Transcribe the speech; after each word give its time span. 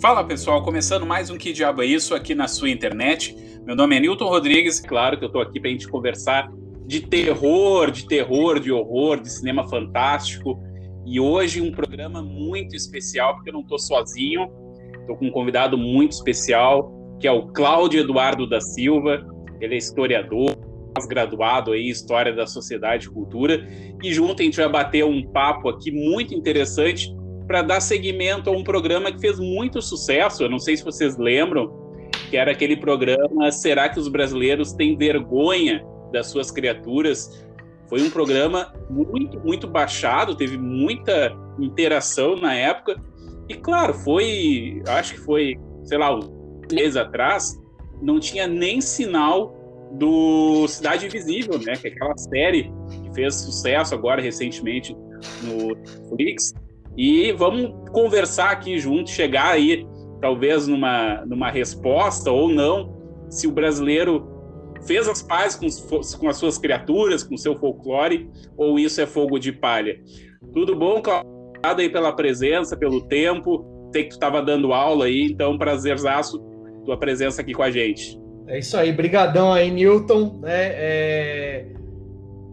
Fala 0.00 0.24
pessoal, 0.24 0.62
começando 0.62 1.04
mais 1.04 1.28
um 1.28 1.36
Que 1.36 1.52
Diabo 1.52 1.82
é 1.82 1.84
Isso 1.84 2.14
aqui 2.14 2.34
na 2.34 2.48
sua 2.48 2.70
internet. 2.70 3.36
Meu 3.66 3.76
nome 3.76 3.94
é 3.94 4.00
Newton 4.00 4.28
Rodrigues, 4.28 4.80
claro 4.80 5.18
que 5.18 5.24
eu 5.24 5.26
estou 5.26 5.42
aqui 5.42 5.60
para 5.60 5.68
a 5.68 5.72
gente 5.72 5.86
conversar 5.86 6.50
de 6.86 7.02
terror, 7.02 7.90
de 7.90 8.06
terror, 8.08 8.58
de 8.58 8.72
horror, 8.72 9.20
de 9.20 9.30
cinema 9.30 9.68
fantástico. 9.68 10.58
E 11.04 11.20
hoje 11.20 11.60
um 11.60 11.70
programa 11.70 12.22
muito 12.22 12.74
especial, 12.74 13.34
porque 13.34 13.50
eu 13.50 13.52
não 13.52 13.60
estou 13.60 13.78
sozinho, 13.78 14.50
estou 15.00 15.18
com 15.18 15.26
um 15.26 15.30
convidado 15.30 15.76
muito 15.76 16.12
especial, 16.12 16.90
que 17.20 17.28
é 17.28 17.30
o 17.30 17.48
Cláudio 17.48 18.00
Eduardo 18.00 18.48
da 18.48 18.58
Silva. 18.58 19.22
Ele 19.60 19.74
é 19.74 19.78
historiador, 19.78 20.56
graduado 21.06 21.72
aí 21.72 21.88
em 21.88 21.90
História 21.90 22.32
da 22.32 22.46
Sociedade 22.46 23.06
e 23.06 23.10
Cultura. 23.10 23.68
E 24.02 24.10
junto 24.14 24.40
a 24.40 24.44
gente 24.46 24.56
vai 24.56 24.68
bater 24.70 25.04
um 25.04 25.22
papo 25.30 25.68
aqui 25.68 25.90
muito 25.92 26.34
interessante 26.34 27.14
para 27.50 27.62
dar 27.62 27.80
seguimento 27.80 28.48
a 28.48 28.52
um 28.52 28.62
programa 28.62 29.10
que 29.10 29.18
fez 29.18 29.40
muito 29.40 29.82
sucesso. 29.82 30.44
Eu 30.44 30.48
não 30.48 30.60
sei 30.60 30.76
se 30.76 30.84
vocês 30.84 31.18
lembram, 31.18 31.68
que 32.30 32.36
era 32.36 32.52
aquele 32.52 32.76
programa 32.76 33.50
Será 33.50 33.88
que 33.88 33.98
os 33.98 34.06
brasileiros 34.06 34.72
têm 34.72 34.96
vergonha 34.96 35.84
das 36.12 36.28
suas 36.28 36.52
criaturas? 36.52 37.44
Foi 37.88 38.00
um 38.02 38.08
programa 38.08 38.72
muito, 38.88 39.40
muito 39.40 39.66
baixado, 39.66 40.36
teve 40.36 40.56
muita 40.56 41.36
interação 41.58 42.36
na 42.36 42.54
época. 42.54 43.02
E 43.48 43.54
claro, 43.54 43.94
foi, 43.94 44.80
acho 44.86 45.14
que 45.14 45.20
foi, 45.20 45.58
sei 45.82 45.98
lá, 45.98 46.14
um 46.14 46.60
mês 46.70 46.96
atrás, 46.96 47.60
não 48.00 48.20
tinha 48.20 48.46
nem 48.46 48.80
sinal 48.80 49.88
do 49.94 50.68
Cidade 50.68 51.06
Invisível, 51.06 51.58
né? 51.58 51.72
Que 51.72 51.88
é 51.88 51.90
aquela 51.90 52.16
série 52.16 52.72
que 53.02 53.12
fez 53.12 53.34
sucesso 53.34 53.92
agora 53.92 54.22
recentemente 54.22 54.96
no 55.42 55.74
Netflix. 55.74 56.54
E 56.96 57.32
vamos 57.32 57.72
conversar 57.90 58.50
aqui 58.50 58.78
junto, 58.78 59.10
chegar 59.10 59.52
aí 59.52 59.86
talvez 60.20 60.66
numa, 60.66 61.24
numa 61.24 61.50
resposta 61.50 62.30
ou 62.30 62.48
não, 62.48 62.94
se 63.28 63.46
o 63.46 63.52
brasileiro 63.52 64.28
fez 64.86 65.08
as 65.08 65.22
pazes 65.22 65.56
com, 65.56 66.18
com 66.18 66.28
as 66.28 66.36
suas 66.36 66.58
criaturas, 66.58 67.22
com 67.22 67.36
seu 67.36 67.56
folclore, 67.56 68.30
ou 68.56 68.78
isso 68.78 69.00
é 69.00 69.06
fogo 69.06 69.38
de 69.38 69.52
palha. 69.52 69.98
Tudo 70.52 70.74
bom, 70.76 71.00
Cláudio? 71.00 71.30
Obrigado 71.30 71.80
aí 71.80 71.88
pela 71.90 72.12
presença, 72.12 72.76
pelo 72.76 73.06
tempo. 73.06 73.90
Sei 73.92 74.04
que 74.04 74.10
tu 74.10 74.12
estava 74.14 74.42
dando 74.42 74.72
aula 74.72 75.06
aí, 75.06 75.30
então 75.30 75.58
prazerzaço 75.58 76.38
tua 76.84 76.98
presença 76.98 77.42
aqui 77.42 77.52
com 77.52 77.62
a 77.62 77.70
gente. 77.70 78.18
É 78.46 78.58
isso 78.58 78.76
aí, 78.76 78.92
brigadão 78.92 79.52
aí, 79.52 79.70
Newton, 79.70 80.40
né? 80.42 80.72
É 80.72 81.66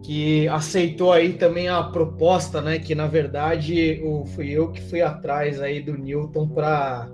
que 0.08 0.48
aceitou 0.48 1.12
aí 1.12 1.34
também 1.34 1.68
a 1.68 1.82
proposta, 1.82 2.62
né? 2.62 2.78
Que 2.78 2.94
na 2.94 3.06
verdade 3.06 4.00
o, 4.02 4.24
fui 4.24 4.48
eu 4.48 4.72
que 4.72 4.80
fui 4.80 5.02
atrás 5.02 5.60
aí 5.60 5.82
do 5.82 5.98
Newton 5.98 6.48
para 6.48 7.10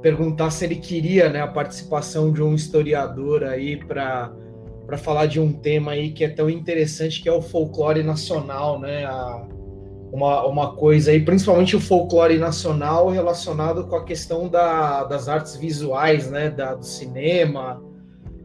perguntar 0.00 0.52
se 0.52 0.64
ele 0.64 0.76
queria, 0.76 1.28
né, 1.28 1.40
a 1.40 1.48
participação 1.48 2.32
de 2.32 2.40
um 2.40 2.54
historiador 2.54 3.42
aí 3.42 3.76
para 3.76 4.32
para 4.86 4.96
falar 4.98 5.26
de 5.26 5.40
um 5.40 5.52
tema 5.52 5.92
aí 5.92 6.12
que 6.12 6.22
é 6.22 6.28
tão 6.28 6.48
interessante 6.48 7.20
que 7.20 7.28
é 7.28 7.32
o 7.32 7.42
folclore 7.42 8.04
nacional, 8.04 8.78
né? 8.78 9.04
A, 9.04 9.44
uma, 10.12 10.46
uma 10.46 10.76
coisa 10.76 11.10
aí, 11.10 11.24
principalmente 11.24 11.74
o 11.74 11.80
folclore 11.80 12.38
nacional 12.38 13.08
relacionado 13.08 13.88
com 13.88 13.96
a 13.96 14.04
questão 14.04 14.48
da, 14.48 15.02
das 15.04 15.28
artes 15.28 15.56
visuais, 15.56 16.30
né? 16.30 16.50
Da, 16.50 16.74
do 16.74 16.86
cinema, 16.86 17.82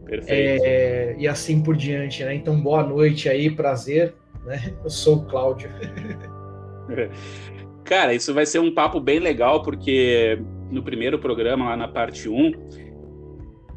Perfeito. 0.08 0.64
É, 0.64 1.14
e 1.18 1.28
assim 1.28 1.62
por 1.62 1.76
diante, 1.76 2.24
né? 2.24 2.34
Então, 2.34 2.58
boa 2.58 2.82
noite 2.82 3.28
aí, 3.28 3.50
prazer. 3.50 4.14
Né? 4.44 4.74
Eu 4.82 4.88
sou 4.88 5.16
o 5.16 5.24
Cláudio. 5.26 5.70
Cara, 7.84 8.14
isso 8.14 8.32
vai 8.32 8.46
ser 8.46 8.58
um 8.58 8.72
papo 8.72 9.00
bem 9.00 9.18
legal, 9.18 9.62
porque 9.62 10.40
no 10.70 10.82
primeiro 10.82 11.18
programa, 11.18 11.66
lá 11.66 11.76
na 11.76 11.88
parte 11.88 12.28
1, 12.28 12.52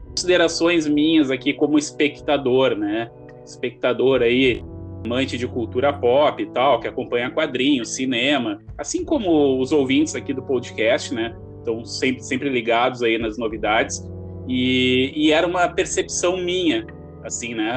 considerações 0.09 0.87
minhas 0.87 1.29
aqui 1.29 1.53
como 1.53 1.77
espectador, 1.77 2.75
né? 2.75 3.09
Espectador 3.45 4.21
aí, 4.21 4.63
amante 5.05 5.37
de 5.37 5.47
cultura 5.47 5.91
pop 5.91 6.41
e 6.41 6.45
tal, 6.47 6.79
que 6.79 6.87
acompanha 6.87 7.31
quadrinhos, 7.31 7.95
cinema, 7.95 8.61
assim 8.77 9.03
como 9.03 9.59
os 9.59 9.71
ouvintes 9.71 10.15
aqui 10.15 10.33
do 10.33 10.43
podcast, 10.43 11.13
né? 11.13 11.35
Estão 11.57 11.83
sempre, 11.85 12.23
sempre 12.23 12.49
ligados 12.49 13.03
aí 13.03 13.17
nas 13.17 13.37
novidades. 13.37 14.03
E, 14.47 15.11
e 15.15 15.31
era 15.31 15.45
uma 15.45 15.67
percepção 15.69 16.37
minha, 16.37 16.85
assim, 17.23 17.53
né, 17.53 17.71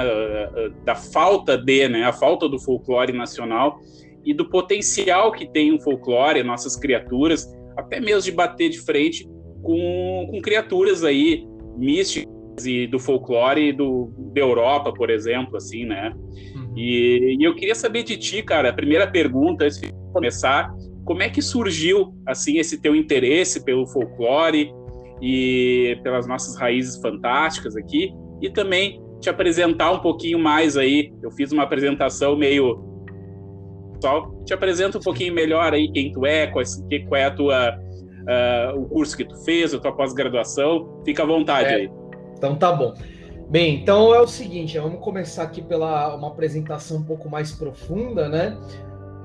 da 0.84 0.94
falta 0.94 1.56
de, 1.56 1.88
né, 1.88 2.04
a 2.04 2.12
falta 2.12 2.48
do 2.48 2.58
folclore 2.58 3.12
nacional 3.12 3.78
e 4.24 4.32
do 4.32 4.48
potencial 4.48 5.32
que 5.32 5.46
tem 5.46 5.72
o 5.72 5.80
folclore, 5.80 6.42
nossas 6.42 6.76
criaturas, 6.76 7.46
até 7.76 8.00
mesmo 8.00 8.22
de 8.22 8.32
bater 8.32 8.70
de 8.70 8.80
frente 8.80 9.28
com, 9.62 10.28
com 10.30 10.40
criaturas 10.40 11.04
aí 11.04 11.46
místicas 11.76 12.32
e 12.64 12.86
do 12.86 12.98
folclore 12.98 13.72
do, 13.72 14.12
da 14.32 14.40
Europa, 14.40 14.92
por 14.92 15.10
exemplo, 15.10 15.56
assim, 15.56 15.84
né? 15.84 16.14
Uhum. 16.54 16.72
E, 16.76 17.36
e, 17.38 17.44
eu 17.44 17.54
queria 17.54 17.74
saber 17.74 18.04
de 18.04 18.16
ti, 18.16 18.42
cara, 18.42 18.70
a 18.70 18.72
primeira 18.72 19.10
pergunta, 19.10 19.64
antes 19.64 19.80
de 19.80 19.92
começar, 20.12 20.72
como 21.04 21.22
é 21.22 21.28
que 21.28 21.42
surgiu, 21.42 22.14
assim, 22.26 22.58
esse 22.58 22.80
teu 22.80 22.94
interesse 22.94 23.64
pelo 23.64 23.86
folclore, 23.86 24.72
e 25.24 25.98
pelas 26.02 26.26
nossas 26.26 26.54
raízes 26.56 27.00
fantásticas 27.00 27.74
aqui 27.76 28.12
e 28.42 28.50
também 28.50 29.02
te 29.20 29.30
apresentar 29.30 29.90
um 29.90 30.00
pouquinho 30.00 30.38
mais 30.38 30.76
aí. 30.76 31.14
Eu 31.22 31.30
fiz 31.30 31.50
uma 31.50 31.62
apresentação 31.62 32.36
meio 32.36 32.92
só 34.02 34.30
te 34.44 34.52
apresenta 34.52 34.98
um 34.98 35.00
pouquinho 35.00 35.32
melhor 35.32 35.72
aí 35.72 35.90
quem 35.90 36.12
tu 36.12 36.26
é, 36.26 36.46
qual, 36.48 36.62
qual 37.08 37.18
é 37.18 37.24
a 37.24 37.30
tua 37.30 37.70
uh, 37.74 38.78
o 38.78 38.86
curso 38.86 39.16
que 39.16 39.24
tu 39.24 39.34
fez, 39.44 39.72
a 39.72 39.80
tua 39.80 39.92
pós-graduação. 39.92 41.00
Fica 41.06 41.22
à 41.22 41.26
vontade 41.26 41.70
é, 41.70 41.74
aí. 41.74 41.90
Então 42.36 42.54
tá 42.54 42.70
bom. 42.70 42.92
Bem, 43.48 43.76
então 43.76 44.14
é 44.14 44.20
o 44.20 44.26
seguinte, 44.26 44.78
vamos 44.78 45.00
começar 45.00 45.44
aqui 45.44 45.62
pela 45.62 46.14
uma 46.14 46.28
apresentação 46.28 46.98
um 46.98 47.02
pouco 47.02 47.30
mais 47.30 47.52
profunda, 47.52 48.28
né? 48.28 48.58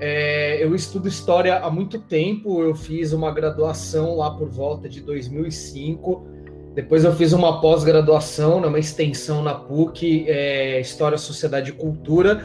É, 0.00 0.64
eu 0.64 0.74
estudo 0.74 1.06
história 1.06 1.58
há 1.58 1.70
muito 1.70 1.98
tempo. 2.00 2.62
Eu 2.62 2.74
fiz 2.74 3.12
uma 3.12 3.30
graduação 3.30 4.16
lá 4.16 4.30
por 4.30 4.48
volta 4.48 4.88
de 4.88 5.00
2005. 5.02 6.26
Depois 6.74 7.04
eu 7.04 7.12
fiz 7.12 7.32
uma 7.32 7.60
pós-graduação, 7.60 8.60
né, 8.60 8.68
uma 8.68 8.78
extensão 8.78 9.42
na 9.42 9.54
PUC, 9.54 10.24
é, 10.28 10.80
História, 10.80 11.18
Sociedade 11.18 11.70
e 11.70 11.74
Cultura, 11.74 12.42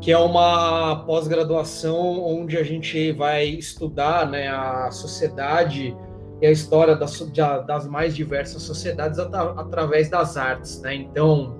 que 0.00 0.12
é 0.12 0.18
uma 0.18 1.04
pós-graduação 1.06 2.22
onde 2.24 2.58
a 2.58 2.62
gente 2.62 3.12
vai 3.12 3.46
estudar 3.46 4.28
né, 4.28 4.48
a 4.48 4.90
sociedade 4.90 5.96
e 6.42 6.46
a 6.46 6.50
história 6.50 6.94
das, 6.96 7.20
das 7.66 7.86
mais 7.88 8.14
diversas 8.14 8.62
sociedades 8.62 9.18
através 9.18 10.10
das 10.10 10.36
artes. 10.36 10.80
Né? 10.82 10.94
Então, 10.94 11.56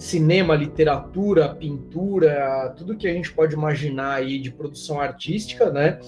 cinema, 0.00 0.54
literatura, 0.54 1.54
pintura, 1.54 2.74
tudo 2.76 2.96
que 2.96 3.06
a 3.06 3.12
gente 3.12 3.32
pode 3.32 3.54
imaginar 3.54 4.14
aí 4.14 4.38
de 4.38 4.50
produção 4.50 4.98
artística, 4.98 5.70
né? 5.70 6.00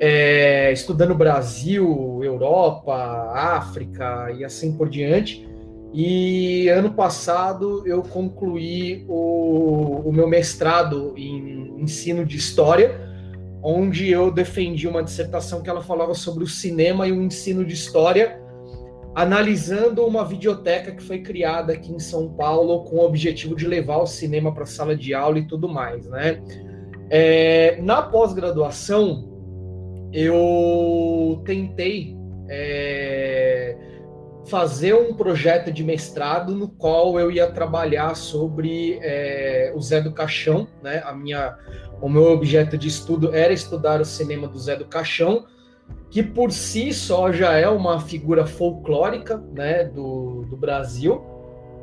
É, 0.00 0.72
estudando 0.72 1.14
Brasil, 1.14 2.20
Europa, 2.22 2.94
África 3.32 4.30
e 4.36 4.44
assim 4.44 4.76
por 4.76 4.88
diante. 4.88 5.48
E 5.94 6.68
ano 6.68 6.92
passado 6.92 7.82
eu 7.86 8.02
concluí 8.02 9.04
o, 9.08 10.02
o 10.04 10.12
meu 10.12 10.28
mestrado 10.28 11.14
em 11.16 11.80
ensino 11.80 12.26
de 12.26 12.36
história, 12.36 13.00
onde 13.62 14.10
eu 14.10 14.30
defendi 14.30 14.86
uma 14.86 15.02
dissertação 15.02 15.62
que 15.62 15.70
ela 15.70 15.82
falava 15.82 16.14
sobre 16.14 16.44
o 16.44 16.46
cinema 16.46 17.06
e 17.06 17.12
o 17.12 17.22
ensino 17.22 17.64
de 17.64 17.74
história 17.74 18.47
analisando 19.18 20.06
uma 20.06 20.24
videoteca 20.24 20.92
que 20.92 21.02
foi 21.02 21.18
criada 21.18 21.72
aqui 21.72 21.92
em 21.92 21.98
São 21.98 22.28
Paulo 22.28 22.84
com 22.84 22.98
o 22.98 23.04
objetivo 23.04 23.56
de 23.56 23.66
levar 23.66 23.96
o 23.98 24.06
cinema 24.06 24.54
para 24.54 24.62
a 24.62 24.66
sala 24.66 24.94
de 24.94 25.12
aula 25.12 25.40
e 25.40 25.44
tudo 25.44 25.68
mais, 25.68 26.06
né? 26.06 26.40
É, 27.10 27.82
na 27.82 28.00
pós-graduação, 28.00 29.28
eu 30.12 31.42
tentei 31.44 32.16
é, 32.48 33.76
fazer 34.46 34.94
um 34.94 35.12
projeto 35.12 35.72
de 35.72 35.82
mestrado 35.82 36.54
no 36.54 36.68
qual 36.68 37.18
eu 37.18 37.28
ia 37.28 37.50
trabalhar 37.50 38.14
sobre 38.14 39.00
é, 39.02 39.72
o 39.74 39.82
Zé 39.82 40.00
do 40.00 40.12
Caixão, 40.12 40.68
né? 40.80 41.02
A 41.04 41.12
minha, 41.12 41.58
o 42.00 42.08
meu 42.08 42.30
objeto 42.30 42.78
de 42.78 42.86
estudo 42.86 43.34
era 43.34 43.52
estudar 43.52 44.00
o 44.00 44.04
cinema 44.04 44.46
do 44.46 44.60
Zé 44.60 44.76
do 44.76 44.84
Caixão, 44.84 45.44
que 46.10 46.22
por 46.22 46.50
si 46.50 46.92
só 46.92 47.30
já 47.30 47.52
é 47.52 47.68
uma 47.68 48.00
figura 48.00 48.46
folclórica 48.46 49.42
né, 49.54 49.84
do, 49.84 50.44
do 50.48 50.56
Brasil. 50.56 51.22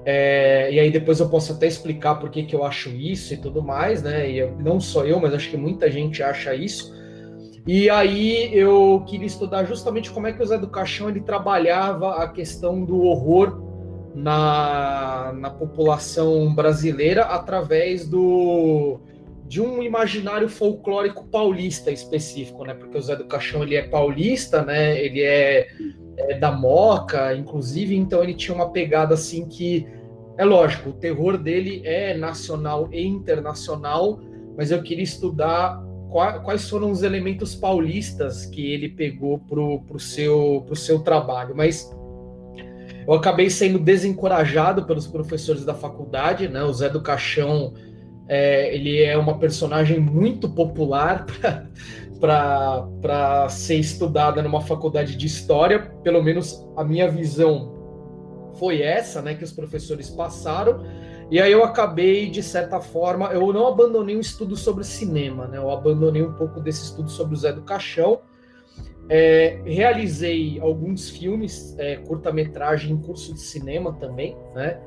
É, 0.04 0.72
e 0.72 0.80
aí 0.80 0.92
depois 0.92 1.20
eu 1.20 1.30
posso 1.30 1.54
até 1.54 1.68
explicar 1.68 2.16
por 2.16 2.30
que, 2.30 2.44
que 2.44 2.56
eu 2.56 2.64
acho 2.64 2.90
isso 2.90 3.34
e 3.34 3.38
tudo 3.38 3.62
mais, 3.64 4.04
né? 4.04 4.30
E 4.30 4.38
eu, 4.38 4.56
não 4.60 4.80
só 4.80 5.04
eu, 5.06 5.20
mas 5.20 5.34
acho 5.34 5.50
que 5.50 5.58
muita 5.58 5.90
gente 5.90 6.22
acha 6.22 6.54
isso. 6.54 6.94
E 7.68 7.90
aí 7.90 8.56
eu 8.56 9.04
queria 9.08 9.26
estudar 9.26 9.64
justamente 9.66 10.12
como 10.12 10.28
é 10.28 10.34
que 10.34 10.42
o 10.42 10.46
Zé 10.46 10.58
do 10.58 10.68
Caixão 10.68 11.10
ele 11.10 11.22
trabalhava 11.22 12.24
a 12.24 12.28
questão 12.28 12.84
do 12.84 13.02
horror 13.02 13.60
na, 14.14 15.34
na 15.36 15.50
população 15.50 16.54
brasileira 16.54 17.24
através 17.24 18.08
do 18.08 19.00
de 19.48 19.62
um 19.62 19.82
imaginário 19.82 20.50
folclórico 20.50 21.26
paulista 21.28 21.92
específico, 21.92 22.64
né? 22.64 22.74
Porque 22.74 22.98
o 22.98 23.02
Zé 23.02 23.16
do 23.16 23.26
Caixão 23.26 23.64
ele 23.64 23.76
é 23.76 23.88
paulista, 23.88 24.64
né? 24.64 25.00
Ele 25.00 25.22
é 25.22 25.68
é, 26.18 26.38
da 26.38 26.52
Moca, 26.52 27.36
inclusive, 27.36 27.96
então 27.96 28.24
ele 28.24 28.34
tinha 28.34 28.56
uma 28.56 28.72
pegada 28.72 29.14
assim 29.14 29.48
que 29.48 29.86
é 30.38 30.46
lógico, 30.46 30.90
o 30.90 30.94
terror 30.94 31.38
dele 31.38 31.82
é 31.86 32.14
nacional 32.14 32.90
e 32.92 33.06
internacional, 33.06 34.20
mas 34.58 34.72
eu 34.72 34.82
queria 34.82 35.04
estudar 35.04 35.84
quais 36.44 36.70
foram 36.70 36.92
os 36.92 37.04
elementos 37.04 37.56
paulistas 37.56 38.46
que 38.46 38.72
ele 38.72 38.88
pegou 38.88 39.40
para 39.40 39.60
o 39.60 40.00
seu, 40.00 40.64
pro 40.66 40.76
seu 40.76 41.00
trabalho. 41.00 41.54
Mas 41.56 41.94
eu 43.06 43.14
acabei 43.14 43.50
sendo 43.50 43.78
desencorajado 43.78 44.86
pelos 44.86 45.08
professores 45.08 45.66
da 45.66 45.74
faculdade, 45.74 46.48
né? 46.48 46.64
O 46.64 46.72
Zé 46.72 46.90
do 46.90 47.02
Caixão, 47.02 47.74
é, 48.28 48.74
ele 48.74 49.04
é 49.04 49.18
uma 49.18 49.38
personagem 49.38 50.00
muito 50.00 50.50
popular 50.50 51.26
para 52.20 53.48
ser 53.50 53.76
estudada 53.76 54.42
numa 54.42 54.62
faculdade 54.62 55.16
de 55.16 55.26
história, 55.26 55.80
pelo 56.04 56.24
menos 56.24 56.66
a 56.76 56.84
minha 56.84 57.10
visão 57.10 57.74
foi 58.58 58.82
essa, 58.82 59.22
né, 59.22 59.36
que 59.36 59.44
os 59.44 59.52
professores 59.52 60.10
passaram. 60.10 60.84
E 61.30 61.42
aí 61.42 61.52
eu 61.52 61.64
acabei, 61.64 62.30
de 62.30 62.44
certa 62.44 62.80
forma, 62.80 63.28
eu 63.28 63.52
não 63.52 63.68
abandonei 63.68 64.16
o 64.16 64.22
estudo 64.22 64.56
sobre 64.56 64.84
cinema, 64.84 65.48
né? 65.48 65.58
Eu 65.58 65.72
abandonei 65.72 66.22
um 66.22 66.34
pouco 66.34 66.62
desse 66.62 66.84
estudo 66.84 67.10
sobre 67.10 67.34
o 67.34 67.38
Zé 67.38 67.52
do 67.52 67.64
Caixão. 67.64 68.22
É, 69.10 69.60
realizei 69.66 70.60
alguns 70.60 71.10
filmes, 71.10 71.76
é, 71.80 71.96
curta-metragem 71.98 72.94
em 72.94 73.02
curso 73.02 73.34
de 73.34 73.40
cinema 73.40 73.94
também, 73.94 74.38
né? 74.54 74.80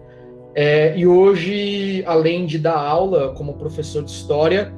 É, 0.54 0.96
e 0.96 1.06
hoje, 1.06 2.02
além 2.06 2.46
de 2.46 2.58
dar 2.58 2.76
aula 2.76 3.34
como 3.34 3.54
professor 3.54 4.02
de 4.02 4.10
história, 4.10 4.72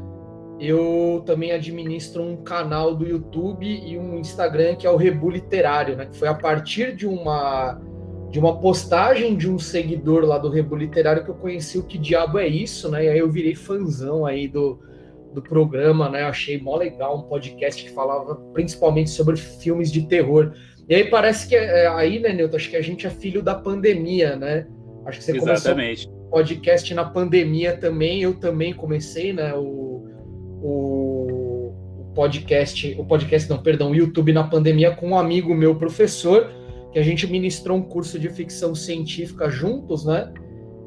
eu 0.60 1.22
também 1.24 1.52
administro 1.52 2.22
um 2.22 2.36
canal 2.36 2.94
do 2.94 3.06
YouTube 3.06 3.66
e 3.66 3.98
um 3.98 4.18
Instagram 4.18 4.76
que 4.76 4.86
é 4.86 4.90
o 4.90 4.96
Rebu 4.96 5.30
Literário, 5.30 5.96
né? 5.96 6.06
Que 6.06 6.16
foi 6.16 6.28
a 6.28 6.34
partir 6.34 6.94
de 6.94 7.06
uma 7.06 7.80
de 8.30 8.38
uma 8.38 8.60
postagem 8.60 9.36
de 9.36 9.50
um 9.50 9.58
seguidor 9.58 10.24
lá 10.24 10.38
do 10.38 10.48
Rebu 10.48 10.76
Literário 10.76 11.24
que 11.24 11.30
eu 11.30 11.34
conheci 11.34 11.78
o 11.78 11.82
que 11.82 11.98
diabo 11.98 12.38
é 12.38 12.46
isso, 12.46 12.88
né? 12.88 13.06
E 13.06 13.08
aí 13.08 13.18
eu 13.18 13.28
virei 13.28 13.56
fãzão 13.56 14.24
aí 14.24 14.46
do, 14.46 14.78
do 15.34 15.42
programa, 15.42 16.08
né? 16.08 16.22
achei 16.22 16.60
mó 16.60 16.76
legal 16.76 17.18
um 17.18 17.22
podcast 17.22 17.82
que 17.82 17.90
falava 17.90 18.36
principalmente 18.52 19.10
sobre 19.10 19.36
filmes 19.36 19.90
de 19.90 20.06
terror. 20.06 20.52
E 20.88 20.94
aí 20.94 21.10
parece 21.10 21.48
que 21.48 21.56
é, 21.56 21.88
aí, 21.88 22.20
né, 22.20 22.32
Nilton, 22.32 22.56
acho 22.56 22.70
que 22.70 22.76
a 22.76 22.82
gente 22.82 23.04
é 23.04 23.10
filho 23.10 23.42
da 23.42 23.54
pandemia, 23.54 24.36
né? 24.36 24.66
Acho 25.10 25.18
que 25.18 25.24
você 25.24 25.36
Exatamente. 25.36 26.06
começou 26.06 26.20
podcast 26.30 26.94
na 26.94 27.04
pandemia 27.04 27.76
também, 27.76 28.22
eu 28.22 28.34
também 28.34 28.72
comecei, 28.72 29.32
né? 29.32 29.52
O, 29.54 30.08
o, 30.62 31.74
o 31.98 32.12
podcast, 32.14 32.96
o 32.98 33.04
podcast 33.04 33.50
não, 33.50 33.58
perdão, 33.58 33.90
o 33.90 33.94
YouTube 33.94 34.32
na 34.32 34.44
pandemia 34.44 34.94
com 34.94 35.10
um 35.10 35.18
amigo 35.18 35.52
meu 35.54 35.74
professor 35.74 36.50
que 36.92 36.98
a 36.98 37.02
gente 37.02 37.26
ministrou 37.26 37.76
um 37.76 37.82
curso 37.82 38.18
de 38.18 38.28
ficção 38.28 38.74
científica 38.74 39.48
juntos, 39.50 40.04
né? 40.04 40.32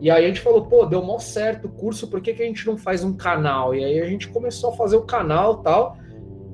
E 0.02 0.12
aí 0.12 0.26
a 0.26 0.28
gente 0.28 0.42
falou, 0.42 0.66
pô, 0.66 0.86
deu 0.86 1.02
mó 1.02 1.18
certo 1.18 1.66
o 1.66 1.72
curso, 1.72 2.10
por 2.10 2.20
que, 2.20 2.34
que 2.34 2.44
a 2.44 2.46
gente 2.46 2.66
não 2.66 2.78
faz 2.78 3.04
um 3.04 3.14
canal? 3.14 3.74
E 3.74 3.84
aí 3.84 4.02
a 4.02 4.06
gente 4.06 4.28
começou 4.28 4.72
a 4.72 4.76
fazer 4.76 4.98
o 4.98 5.04
canal 5.04 5.62
tal. 5.62 5.98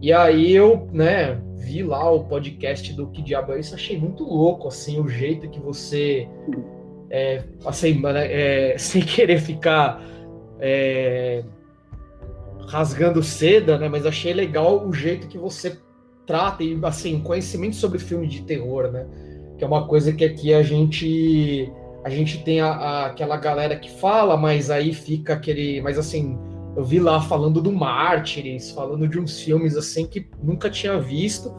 E 0.02 0.14
aí 0.14 0.52
eu, 0.52 0.88
né, 0.94 1.42
vi 1.58 1.82
lá 1.82 2.12
o 2.12 2.26
podcast 2.26 2.94
do 2.94 3.08
Que 3.08 3.24
Diabo 3.24 3.54
é 3.54 3.60
Isso, 3.60 3.74
achei 3.74 3.98
muito 3.98 4.24
louco, 4.24 4.68
assim, 4.68 5.00
o 5.00 5.08
jeito 5.08 5.50
que 5.50 5.60
você, 5.60 6.28
é, 7.10 7.44
assim, 7.66 8.02
é, 8.06 8.76
sem 8.80 9.02
querer 9.02 9.40
ficar 9.40 10.04
é, 10.60 11.44
rasgando 12.68 13.22
seda, 13.24 13.78
né, 13.78 13.90
mas 13.90 14.06
achei 14.06 14.34
legal 14.34 14.88
o 14.88 14.94
jeito 14.94 15.28
que 15.28 15.38
você 15.38 15.78
trata 16.26 16.64
e, 16.64 16.80
assim, 16.84 17.20
conhecimento 17.20 17.76
sobre 17.76 17.98
filme 17.98 18.28
de 18.28 18.44
terror, 18.44 18.92
né? 18.92 19.08
que 19.60 19.64
é 19.66 19.68
uma 19.68 19.86
coisa 19.86 20.14
que 20.14 20.24
aqui 20.24 20.54
a 20.54 20.64
gente 20.64 21.72
a 22.02 22.10
gente 22.10 22.42
tem 22.44 22.62
a, 22.62 22.72
a, 22.72 23.06
aquela 23.08 23.36
galera 23.36 23.76
que 23.76 23.92
fala, 23.92 24.38
mas 24.38 24.72
aí 24.72 24.94
fica 24.94 25.34
aquele, 25.34 25.82
mas 25.82 26.00
assim, 26.00 26.40
eu 26.76 26.84
vi 26.84 26.98
lá 26.98 27.20
falando 27.20 27.62
do 27.62 27.74
Mártires, 27.74 28.72
falando 28.72 29.06
de 29.06 29.20
uns 29.20 29.42
filmes 29.42 29.76
assim 29.76 30.08
que 30.08 30.26
nunca 30.42 30.70
tinha 30.70 30.98
visto. 30.98 31.54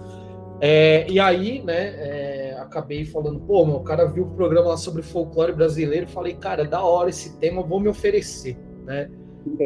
É, 0.59 1.07
e 1.11 1.21
aí, 1.21 1.63
né, 1.63 1.95
é, 1.99 2.40
acabei 2.63 3.05
falando, 3.05 3.41
pô, 3.41 3.65
meu, 3.65 3.77
o 3.77 3.85
cara 3.85 4.07
viu 4.07 4.25
o 4.25 4.31
programa 4.31 4.69
lá 4.69 4.77
sobre 4.77 5.03
folclore 5.03 5.53
brasileiro, 5.53 6.09
falei, 6.09 6.35
cara, 6.35 6.65
da 6.65 6.83
hora 6.83 7.11
esse 7.11 7.39
tema, 7.39 7.63
vou 7.63 7.81
me 7.81 7.89
oferecer, 7.89 8.57
né? 8.85 9.11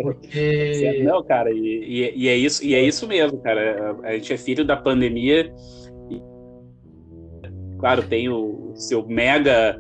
Porque... 0.03 1.03
Não, 1.05 1.23
cara, 1.25 1.51
e, 1.51 1.57
e, 1.59 2.25
e, 2.25 2.29
é 2.29 2.37
isso, 2.37 2.65
e 2.65 2.75
é 2.75 2.83
isso 2.83 3.09
mesmo, 3.09 3.39
cara. 3.39 3.97
A 4.05 4.13
gente 4.13 4.33
é 4.33 4.37
filho 4.37 4.65
da 4.65 4.77
pandemia 4.77 5.53
claro, 7.85 8.03
tem 8.03 8.31
o 8.31 8.73
seu 8.75 9.07
mega 9.07 9.79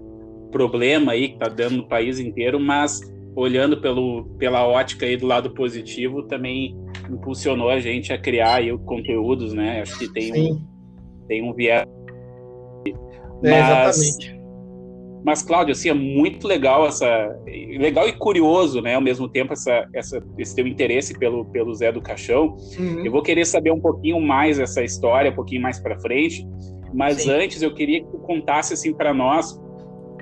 problema 0.53 1.13
aí 1.13 1.29
que 1.29 1.35
está 1.35 1.49
dando 1.49 1.79
no 1.79 1.89
país 1.89 2.19
inteiro, 2.19 2.61
mas 2.61 3.01
olhando 3.35 3.81
pelo, 3.81 4.27
pela 4.39 4.67
ótica 4.69 5.07
aí 5.07 5.17
do 5.17 5.27
lado 5.27 5.55
positivo, 5.55 6.23
também 6.25 6.77
impulsionou 7.11 7.71
a 7.71 7.81
gente 7.81 8.13
a 8.13 8.19
criar 8.19 8.57
aí 8.57 8.77
conteúdos, 8.81 9.55
né? 9.55 9.81
Acho 9.81 9.99
que 9.99 10.13
tem 10.13 10.53
um, 10.53 10.67
tem 11.27 11.43
um 11.43 11.55
viés. 11.55 11.89
Mas, 13.45 13.53
é, 13.53 13.89
exatamente. 13.89 14.35
Mas, 15.25 15.43
Cláudio, 15.43 15.73
assim, 15.73 15.89
é 15.89 15.95
muito 15.95 16.47
legal 16.47 16.87
essa. 16.87 17.07
Legal 17.47 18.09
e 18.09 18.13
curioso, 18.13 18.83
né? 18.83 18.95
Ao 18.95 19.01
mesmo 19.01 19.29
tempo, 19.29 19.53
essa, 19.53 19.87
essa, 19.95 20.23
esse 20.37 20.55
teu 20.55 20.67
interesse 20.67 21.19
pelo, 21.19 21.45
pelo 21.47 21.75
Zé 21.75 21.91
do 21.91 22.03
Caixão. 22.03 22.57
Uhum. 22.79 23.05
Eu 23.05 23.11
vou 23.11 23.23
querer 23.23 23.47
saber 23.47 23.71
um 23.71 23.81
pouquinho 23.81 24.21
mais 24.21 24.59
essa 24.59 24.83
história, 24.83 25.31
um 25.31 25.35
pouquinho 25.35 25.63
mais 25.63 25.79
para 25.79 25.99
frente. 25.99 26.47
Mas 26.93 27.23
Sim. 27.23 27.31
antes 27.31 27.63
eu 27.63 27.73
queria 27.75 28.01
que 28.03 28.11
tu 28.11 28.19
contasse 28.19 28.75
assim 28.75 28.93
para 28.93 29.13
nós 29.13 29.59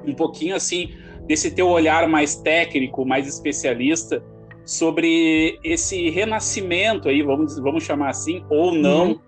um 0.07 0.15
pouquinho 0.15 0.57
assim 0.57 0.91
desse 1.27 1.51
teu 1.51 1.69
olhar 1.69 2.09
mais 2.09 2.37
técnico, 2.37 3.05
mais 3.05 3.29
especialista 3.29 4.23
sobre 4.65 5.59
esse 5.65 6.11
renascimento 6.11 7.09
aí, 7.09 7.23
vamos, 7.23 7.59
vamos 7.59 7.85
chamar 7.85 8.11
assim, 8.11 8.45
ou 8.49 8.73
não, 8.73 9.09
uhum. 9.09 9.21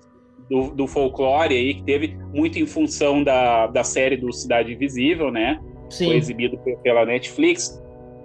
Do, 0.51 0.71
do, 0.71 0.87
folclore 0.87 1.55
aí, 1.55 1.75
que 1.75 1.83
teve 1.83 2.17
muito 2.33 2.59
em 2.59 2.67
função 2.67 3.23
da, 3.23 3.67
da 3.67 3.85
série 3.85 4.17
do 4.17 4.33
Cidade 4.33 4.73
Invisível, 4.73 5.31
né? 5.31 5.61
Sim. 5.91 6.07
Foi 6.07 6.17
exibido 6.17 6.59
pela 6.83 7.05
Netflix 7.05 7.81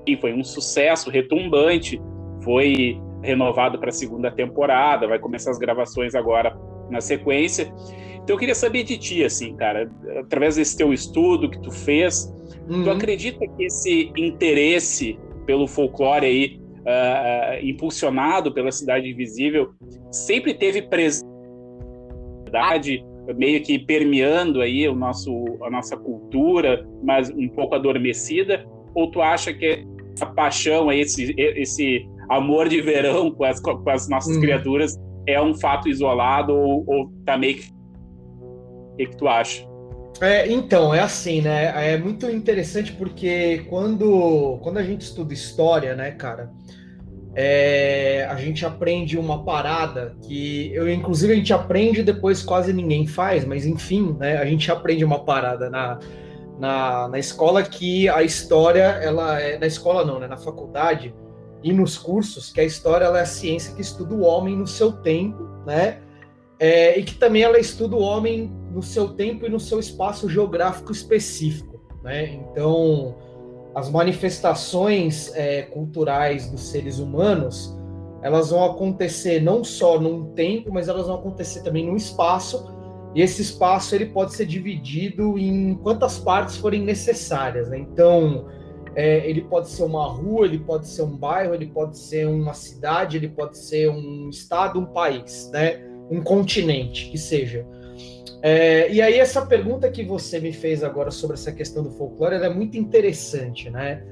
e 0.05 0.17
foi 0.17 0.33
um 0.33 0.43
sucesso 0.43 1.09
retumbante, 1.09 2.01
foi 2.43 2.99
renovado 3.21 3.77
para 3.79 3.89
a 3.89 3.93
segunda 3.93 4.31
temporada, 4.31 5.07
vai 5.07 5.19
começar 5.19 5.51
as 5.51 5.57
gravações 5.57 6.15
agora 6.15 6.57
na 6.89 7.01
sequência. 7.01 7.71
Então 8.15 8.35
eu 8.35 8.37
queria 8.37 8.55
saber 8.55 8.83
de 8.83 8.97
ti, 8.97 9.23
assim, 9.23 9.55
cara, 9.55 9.89
através 10.19 10.55
desse 10.55 10.77
teu 10.77 10.93
estudo 10.93 11.49
que 11.49 11.59
tu 11.59 11.71
fez, 11.71 12.33
uhum. 12.69 12.83
tu 12.83 12.89
acredita 12.91 13.45
que 13.47 13.63
esse 13.65 14.11
interesse 14.15 15.17
pelo 15.45 15.67
folclore 15.67 16.25
aí, 16.25 16.59
uh, 16.79 17.65
impulsionado 17.65 18.53
pela 18.53 18.71
Cidade 18.71 19.09
Invisível, 19.09 19.73
sempre 20.11 20.53
teve 20.53 20.83
presente, 20.83 21.28
meio 23.35 23.61
que 23.61 23.77
permeando 23.77 24.61
aí 24.61 24.87
o 24.87 24.95
nosso, 24.95 25.31
a 25.61 25.69
nossa 25.69 25.95
cultura, 25.95 26.87
mas 27.03 27.29
um 27.29 27.47
pouco 27.49 27.75
adormecida? 27.75 28.65
Ou 28.95 29.11
tu 29.11 29.21
acha 29.21 29.53
que 29.53 29.85
a 30.19 30.25
paixão, 30.25 30.91
esse, 30.91 31.33
esse 31.37 32.05
amor 32.29 32.67
de 32.67 32.81
verão 32.81 33.31
com 33.31 33.43
as, 33.43 33.59
com 33.59 33.89
as 33.89 34.09
nossas 34.09 34.35
uhum. 34.35 34.41
criaturas 34.41 34.99
é 35.27 35.39
um 35.41 35.53
fato 35.53 35.87
isolado 35.87 36.53
ou, 36.53 36.83
ou 36.87 37.11
tá 37.25 37.37
meio 37.37 37.55
que 37.55 37.79
que, 38.99 39.05
que 39.05 39.17
tu 39.17 39.27
acha? 39.27 39.65
É, 40.19 40.51
então, 40.51 40.93
é 40.93 40.99
assim, 40.99 41.41
né? 41.41 41.93
É 41.93 41.97
muito 41.97 42.29
interessante 42.29 42.91
porque 42.91 43.65
quando, 43.69 44.59
quando 44.61 44.77
a 44.77 44.83
gente 44.83 45.01
estuda 45.01 45.33
história, 45.33 45.95
né, 45.95 46.11
cara, 46.11 46.51
é, 47.41 48.27
a 48.29 48.35
gente 48.35 48.65
aprende 48.65 49.17
uma 49.17 49.45
parada 49.45 50.13
que 50.23 50.73
eu, 50.73 50.91
inclusive, 50.91 51.31
a 51.31 51.35
gente 51.37 51.53
aprende 51.53 52.03
depois 52.03 52.43
quase 52.43 52.73
ninguém 52.73 53.07
faz, 53.07 53.45
mas 53.45 53.65
enfim, 53.65 54.13
né? 54.19 54.39
A 54.39 54.45
gente 54.45 54.69
aprende 54.69 55.05
uma 55.05 55.23
parada 55.23 55.69
na, 55.69 55.99
na, 56.59 57.07
na 57.07 57.17
escola 57.17 57.63
que 57.63 58.09
a 58.09 58.23
história, 58.23 58.83
ela 59.01 59.39
é. 59.39 59.57
Na 59.57 59.67
escola 59.67 60.03
não, 60.03 60.19
né? 60.19 60.27
Na 60.27 60.35
faculdade 60.35 61.15
e 61.63 61.71
nos 61.71 61.97
cursos, 61.97 62.51
que 62.51 62.59
a 62.59 62.65
história 62.65 63.05
ela 63.05 63.19
é 63.19 63.21
a 63.21 63.25
ciência 63.25 63.73
que 63.73 63.79
estuda 63.79 64.13
o 64.13 64.23
homem 64.23 64.57
no 64.57 64.67
seu 64.67 64.91
tempo, 64.91 65.47
né? 65.65 65.99
É, 66.59 66.99
e 66.99 67.03
que 67.05 67.15
também 67.15 67.43
ela 67.43 67.57
estuda 67.57 67.95
o 67.95 68.01
homem 68.01 68.51
no 68.69 68.83
seu 68.83 69.13
tempo 69.13 69.45
e 69.45 69.49
no 69.49 69.61
seu 69.61 69.79
espaço 69.79 70.27
geográfico 70.27 70.91
específico. 70.91 71.79
Né? 72.03 72.33
Então, 72.33 73.15
as 73.79 73.89
manifestações 73.89 75.33
é, 75.33 75.63
culturais 75.63 76.51
dos 76.51 76.69
seres 76.69 76.99
humanos 76.99 77.79
elas 78.21 78.49
vão 78.49 78.65
acontecer 78.65 79.41
não 79.41 79.63
só 79.63 79.99
num 79.99 80.33
tempo, 80.33 80.71
mas 80.73 80.89
elas 80.89 81.07
vão 81.07 81.15
acontecer 81.15 81.61
também 81.61 81.85
num 81.85 81.95
espaço. 81.95 82.77
E 83.15 83.21
esse 83.21 83.41
espaço 83.41 83.95
ele 83.95 84.07
pode 84.07 84.33
ser 84.33 84.45
dividido 84.45 85.37
em 85.37 85.73
quantas 85.75 86.19
partes 86.19 86.57
forem 86.57 86.83
necessárias. 86.83 87.69
Né? 87.69 87.79
Então, 87.79 88.45
é, 88.93 89.27
ele 89.27 89.41
pode 89.41 89.69
ser 89.69 89.83
uma 89.83 90.05
rua, 90.05 90.45
ele 90.45 90.59
pode 90.59 90.87
ser 90.87 91.03
um 91.03 91.15
bairro, 91.15 91.53
ele 91.53 91.67
pode 91.67 91.97
ser 91.97 92.27
uma 92.27 92.53
cidade, 92.53 93.15
ele 93.15 93.29
pode 93.29 93.57
ser 93.57 93.89
um 93.89 94.29
estado, 94.29 94.79
um 94.79 94.85
país, 94.85 95.49
né? 95.53 95.81
um 96.11 96.21
continente, 96.21 97.09
que 97.09 97.17
seja. 97.17 97.65
É, 98.41 98.91
e 98.91 99.01
aí, 99.01 99.19
essa 99.19 99.45
pergunta 99.45 99.89
que 99.89 100.03
você 100.03 100.39
me 100.39 100.53
fez 100.53 100.83
agora 100.83 101.11
sobre 101.11 101.35
essa 101.35 101.51
questão 101.51 101.83
do 101.83 101.91
folclore 101.91 102.35
é 102.35 102.49
muito 102.49 102.77
interessante, 102.77 103.69
né? 103.69 104.03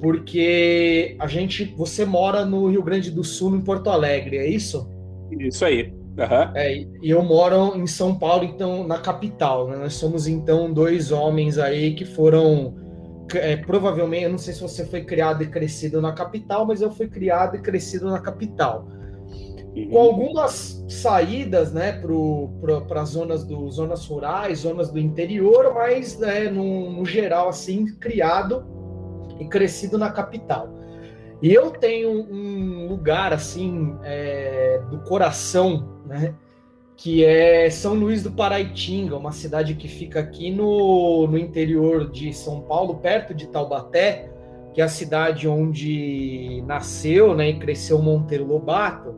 Porque 0.00 1.16
a 1.18 1.26
gente, 1.26 1.64
você 1.76 2.04
mora 2.04 2.44
no 2.44 2.68
Rio 2.68 2.82
Grande 2.82 3.10
do 3.10 3.24
Sul, 3.24 3.56
em 3.56 3.60
Porto 3.60 3.88
Alegre, 3.88 4.36
é 4.36 4.46
isso? 4.46 4.90
Isso 5.38 5.64
aí. 5.64 5.92
Uhum. 6.18 6.52
É, 6.54 6.76
e 6.76 7.10
eu 7.10 7.22
moro 7.22 7.74
em 7.76 7.86
São 7.86 8.18
Paulo, 8.18 8.44
então, 8.44 8.86
na 8.86 8.98
capital. 8.98 9.68
Né? 9.68 9.76
Nós 9.76 9.94
somos, 9.94 10.26
então, 10.26 10.72
dois 10.72 11.10
homens 11.10 11.56
aí 11.56 11.94
que 11.94 12.04
foram. 12.04 12.74
É, 13.32 13.56
provavelmente, 13.56 14.24
eu 14.24 14.30
não 14.30 14.38
sei 14.38 14.52
se 14.52 14.60
você 14.60 14.84
foi 14.84 15.04
criado 15.04 15.42
e 15.42 15.46
crescido 15.46 16.02
na 16.02 16.12
capital, 16.12 16.66
mas 16.66 16.82
eu 16.82 16.90
fui 16.90 17.08
criado 17.08 17.56
e 17.56 17.62
crescido 17.62 18.10
na 18.10 18.20
capital. 18.20 18.86
Uhum. 19.74 19.88
Com 19.88 19.98
algumas 19.98 20.84
saídas 20.88 21.72
né, 21.72 22.00
para 22.88 23.02
as 23.02 23.10
zonas, 23.10 23.44
do, 23.44 23.70
zonas 23.70 24.06
rurais, 24.06 24.60
zonas 24.60 24.90
do 24.90 24.98
interior, 24.98 25.72
mas 25.74 26.18
né, 26.18 26.50
no, 26.50 26.90
no 26.90 27.04
geral, 27.04 27.48
assim, 27.48 27.86
criado 27.96 28.64
e 29.40 29.46
crescido 29.46 29.96
na 29.96 30.10
capital. 30.10 30.68
E 31.42 31.52
eu 31.52 31.70
tenho 31.70 32.10
um 32.10 32.86
lugar 32.86 33.32
assim 33.32 33.96
é, 34.04 34.80
do 34.88 35.00
coração, 35.00 36.00
né? 36.06 36.34
Que 36.96 37.24
é 37.24 37.68
São 37.68 37.94
Luís 37.94 38.22
do 38.22 38.30
Paraitinga, 38.30 39.16
uma 39.16 39.32
cidade 39.32 39.74
que 39.74 39.88
fica 39.88 40.20
aqui 40.20 40.52
no, 40.52 41.26
no 41.26 41.36
interior 41.36 42.08
de 42.08 42.32
São 42.32 42.60
Paulo, 42.60 42.98
perto 42.98 43.34
de 43.34 43.48
Taubaté, 43.48 44.30
que 44.72 44.80
é 44.80 44.84
a 44.84 44.88
cidade 44.88 45.48
onde 45.48 46.62
nasceu 46.64 47.34
né, 47.34 47.50
e 47.50 47.58
cresceu 47.58 48.00
Monteiro 48.00 48.46
Lobato, 48.46 49.14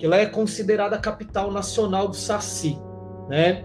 que 0.00 0.06
lá 0.06 0.16
é 0.16 0.26
considerada 0.26 0.96
a 0.96 0.98
capital 0.98 1.52
nacional 1.52 2.08
do 2.08 2.16
Saci, 2.16 2.76
né? 3.28 3.64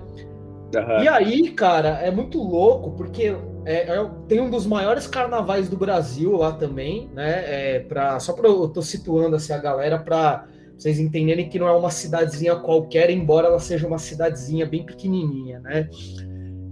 Uhum. 0.75 1.03
E 1.03 1.07
aí, 1.07 1.49
cara, 1.51 2.01
é 2.01 2.11
muito 2.11 2.43
louco, 2.43 2.91
porque 2.91 3.33
é, 3.63 3.95
é, 3.95 4.09
tem 4.27 4.41
um 4.41 4.49
dos 4.49 4.67
maiores 4.67 5.07
carnavais 5.07 5.69
do 5.69 5.77
Brasil 5.77 6.35
lá 6.35 6.51
também, 6.51 7.09
né? 7.13 7.43
É, 7.45 7.79
pra, 7.79 8.19
só 8.19 8.33
para 8.33 8.49
eu 8.49 8.67
tô 8.67 8.81
situando 8.81 9.37
assim, 9.37 9.53
a 9.53 9.57
galera 9.57 9.97
para 9.97 10.45
vocês 10.77 10.99
entenderem 10.99 11.47
que 11.47 11.57
não 11.57 11.69
é 11.69 11.71
uma 11.71 11.89
cidadezinha 11.89 12.57
qualquer, 12.57 13.09
embora 13.09 13.47
ela 13.47 13.59
seja 13.59 13.87
uma 13.87 13.97
cidadezinha 13.97 14.65
bem 14.65 14.85
pequenininha, 14.85 15.61
né? 15.61 15.89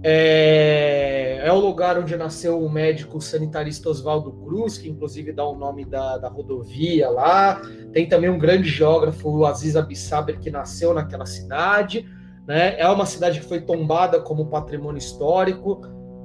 É, 0.06 1.40
é 1.42 1.50
o 1.50 1.58
lugar 1.58 1.98
onde 1.98 2.14
nasceu 2.14 2.62
o 2.62 2.70
médico 2.70 3.18
sanitarista 3.22 3.88
Oswaldo 3.88 4.32
Cruz, 4.32 4.76
que 4.76 4.86
inclusive 4.86 5.32
dá 5.32 5.46
o 5.46 5.56
nome 5.56 5.86
da, 5.86 6.18
da 6.18 6.28
rodovia 6.28 7.08
lá. 7.08 7.62
Tem 7.90 8.06
também 8.06 8.28
um 8.28 8.38
grande 8.38 8.68
geógrafo, 8.68 9.30
o 9.30 9.46
Aziz 9.46 9.76
Abissaber, 9.76 10.38
que 10.38 10.50
nasceu 10.50 10.92
naquela 10.92 11.24
cidade. 11.24 12.06
Né? 12.46 12.78
É 12.78 12.86
uma 12.86 13.06
cidade 13.06 13.40
que 13.40 13.46
foi 13.46 13.62
tombada 13.62 14.20
como 14.20 14.50
patrimônio 14.50 14.98
histórico. 14.98 15.80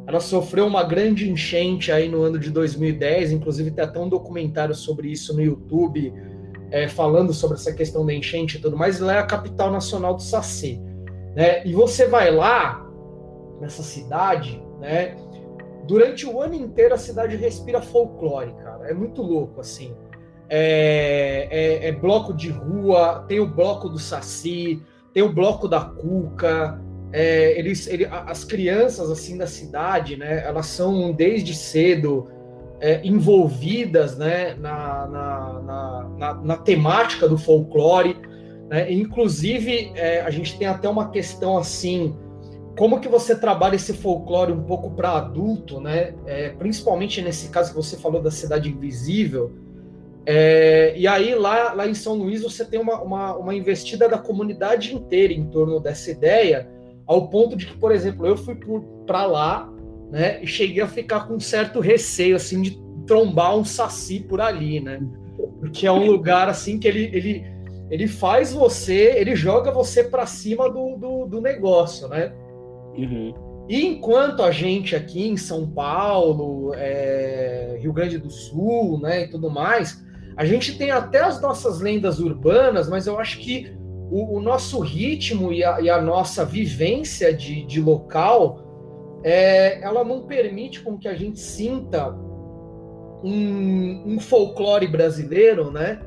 Ela 0.05 0.19
sofreu 0.19 0.67
uma 0.67 0.83
grande 0.83 1.31
enchente 1.31 1.89
aí 1.89 2.09
no 2.09 2.21
ano 2.21 2.37
de 2.37 2.51
2010, 2.51 3.31
inclusive 3.31 3.71
tem 3.71 3.85
até 3.85 3.97
um 3.97 4.09
documentário 4.09 4.75
sobre 4.75 5.09
isso 5.09 5.33
no 5.33 5.41
YouTube, 5.41 6.13
é, 6.69 6.89
falando 6.89 7.33
sobre 7.33 7.55
essa 7.55 7.71
questão 7.71 8.05
da 8.05 8.13
enchente 8.13 8.57
e 8.57 8.59
tudo 8.59 8.75
mais. 8.75 8.99
Ela 8.99 9.15
é 9.15 9.19
a 9.19 9.25
capital 9.25 9.71
nacional 9.71 10.15
do 10.15 10.21
Saci. 10.21 10.81
Né? 11.33 11.65
E 11.65 11.71
você 11.71 12.07
vai 12.07 12.29
lá, 12.29 12.88
nessa 13.59 13.83
cidade, 13.83 14.61
né? 14.79 15.15
Durante 15.87 16.25
o 16.25 16.39
ano 16.41 16.53
inteiro 16.53 16.93
a 16.93 16.97
cidade 16.97 17.35
respira 17.35 17.81
folclore, 17.81 18.53
cara. 18.63 18.89
É 18.89 18.93
muito 18.93 19.21
louco, 19.21 19.59
assim. 19.59 19.95
É, 20.47 21.47
é, 21.51 21.87
é 21.87 21.91
bloco 21.91 22.33
de 22.33 22.49
rua, 22.49 23.25
tem 23.27 23.39
o 23.39 23.47
bloco 23.47 23.89
do 23.89 23.99
Saci, 23.99 24.81
tem 25.13 25.23
o 25.23 25.33
bloco 25.33 25.67
da 25.67 25.81
Cuca, 25.81 26.79
é, 27.11 27.57
eles, 27.57 27.87
ele, 27.87 28.05
as 28.05 28.43
crianças 28.43 29.09
assim 29.09 29.37
da 29.37 29.47
cidade, 29.47 30.15
né, 30.15 30.43
elas 30.45 30.67
são 30.67 31.11
desde 31.11 31.55
cedo 31.55 32.27
é, 32.79 33.01
envolvidas 33.03 34.17
né, 34.17 34.53
na, 34.55 35.07
na, 35.07 35.59
na, 35.59 36.09
na, 36.17 36.33
na 36.35 36.57
temática 36.57 37.27
do 37.27 37.37
folclore. 37.37 38.15
Né? 38.69 38.91
Inclusive, 38.91 39.91
é, 39.95 40.21
a 40.21 40.29
gente 40.29 40.57
tem 40.57 40.67
até 40.67 40.87
uma 40.87 41.09
questão 41.09 41.57
assim, 41.57 42.15
como 42.79 43.01
que 43.01 43.09
você 43.09 43.35
trabalha 43.35 43.75
esse 43.75 43.91
folclore 43.91 44.53
um 44.53 44.63
pouco 44.63 44.91
para 44.91 45.11
adulto, 45.17 45.81
né? 45.81 46.13
É, 46.25 46.47
principalmente 46.51 47.21
nesse 47.21 47.49
caso 47.49 47.71
que 47.71 47.75
você 47.75 47.97
falou 47.97 48.21
da 48.21 48.31
cidade 48.31 48.69
invisível. 48.69 49.51
É, 50.25 50.93
e 50.95 51.05
aí, 51.05 51.35
lá, 51.35 51.73
lá 51.73 51.85
em 51.85 51.93
São 51.93 52.13
Luís, 52.13 52.41
você 52.41 52.63
tem 52.63 52.79
uma, 52.79 53.01
uma, 53.01 53.35
uma 53.35 53.53
investida 53.53 54.07
da 54.07 54.17
comunidade 54.17 54.95
inteira 54.95 55.33
em 55.33 55.43
torno 55.49 55.81
dessa 55.81 56.09
ideia, 56.09 56.69
ao 57.05 57.27
ponto 57.27 57.57
de 57.57 57.65
que, 57.65 57.75
por 57.75 57.91
exemplo, 57.91 58.25
eu 58.25 58.37
fui 58.37 58.57
para 59.05 59.25
lá, 59.25 59.69
né, 60.09 60.41
e 60.41 60.47
cheguei 60.47 60.81
a 60.81 60.87
ficar 60.87 61.27
com 61.27 61.33
um 61.33 61.39
certo 61.39 61.81
receio, 61.81 62.37
assim, 62.37 62.61
de 62.61 62.79
trombar 63.05 63.57
um 63.57 63.65
saci 63.65 64.21
por 64.21 64.39
ali, 64.39 64.79
né? 64.79 65.01
Porque 65.59 65.85
é 65.85 65.91
um 65.91 66.05
lugar, 66.05 66.47
assim, 66.47 66.79
que 66.79 66.87
ele, 66.87 67.11
ele, 67.13 67.45
ele 67.91 68.07
faz 68.07 68.53
você, 68.53 69.15
ele 69.17 69.35
joga 69.35 69.69
você 69.69 70.01
para 70.01 70.25
cima 70.25 70.71
do, 70.71 70.95
do, 70.95 71.25
do, 71.25 71.41
negócio, 71.41 72.07
né? 72.07 72.31
Uhum. 72.97 73.33
E 73.69 73.85
enquanto 73.85 74.41
a 74.41 74.51
gente 74.51 74.95
aqui 74.95 75.27
em 75.27 75.37
São 75.37 75.69
Paulo, 75.69 76.73
é, 76.73 77.77
Rio 77.79 77.93
Grande 77.93 78.17
do 78.17 78.29
Sul, 78.29 78.99
né, 78.99 79.25
e 79.25 79.27
tudo 79.27 79.49
mais, 79.49 80.03
a 80.35 80.43
gente 80.45 80.77
tem 80.77 80.89
até 80.89 81.19
as 81.19 81.41
nossas 81.41 81.79
lendas 81.79 82.19
urbanas, 82.19 82.89
mas 82.89 83.05
eu 83.05 83.19
acho 83.19 83.37
que 83.39 83.71
o, 84.09 84.37
o 84.37 84.41
nosso 84.41 84.79
ritmo 84.79 85.53
e 85.53 85.63
a, 85.63 85.79
e 85.81 85.89
a 85.89 86.01
nossa 86.01 86.43
vivência 86.43 87.33
de, 87.33 87.63
de 87.65 87.79
local, 87.79 89.21
é, 89.23 89.81
ela 89.83 90.03
não 90.03 90.23
permite 90.23 90.81
com 90.81 90.97
que 90.97 91.07
a 91.07 91.13
gente 91.13 91.39
sinta 91.39 92.09
um, 93.23 94.13
um, 94.13 94.19
folclore 94.19 94.87
brasileiro, 94.87 95.71
né? 95.71 95.99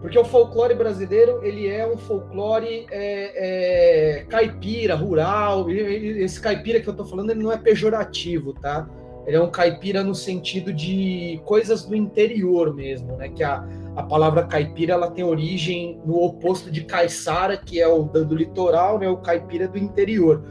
Porque 0.00 0.18
o 0.18 0.24
folclore 0.24 0.74
brasileiro 0.74 1.40
ele 1.42 1.68
é 1.68 1.86
um 1.86 1.98
folclore 1.98 2.86
é, 2.90 4.20
é, 4.20 4.24
caipira, 4.24 4.94
rural. 4.94 5.70
Esse 5.70 6.40
caipira 6.40 6.80
que 6.80 6.88
eu 6.88 6.92
estou 6.92 7.06
falando 7.06 7.30
ele 7.30 7.42
não 7.42 7.52
é 7.52 7.58
pejorativo, 7.58 8.54
tá? 8.54 8.88
Ele 9.26 9.36
é 9.36 9.40
um 9.40 9.50
caipira 9.50 10.02
no 10.02 10.14
sentido 10.14 10.72
de 10.72 11.40
coisas 11.44 11.84
do 11.84 11.94
interior 11.94 12.74
mesmo, 12.74 13.16
né? 13.16 13.28
Que 13.28 13.44
a, 13.44 13.62
a 13.94 14.02
palavra 14.02 14.44
caipira 14.44 14.94
ela 14.94 15.10
tem 15.10 15.22
origem 15.22 16.00
no 16.06 16.22
oposto 16.22 16.70
de 16.70 16.84
caiçara, 16.84 17.58
que 17.58 17.78
é 17.78 17.86
o 17.86 18.04
do 18.04 18.34
litoral, 18.34 18.98
né? 18.98 19.08
O 19.08 19.18
caipira 19.18 19.68
do 19.68 19.76
interior. 19.76 20.42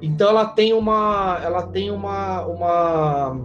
Então 0.00 0.30
ela 0.30 0.46
tem 0.46 0.72
uma, 0.72 1.38
ela 1.44 1.66
tem 1.66 1.90
uma, 1.90 2.46
uma, 2.46 3.40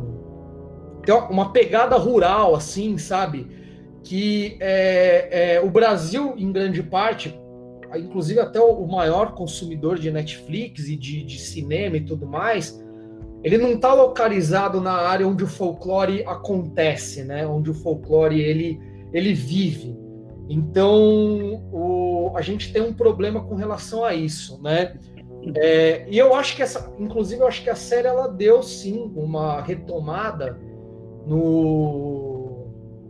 uma 1.29 1.51
pegada 1.51 1.97
rural, 1.97 2.55
assim, 2.55 2.97
sabe? 2.97 3.60
Que 4.03 4.57
é, 4.59 5.55
é, 5.55 5.61
o 5.61 5.69
Brasil, 5.69 6.33
em 6.37 6.51
grande 6.51 6.81
parte, 6.81 7.39
inclusive 7.95 8.39
até 8.39 8.59
o 8.59 8.85
maior 8.87 9.33
consumidor 9.33 9.99
de 9.99 10.09
Netflix 10.11 10.87
e 10.87 10.95
de, 10.95 11.23
de 11.23 11.39
cinema 11.39 11.97
e 11.97 12.01
tudo 12.01 12.25
mais, 12.25 12.81
ele 13.43 13.57
não 13.57 13.73
está 13.73 13.93
localizado 13.93 14.79
na 14.79 14.93
área 14.93 15.27
onde 15.27 15.43
o 15.43 15.47
folclore 15.47 16.23
acontece, 16.25 17.23
né? 17.23 17.45
Onde 17.45 17.71
o 17.71 17.73
folclore 17.73 18.39
ele 18.39 18.79
ele 19.13 19.33
vive. 19.33 19.95
Então, 20.49 21.63
o, 21.71 22.31
a 22.35 22.41
gente 22.41 22.71
tem 22.71 22.81
um 22.81 22.93
problema 22.93 23.43
com 23.43 23.55
relação 23.55 24.03
a 24.03 24.13
isso, 24.13 24.61
né? 24.61 24.97
É, 25.55 26.05
e 26.09 26.17
eu 26.17 26.35
acho 26.35 26.55
que 26.55 26.61
essa, 26.61 26.93
inclusive, 26.99 27.41
eu 27.41 27.47
acho 27.47 27.63
que 27.63 27.69
a 27.69 27.75
série 27.75 28.07
ela 28.07 28.27
deu 28.27 28.61
sim 28.61 29.11
uma 29.15 29.61
retomada 29.61 30.59
no, 31.25 32.30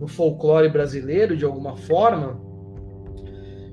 no 0.01 0.08
folclore 0.08 0.67
brasileiro 0.67 1.38
de 1.38 1.46
alguma 1.46 1.77
forma, 1.77 2.41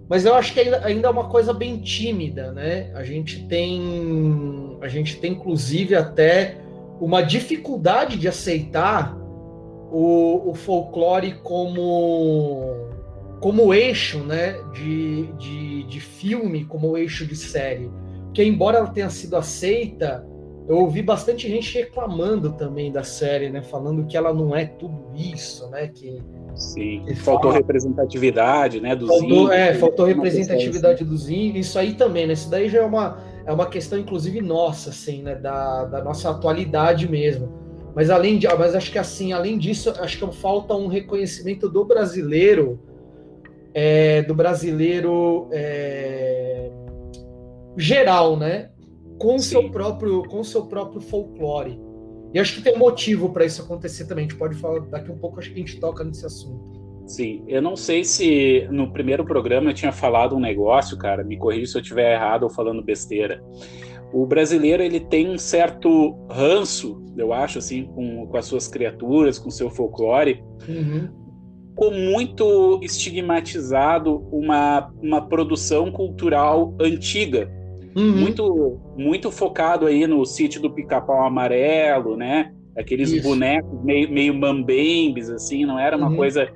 mas 0.09 0.25
eu 0.25 0.35
acho 0.35 0.53
que 0.53 0.61
ainda, 0.61 0.85
ainda 0.85 1.09
é 1.09 1.11
uma 1.11 1.29
coisa 1.29 1.53
bem 1.53 1.79
tímida, 1.79 2.53
né? 2.53 2.91
A 2.95 3.03
gente 3.03 3.47
tem, 3.47 4.79
a 4.81 4.89
gente 4.89 5.17
tem 5.17 5.33
inclusive 5.33 5.95
até 5.95 6.59
uma 7.01 7.23
dificuldade 7.23 8.17
de 8.19 8.29
aceitar 8.29 9.17
o, 9.91 10.51
o 10.51 10.55
folclore 10.55 11.35
como 11.43 12.87
como 13.41 13.73
eixo 13.73 14.19
né, 14.19 14.57
de, 14.73 15.27
de, 15.39 15.83
de 15.85 16.01
filme, 16.01 16.65
como 16.65 16.99
eixo 16.99 17.25
de 17.25 17.37
série. 17.37 17.89
Porque, 18.25 18.43
embora 18.43 18.79
ela 18.79 18.89
tenha 18.89 19.09
sido 19.11 19.37
aceita, 19.37 20.27
eu 20.69 20.77
ouvi 20.77 21.03
bastante 21.03 21.49
gente 21.49 21.79
reclamando 21.79 22.53
também 22.53 22.93
da 22.93 23.03
série, 23.03 23.49
né? 23.49 23.63
Falando 23.63 24.05
que 24.07 24.17
ela 24.17 24.35
não 24.35 24.55
é 24.55 24.67
tudo 24.67 25.11
isso, 25.15 25.69
né? 25.71 25.89
Que, 25.89 26.23
Sim, 26.55 27.05
que 27.07 27.15
faltou 27.15 27.51
fala... 27.51 27.63
representatividade, 27.63 28.81
né? 28.81 28.95
Dos 28.95 29.09
faltou, 29.09 29.29
índios, 29.29 29.51
é, 29.51 29.75
faltou 29.75 30.07
representatividade 30.07 31.05
dos 31.05 31.31
índios. 31.31 31.67
Isso 31.67 31.79
aí 31.79 31.95
também, 31.95 32.27
né? 32.27 32.35
Isso 32.35 32.51
daí 32.51 32.69
já 32.69 32.81
é 32.81 32.85
uma, 32.85 33.19
é 33.47 33.53
uma 33.53 33.67
questão, 33.67 33.99
inclusive, 33.99 34.43
nossa, 34.43 34.91
assim, 34.91 35.23
né? 35.23 35.35
Da, 35.35 35.85
da 35.87 36.05
nossa 36.05 36.31
atualidade 36.31 37.09
mesmo 37.09 37.67
mas 37.99 38.11
além 38.11 38.39
de, 38.39 38.47
mas 38.47 38.77
acho 38.77 38.93
que 38.93 38.99
assim, 38.99 39.33
além 39.33 39.59
disso, 39.59 39.93
acho 39.99 40.19
que 40.19 40.35
falta 40.37 40.73
um 40.73 40.87
reconhecimento 40.87 41.69
do 41.69 41.85
brasileiro, 41.85 42.79
é, 43.75 44.23
do 44.23 44.37
brasileiro 44.37 45.49
é, 45.51 46.71
geral, 47.77 48.37
né? 48.37 48.71
Com 49.19 49.39
seu 49.39 49.71
próprio 49.71 50.23
com 50.25 50.43
seu 50.45 50.67
próprio 50.67 51.01
folclore. 51.01 51.79
E 52.33 52.39
acho 52.39 52.57
que 52.57 52.63
tem 52.63 52.75
um 52.75 52.79
motivo 52.79 53.31
para 53.31 53.45
isso 53.45 53.63
acontecer 53.63 54.07
também. 54.07 54.27
A 54.27 54.29
gente 54.29 54.39
pode 54.39 54.55
falar 54.57 54.81
daqui 54.81 55.11
um 55.11 55.19
pouco, 55.19 55.39
acho 55.39 55.49
que 55.51 55.57
a 55.57 55.59
gente 55.59 55.81
toca 55.81 56.05
nesse 56.05 56.27
assunto. 56.27 56.79
Sim, 57.07 57.43
eu 57.49 57.63
não 57.63 57.75
sei 57.75 58.05
se 58.05 58.69
no 58.71 58.93
primeiro 58.93 59.25
programa 59.25 59.71
eu 59.71 59.75
tinha 59.75 59.91
falado 59.91 60.37
um 60.37 60.41
negócio, 60.41 60.97
cara, 60.99 61.25
me 61.25 61.39
corrija 61.39 61.73
se 61.73 61.79
eu 61.79 61.81
estiver 61.81 62.15
errado 62.15 62.43
ou 62.43 62.51
falando 62.51 62.83
besteira. 62.83 63.43
O 64.13 64.27
brasileiro 64.27 64.83
ele 64.83 65.01
tem 65.01 65.29
um 65.29 65.39
certo 65.39 66.15
ranço, 66.31 67.03
eu 67.17 67.33
acho, 67.33 67.59
assim, 67.59 67.85
com, 67.87 68.27
com 68.27 68.37
as 68.37 68.45
suas 68.45 68.69
criaturas, 68.69 69.39
com 69.39 69.49
o 69.49 69.53
seu 69.53 69.71
folclore, 69.71 70.45
uhum. 70.69 71.09
com 71.75 71.91
muito 71.91 72.79
estigmatizado 72.83 74.29
uma, 74.31 74.93
uma 75.03 75.27
produção 75.27 75.91
cultural 75.91 76.75
antiga, 76.79 77.51
uhum. 77.99 78.17
muito 78.17 78.81
muito 78.97 79.31
focado 79.31 79.87
aí 79.87 80.07
no 80.07 80.25
sítio 80.25 80.61
do 80.61 80.71
Pica-Pau 80.71 81.23
Amarelo, 81.23 82.17
né? 82.17 82.53
Aqueles 82.77 83.11
Isso. 83.11 83.29
bonecos 83.29 83.83
meio, 83.83 84.11
meio 84.11 84.35
mambembes, 84.35 85.29
assim, 85.29 85.65
não 85.67 85.79
era 85.79 85.97
uma 85.97 86.09
uhum. 86.09 86.17
coisa 86.17 86.49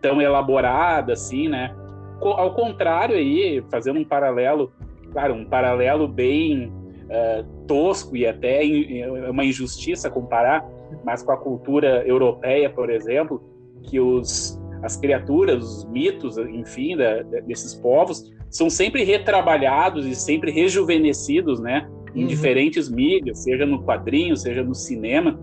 tão 0.00 0.20
elaborada 0.20 1.12
assim, 1.12 1.48
né? 1.48 1.74
Ao 2.20 2.54
contrário 2.54 3.16
aí, 3.16 3.62
fazendo 3.70 3.98
um 3.98 4.04
paralelo, 4.04 4.72
claro, 5.12 5.34
um 5.34 5.44
paralelo 5.44 6.06
bem 6.06 6.72
uh, 7.04 7.44
tosco 7.66 8.16
e 8.16 8.26
até 8.26 8.64
é 8.64 9.30
uma 9.30 9.44
injustiça 9.44 10.08
comparar, 10.08 10.66
mas 11.04 11.22
com 11.22 11.32
a 11.32 11.36
cultura 11.36 12.06
europeia, 12.06 12.70
por 12.70 12.88
exemplo, 12.88 13.42
que 13.82 14.00
os 14.00 14.58
as 14.84 14.96
criaturas, 14.96 15.64
os 15.64 15.84
mitos, 15.86 16.36
enfim, 16.36 16.96
da, 16.96 17.22
desses 17.46 17.74
povos 17.74 18.30
são 18.50 18.68
sempre 18.68 19.02
retrabalhados 19.02 20.06
e 20.06 20.14
sempre 20.14 20.50
rejuvenescidos, 20.50 21.58
né? 21.58 21.88
Em 22.14 22.22
uhum. 22.22 22.26
diferentes 22.26 22.88
mídias, 22.88 23.42
seja 23.42 23.64
no 23.64 23.82
quadrinho, 23.82 24.36
seja 24.36 24.62
no 24.62 24.74
cinema. 24.74 25.40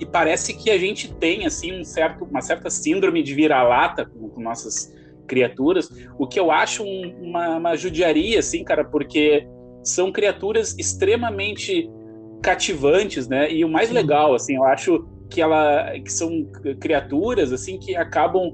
E 0.00 0.06
parece 0.06 0.54
que 0.54 0.70
a 0.70 0.78
gente 0.78 1.14
tem 1.14 1.46
assim 1.46 1.78
um 1.78 1.84
certo, 1.84 2.24
uma 2.24 2.40
certa 2.40 2.70
síndrome 2.70 3.22
de 3.22 3.34
vira-lata 3.34 4.06
com, 4.06 4.28
com, 4.30 4.40
nossas 4.40 4.92
criaturas, 5.26 5.90
o 6.18 6.26
que 6.26 6.40
eu 6.40 6.50
acho 6.50 6.82
um, 6.82 7.14
uma, 7.22 7.56
uma 7.58 7.76
judiaria, 7.76 8.38
assim, 8.38 8.64
cara, 8.64 8.82
porque 8.82 9.46
são 9.82 10.10
criaturas 10.10 10.74
extremamente 10.78 11.88
cativantes, 12.42 13.28
né? 13.28 13.52
E 13.52 13.64
o 13.64 13.68
mais 13.68 13.88
Sim. 13.88 13.94
legal, 13.94 14.34
assim, 14.34 14.56
eu 14.56 14.64
acho 14.64 15.06
que 15.30 15.40
ela 15.40 15.92
que 15.98 16.12
são 16.12 16.44
criaturas 16.80 17.52
assim 17.52 17.78
que 17.78 17.94
acabam 17.96 18.52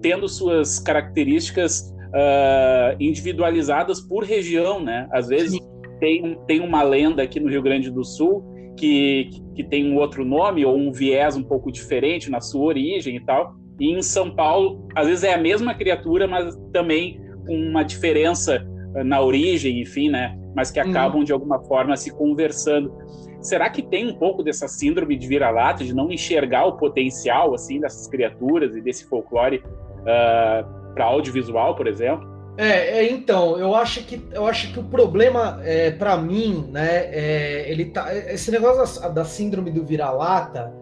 tendo 0.00 0.28
suas 0.28 0.78
características 0.78 1.92
uh, 2.08 2.96
individualizadas 3.00 4.00
por 4.00 4.24
região, 4.24 4.80
né? 4.80 5.08
Às 5.12 5.28
vezes 5.28 5.58
tem, 5.98 6.38
tem 6.46 6.60
uma 6.60 6.82
lenda 6.82 7.22
aqui 7.22 7.40
no 7.40 7.48
Rio 7.48 7.62
Grande 7.62 7.90
do 7.90 8.04
Sul 8.04 8.44
que, 8.76 9.30
que 9.54 9.64
tem 9.64 9.90
um 9.90 9.96
outro 9.96 10.24
nome 10.24 10.64
ou 10.64 10.76
um 10.76 10.92
viés 10.92 11.36
um 11.36 11.42
pouco 11.42 11.72
diferente 11.72 12.30
na 12.30 12.40
sua 12.40 12.64
origem 12.64 13.16
e 13.16 13.20
tal. 13.20 13.56
E 13.80 13.90
em 13.90 14.02
São 14.02 14.30
Paulo, 14.30 14.88
às 14.94 15.06
vezes 15.06 15.24
é 15.24 15.34
a 15.34 15.38
mesma 15.38 15.74
criatura, 15.74 16.26
mas 16.26 16.56
também 16.72 17.20
com 17.46 17.54
uma 17.54 17.82
diferença 17.82 18.64
ah, 18.94 19.04
na 19.04 19.20
origem, 19.20 19.80
enfim, 19.80 20.10
né? 20.10 20.38
Mas 20.54 20.70
que 20.70 20.80
uhum. 20.80 20.90
acabam 20.90 21.24
de 21.24 21.32
alguma 21.32 21.60
forma 21.64 21.96
se 21.96 22.10
conversando. 22.12 22.92
Será 23.40 23.70
que 23.70 23.82
tem 23.82 24.08
um 24.08 24.14
pouco 24.14 24.42
dessa 24.42 24.66
síndrome 24.66 25.16
de 25.16 25.26
vira-lata, 25.26 25.84
de 25.84 25.94
não 25.94 26.10
enxergar 26.10 26.66
o 26.66 26.72
potencial 26.72 27.54
assim 27.54 27.80
dessas 27.80 28.06
criaturas 28.08 28.74
e 28.74 28.80
desse 28.80 29.04
folclore 29.04 29.62
uh, 30.00 30.94
para 30.94 31.04
audiovisual, 31.04 31.76
por 31.76 31.86
exemplo? 31.86 32.38
É, 32.56 32.98
é, 32.98 33.12
então, 33.12 33.56
eu 33.56 33.72
acho 33.72 34.02
que 34.02 34.20
eu 34.32 34.44
acho 34.44 34.72
que 34.72 34.80
o 34.80 34.82
problema, 34.82 35.60
é, 35.62 35.92
para 35.92 36.16
mim, 36.16 36.68
né, 36.72 37.06
é, 37.06 37.70
ele 37.70 37.84
tá, 37.84 38.12
esse 38.12 38.50
negócio 38.50 39.00
da, 39.00 39.08
da 39.08 39.24
síndrome 39.24 39.70
do 39.70 39.84
vira-lata, 39.84 40.74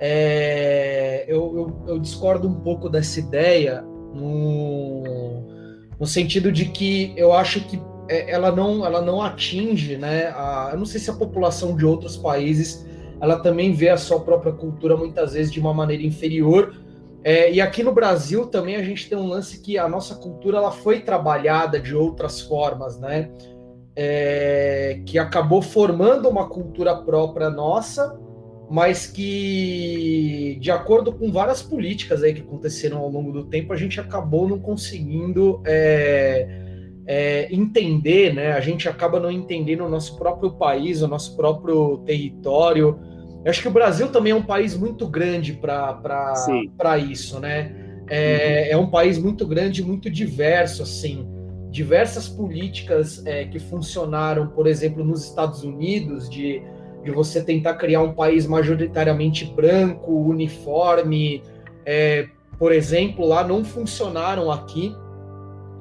é, 0.00 1.26
eu, 1.28 1.54
eu, 1.54 1.94
eu, 1.94 1.98
discordo 1.98 2.48
um 2.48 2.54
pouco 2.54 2.88
dessa 2.88 3.20
ideia 3.20 3.82
no, 4.14 5.42
no 6.00 6.06
sentido 6.06 6.50
de 6.50 6.64
que 6.66 7.12
eu 7.18 7.34
acho 7.34 7.60
que 7.68 7.78
é, 8.08 8.30
ela 8.30 8.50
não, 8.50 8.84
ela 8.84 9.00
não 9.00 9.22
atinge, 9.22 9.96
né, 9.96 10.26
a, 10.28 10.70
eu 10.72 10.78
não 10.78 10.86
sei 10.86 11.00
se 11.00 11.10
a 11.10 11.14
população 11.14 11.76
de 11.76 11.84
outros 11.84 12.16
países 12.16 12.86
ela 13.20 13.38
também 13.38 13.72
vê 13.72 13.88
a 13.88 13.96
sua 13.96 14.20
própria 14.20 14.52
cultura 14.52 14.96
muitas 14.96 15.32
vezes 15.32 15.52
de 15.52 15.60
uma 15.60 15.72
maneira 15.72 16.02
inferior 16.02 16.74
é, 17.24 17.50
e 17.50 17.58
aqui 17.58 17.82
no 17.82 17.90
Brasil 17.90 18.46
também 18.46 18.76
a 18.76 18.82
gente 18.82 19.08
tem 19.08 19.16
um 19.16 19.26
lance 19.26 19.58
que 19.62 19.78
a 19.78 19.88
nossa 19.88 20.14
cultura 20.14 20.58
ela 20.58 20.70
foi 20.70 21.00
trabalhada 21.00 21.80
de 21.80 21.96
outras 21.96 22.42
formas, 22.42 23.00
né? 23.00 23.30
É, 23.96 25.00
que 25.06 25.18
acabou 25.18 25.62
formando 25.62 26.28
uma 26.28 26.48
cultura 26.48 26.94
própria 26.94 27.48
nossa, 27.48 28.20
mas 28.68 29.06
que, 29.06 30.58
de 30.60 30.70
acordo 30.70 31.14
com 31.14 31.32
várias 31.32 31.62
políticas 31.62 32.22
aí 32.22 32.34
que 32.34 32.42
aconteceram 32.42 32.98
ao 32.98 33.08
longo 33.08 33.32
do 33.32 33.44
tempo, 33.44 33.72
a 33.72 33.76
gente 33.76 33.98
acabou 33.98 34.46
não 34.46 34.58
conseguindo 34.58 35.62
é, 35.64 36.63
é, 37.06 37.52
entender, 37.54 38.34
né? 38.34 38.52
A 38.52 38.60
gente 38.60 38.88
acaba 38.88 39.20
não 39.20 39.30
entendendo 39.30 39.84
o 39.84 39.88
nosso 39.88 40.16
próprio 40.16 40.52
país, 40.52 41.02
o 41.02 41.08
nosso 41.08 41.36
próprio 41.36 41.98
território. 41.98 42.98
Eu 43.44 43.50
acho 43.50 43.60
que 43.60 43.68
o 43.68 43.72
Brasil 43.72 44.08
também 44.08 44.32
é 44.32 44.36
um 44.36 44.42
país 44.42 44.76
muito 44.76 45.06
grande 45.06 45.52
para 45.52 46.98
isso, 46.98 47.38
né? 47.40 47.74
É, 48.08 48.68
uhum. 48.72 48.72
é, 48.72 48.76
um 48.76 48.90
país 48.90 49.18
muito 49.18 49.46
grande, 49.46 49.82
muito 49.82 50.10
diverso, 50.10 50.82
assim. 50.82 51.26
Diversas 51.70 52.28
políticas 52.28 53.24
é, 53.26 53.44
que 53.44 53.58
funcionaram, 53.58 54.48
por 54.48 54.66
exemplo, 54.66 55.04
nos 55.04 55.24
Estados 55.24 55.62
Unidos, 55.62 56.28
de, 56.28 56.62
de 57.02 57.10
você 57.10 57.42
tentar 57.42 57.74
criar 57.74 58.02
um 58.02 58.12
país 58.12 58.46
majoritariamente 58.46 59.44
branco, 59.44 60.12
uniforme, 60.12 61.42
é, 61.84 62.28
por 62.58 62.72
exemplo, 62.72 63.26
lá 63.26 63.46
não 63.46 63.64
funcionaram 63.64 64.50
aqui, 64.50 64.94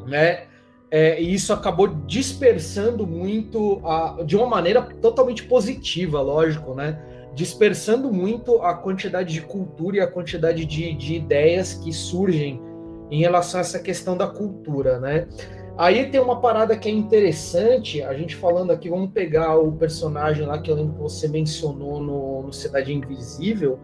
né? 0.08 0.48
É, 0.96 1.20
e 1.20 1.34
isso 1.34 1.52
acabou 1.52 1.88
dispersando 1.88 3.08
muito, 3.08 3.82
a, 3.84 4.22
de 4.24 4.38
uma 4.38 4.46
maneira 4.46 4.80
totalmente 4.80 5.42
positiva, 5.42 6.22
lógico, 6.22 6.76
né? 6.76 7.02
dispersando 7.34 8.14
muito 8.14 8.62
a 8.62 8.76
quantidade 8.76 9.34
de 9.34 9.42
cultura 9.42 9.98
e 9.98 10.02
a 10.02 10.06
quantidade 10.06 10.64
de, 10.66 10.94
de 10.94 11.16
ideias 11.16 11.74
que 11.74 11.92
surgem 11.92 12.62
em 13.10 13.22
relação 13.22 13.60
a 13.60 13.62
essa 13.62 13.80
questão 13.80 14.16
da 14.16 14.28
cultura, 14.28 15.00
né? 15.00 15.28
Aí 15.76 16.12
tem 16.12 16.22
uma 16.22 16.40
parada 16.40 16.78
que 16.78 16.88
é 16.88 16.92
interessante, 16.92 18.04
a 18.04 18.14
gente 18.14 18.36
falando 18.36 18.70
aqui, 18.70 18.88
vamos 18.88 19.10
pegar 19.10 19.58
o 19.58 19.72
personagem 19.72 20.46
lá 20.46 20.60
que 20.60 20.70
eu 20.70 20.76
lembro 20.76 20.94
que 20.94 21.02
você 21.02 21.28
mencionou 21.28 22.00
no, 22.00 22.44
no 22.44 22.54
Cidade 22.54 22.94
Invisível, 22.94 23.80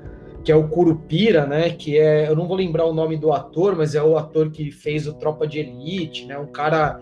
que 0.49 0.53
é 0.53 0.55
o 0.55 0.67
Curupira, 0.67 1.45
né? 1.45 1.69
Que 1.69 1.99
é, 1.99 2.27
eu 2.27 2.35
não 2.35 2.47
vou 2.47 2.57
lembrar 2.57 2.83
o 2.83 2.91
nome 2.91 3.15
do 3.15 3.31
ator, 3.31 3.75
mas 3.75 3.93
é 3.93 4.01
o 4.01 4.17
ator 4.17 4.49
que 4.49 4.71
fez 4.71 5.05
o 5.05 5.13
Tropa 5.13 5.45
de 5.45 5.59
Elite, 5.59 6.25
né? 6.25 6.39
Um 6.39 6.47
cara 6.47 6.99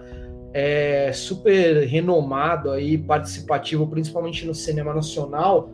é, 0.54 1.14
super 1.14 1.88
renomado 1.88 2.72
aí, 2.72 2.98
participativo, 2.98 3.88
principalmente 3.88 4.46
no 4.46 4.54
cinema 4.54 4.94
nacional. 4.94 5.70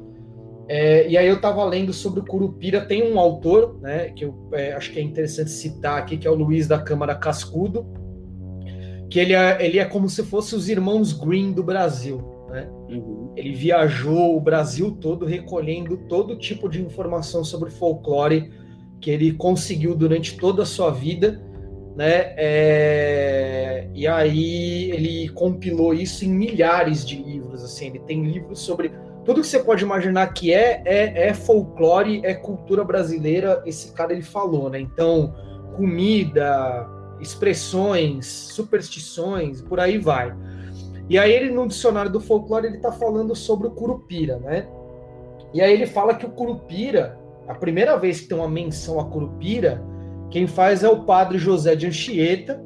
É, 0.70 1.08
e 1.10 1.18
aí 1.18 1.28
eu 1.28 1.38
estava 1.38 1.66
lendo 1.66 1.92
sobre 1.92 2.20
o 2.20 2.24
Curupira, 2.24 2.86
tem 2.86 3.12
um 3.12 3.18
autor, 3.20 3.80
né, 3.82 4.12
que 4.12 4.24
eu 4.24 4.36
é, 4.54 4.74
acho 4.74 4.92
que 4.92 5.00
é 5.00 5.02
interessante 5.02 5.50
citar 5.50 5.98
aqui, 5.98 6.16
que 6.16 6.28
é 6.28 6.30
o 6.30 6.36
Luiz 6.36 6.68
da 6.68 6.80
Câmara 6.80 7.16
Cascudo, 7.16 7.88
que 9.10 9.20
ele 9.20 9.34
é, 9.34 9.66
ele 9.66 9.80
é 9.80 9.86
como 9.86 10.08
se 10.08 10.22
fosse 10.22 10.54
os 10.54 10.70
irmãos 10.70 11.12
Green 11.12 11.52
do 11.52 11.64
Brasil. 11.64 12.33
Né? 12.54 12.70
Uhum. 12.88 13.34
Ele 13.36 13.56
viajou 13.56 14.38
o 14.38 14.40
Brasil 14.40 14.92
todo 14.92 15.26
recolhendo 15.26 15.98
todo 16.08 16.38
tipo 16.38 16.70
de 16.70 16.80
informação 16.84 17.44
sobre 17.44 17.72
folclore 17.72 18.52
que 19.02 19.10
ele 19.10 19.34
conseguiu 19.34 19.96
durante 19.96 20.38
toda 20.38 20.62
a 20.62 20.66
sua 20.66 20.92
vida, 20.92 21.42
né? 21.96 22.36
É... 22.38 23.88
E 23.92 24.06
aí 24.06 24.92
ele 24.92 25.30
compilou 25.30 25.96
isso 25.96 26.26
em 26.26 26.30
milhares 26.30 27.04
de 27.04 27.16
livros, 27.16 27.64
assim. 27.64 27.88
Ele 27.88 28.00
tem 28.02 28.24
livros 28.24 28.60
sobre 28.60 28.92
tudo 29.26 29.42
que 29.42 29.48
você 29.48 29.58
pode 29.58 29.84
imaginar 29.84 30.32
que 30.32 30.54
é, 30.54 30.84
é, 30.86 31.30
é 31.30 31.34
folclore, 31.34 32.22
é 32.24 32.36
cultura 32.36 32.84
brasileira, 32.84 33.64
esse 33.66 33.94
cara 33.94 34.14
ele 34.14 34.22
falou, 34.22 34.70
né? 34.70 34.80
Então, 34.80 35.34
comida, 35.76 36.88
expressões, 37.20 38.28
superstições, 38.28 39.60
por 39.60 39.80
aí 39.80 39.98
vai. 39.98 40.36
E 41.10 41.18
aí 41.18 41.32
ele 41.32 41.52
no 41.52 41.68
dicionário 41.68 42.12
do 42.12 42.20
folclore 42.20 42.68
ele 42.68 42.78
está 42.78 42.92
falando 42.92 43.36
sobre 43.36 43.68
o 43.68 43.72
curupira, 43.72 44.38
né? 44.38 44.68
E 45.54 45.62
aí 45.62 45.74
ele 45.74 45.86
fala 45.86 46.16
que 46.16 46.26
o 46.26 46.30
curupira, 46.30 47.18
a 47.48 47.54
primeira 47.54 47.98
vez 47.98 48.22
que 48.22 48.28
tem 48.28 48.38
uma 48.38 48.48
menção 48.48 49.00
a 49.00 49.06
curupira, 49.06 49.84
quem 50.32 50.48
faz 50.48 50.84
é 50.84 50.90
o 50.90 51.04
padre 51.04 51.38
José 51.38 51.76
de 51.76 51.86
Anchieta, 51.86 52.64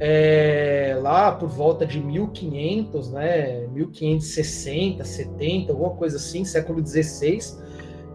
é, 0.00 0.96
lá 1.00 1.32
por 1.32 1.48
volta 1.48 1.84
de 1.84 2.00
1500, 2.00 3.12
né, 3.12 3.66
1560, 3.68 5.04
70, 5.04 5.72
alguma 5.72 5.90
coisa 5.90 6.16
assim, 6.16 6.44
século 6.44 6.80
16. 6.80 7.62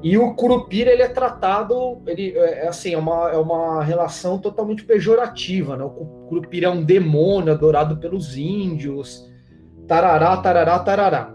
E 0.02 0.18
o 0.18 0.34
Curupira 0.36 0.92
ele 0.92 1.02
é 1.02 1.08
tratado, 1.08 2.02
ele 2.06 2.34
é, 2.38 2.66
é 2.66 2.68
assim, 2.68 2.94
é 2.94 2.98
uma, 2.98 3.32
é 3.32 3.38
uma 3.38 3.82
relação 3.84 4.38
totalmente 4.38 4.84
pejorativa, 4.84 5.78
né? 5.78 5.84
O 5.86 6.28
Curupira 6.28 6.68
é 6.68 6.70
um 6.70 6.84
demônio 6.84 7.54
adorado 7.54 7.96
pelos 7.98 8.36
índios, 8.36 9.32
tarará, 9.88 10.38
tarará, 10.38 10.80
tarará. 10.80 11.34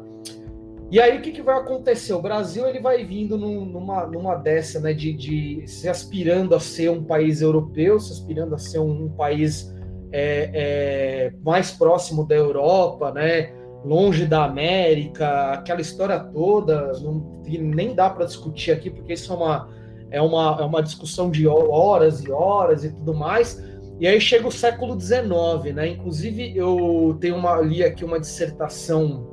E 0.90 0.98
aí 0.98 1.18
o 1.18 1.22
que, 1.22 1.32
que 1.32 1.42
vai 1.42 1.58
acontecer? 1.58 2.14
O 2.14 2.22
Brasil 2.22 2.66
ele 2.66 2.80
vai 2.80 3.04
vindo 3.04 3.36
num, 3.36 3.66
numa, 3.66 4.06
numa 4.06 4.34
dessa, 4.36 4.80
né, 4.80 4.94
de, 4.94 5.12
de 5.12 5.62
se 5.66 5.86
aspirando 5.86 6.54
a 6.54 6.60
ser 6.60 6.90
um 6.90 7.04
país 7.04 7.42
europeu, 7.42 8.00
se 8.00 8.12
aspirando 8.12 8.54
a 8.54 8.58
ser 8.58 8.78
um, 8.78 9.04
um 9.04 9.08
país 9.10 9.70
é, 10.10 10.50
é, 10.54 11.32
mais 11.44 11.70
próximo 11.70 12.26
da 12.26 12.34
Europa, 12.34 13.12
né, 13.12 13.52
longe 13.84 14.24
da 14.24 14.44
América, 14.44 15.52
aquela 15.52 15.82
história 15.82 16.18
toda, 16.18 16.92
não, 17.02 17.42
nem 17.46 17.94
dá 17.94 18.08
para 18.08 18.24
discutir 18.24 18.72
aqui, 18.72 18.90
porque 18.90 19.12
isso 19.12 19.30
é 19.30 19.36
uma, 19.36 19.68
é, 20.10 20.22
uma, 20.22 20.56
é 20.58 20.64
uma 20.64 20.82
discussão 20.82 21.30
de 21.30 21.46
horas 21.46 22.24
e 22.24 22.32
horas 22.32 22.84
e 22.84 22.90
tudo 22.90 23.12
mais. 23.12 23.62
E 24.00 24.06
aí 24.06 24.20
chega 24.20 24.46
o 24.46 24.52
século 24.52 24.98
XIX, 24.98 25.74
né? 25.74 25.88
Inclusive, 25.88 26.56
eu 26.56 27.16
tenho 27.20 27.36
uma, 27.36 27.60
li 27.60 27.82
aqui 27.82 28.04
uma 28.04 28.20
dissertação 28.20 29.26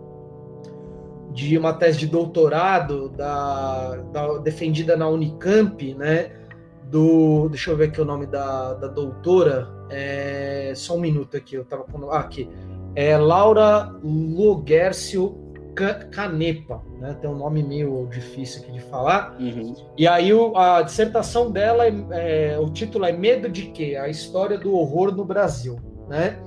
de 1.31 1.57
uma 1.57 1.73
tese 1.73 1.99
de 1.99 2.07
doutorado 2.07 3.09
da, 3.09 3.97
da, 4.11 4.37
defendida 4.39 4.95
na 4.95 5.07
Unicamp, 5.07 5.93
né? 5.93 6.31
Do, 6.85 7.47
deixa 7.49 7.71
eu 7.71 7.77
ver 7.77 7.89
aqui 7.89 8.01
o 8.01 8.05
nome 8.05 8.25
da, 8.25 8.73
da 8.73 8.87
doutora. 8.87 9.67
É, 9.89 10.73
só 10.75 10.95
um 10.95 10.99
minuto 10.99 11.37
aqui, 11.37 11.55
eu 11.55 11.65
tava 11.65 11.83
com. 11.83 12.09
Ah, 12.09 12.19
aqui. 12.19 12.49
É 12.95 13.17
Laura 13.17 13.93
Logercio 14.03 15.44
Canepa, 15.75 16.81
né? 16.99 17.15
Tem 17.21 17.29
um 17.29 17.35
nome 17.35 17.61
meio 17.61 18.07
difícil 18.11 18.61
aqui 18.61 18.71
de 18.71 18.81
falar. 18.81 19.35
Uhum. 19.39 19.75
E 19.97 20.07
aí 20.07 20.33
o, 20.33 20.55
a 20.57 20.81
dissertação 20.81 21.51
dela, 21.51 21.85
é, 21.85 22.53
é, 22.53 22.59
o 22.59 22.69
título 22.69 23.05
é 23.05 23.11
Medo 23.11 23.49
de 23.49 23.63
quê? 23.67 23.97
A 23.99 24.07
história 24.07 24.57
do 24.57 24.73
horror 24.73 25.13
no 25.13 25.25
Brasil, 25.25 25.77
né? 26.07 26.39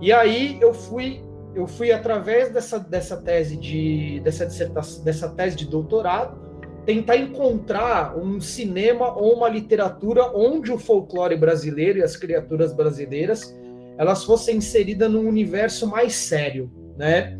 E 0.00 0.12
aí 0.12 0.58
eu 0.60 0.72
fui 0.72 1.22
eu 1.52 1.66
fui 1.66 1.90
através 1.90 2.52
dessa, 2.52 2.78
dessa 2.78 3.16
tese 3.16 3.56
de 3.56 4.20
dessa 4.20 4.46
dissertação, 4.46 5.04
dessa 5.04 5.28
tese 5.30 5.56
de 5.56 5.66
doutorado 5.66 6.38
tentar 6.86 7.16
encontrar 7.16 8.16
um 8.16 8.40
cinema 8.40 9.14
ou 9.16 9.34
uma 9.34 9.48
literatura 9.48 10.30
onde 10.34 10.72
o 10.72 10.78
folclore 10.78 11.36
brasileiro 11.36 11.98
e 11.98 12.02
as 12.02 12.16
criaturas 12.16 12.72
brasileiras 12.72 13.54
elas 13.98 14.24
fossem 14.24 14.56
inseridas 14.56 15.10
num 15.10 15.28
universo 15.28 15.86
mais 15.86 16.14
sério, 16.14 16.70
né? 16.96 17.36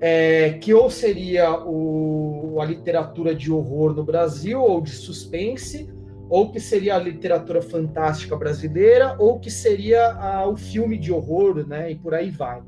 É, 0.00 0.54
que 0.60 0.72
ou 0.72 0.88
seria 0.88 1.60
o, 1.60 2.58
a 2.60 2.64
literatura 2.64 3.34
de 3.34 3.52
horror 3.52 3.94
no 3.94 4.02
Brasil 4.02 4.60
ou 4.60 4.80
de 4.80 4.92
suspense, 4.92 5.92
ou 6.28 6.50
que 6.50 6.60
seria 6.60 6.94
a 6.94 6.98
literatura 6.98 7.60
fantástica 7.60 8.36
brasileira, 8.36 9.16
ou 9.18 9.38
que 9.38 9.50
seria 9.50 10.12
a, 10.12 10.48
o 10.48 10.56
filme 10.56 10.96
de 10.96 11.12
horror, 11.12 11.66
né? 11.66 11.90
E 11.90 11.96
por 11.96 12.14
aí 12.14 12.30
vai. 12.30 12.62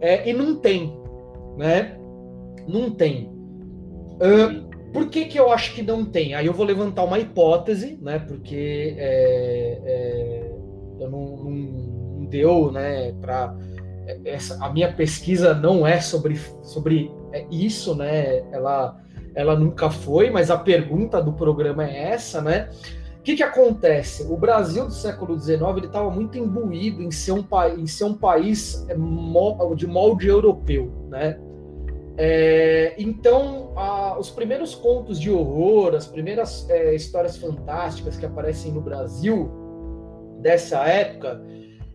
É, 0.00 0.28
e 0.28 0.32
não 0.32 0.56
tem, 0.56 0.98
né? 1.56 1.96
Não 2.66 2.90
tem. 2.90 3.30
Uh, 4.16 4.66
por 4.92 5.10
que, 5.10 5.26
que 5.26 5.38
eu 5.38 5.52
acho 5.52 5.74
que 5.74 5.82
não 5.82 6.06
tem? 6.06 6.34
Aí 6.34 6.46
eu 6.46 6.54
vou 6.54 6.64
levantar 6.64 7.04
uma 7.04 7.18
hipótese, 7.18 7.98
né? 8.00 8.18
Porque 8.18 8.94
é, 8.96 9.80
é, 9.84 10.52
eu 11.00 11.10
não, 11.10 11.36
não, 11.36 11.50
não, 11.50 12.24
deu, 12.24 12.72
né? 12.72 13.12
Para 13.20 13.54
essa 14.24 14.64
a 14.64 14.72
minha 14.72 14.92
pesquisa 14.92 15.54
não 15.54 15.86
é 15.86 16.00
sobre, 16.00 16.40
sobre 16.62 17.10
isso, 17.50 17.94
né? 17.94 18.38
Ela, 18.52 19.00
ela 19.34 19.56
nunca 19.56 19.90
foi, 19.90 20.30
mas 20.30 20.50
a 20.50 20.58
pergunta 20.58 21.22
do 21.22 21.32
programa 21.32 21.84
é 21.84 22.12
essa, 22.12 22.40
né? 22.40 22.68
que, 23.26 23.34
que 23.34 23.42
acontece? 23.42 24.22
O 24.22 24.36
Brasil 24.36 24.84
do 24.84 24.92
século 24.92 25.36
XIX 25.36 25.60
ele 25.78 25.86
estava 25.86 26.08
muito 26.08 26.38
imbuído 26.38 27.02
em 27.02 27.10
ser 27.10 27.32
um, 27.32 27.44
em 27.76 27.84
ser 27.84 28.04
um 28.04 28.14
país 28.14 28.86
é, 28.88 28.94
de 29.74 29.86
molde 29.88 30.28
europeu, 30.28 30.92
né? 31.08 31.36
É, 32.16 32.94
então, 32.96 33.72
a, 33.74 34.16
os 34.16 34.30
primeiros 34.30 34.76
contos 34.76 35.18
de 35.18 35.28
horror, 35.28 35.96
as 35.96 36.06
primeiras 36.06 36.70
é, 36.70 36.94
histórias 36.94 37.36
fantásticas 37.36 38.16
que 38.16 38.24
aparecem 38.24 38.70
no 38.70 38.80
Brasil 38.80 39.50
dessa 40.40 40.84
época, 40.84 41.42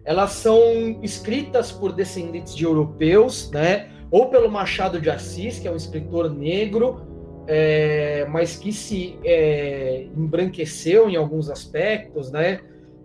elas 0.03 0.31
são 0.31 0.99
escritas 1.01 1.71
por 1.71 1.91
descendentes 1.91 2.55
de 2.55 2.63
europeus, 2.63 3.49
né? 3.51 3.89
Ou 4.09 4.27
pelo 4.27 4.49
Machado 4.49 4.99
de 4.99 5.09
Assis, 5.09 5.59
que 5.59 5.67
é 5.67 5.71
um 5.71 5.75
escritor 5.75 6.29
negro, 6.29 7.01
é, 7.47 8.25
mas 8.29 8.57
que 8.57 8.73
se 8.73 9.17
é, 9.23 10.07
embranqueceu 10.15 11.09
em 11.09 11.15
alguns 11.15 11.49
aspectos, 11.49 12.31
né? 12.31 12.61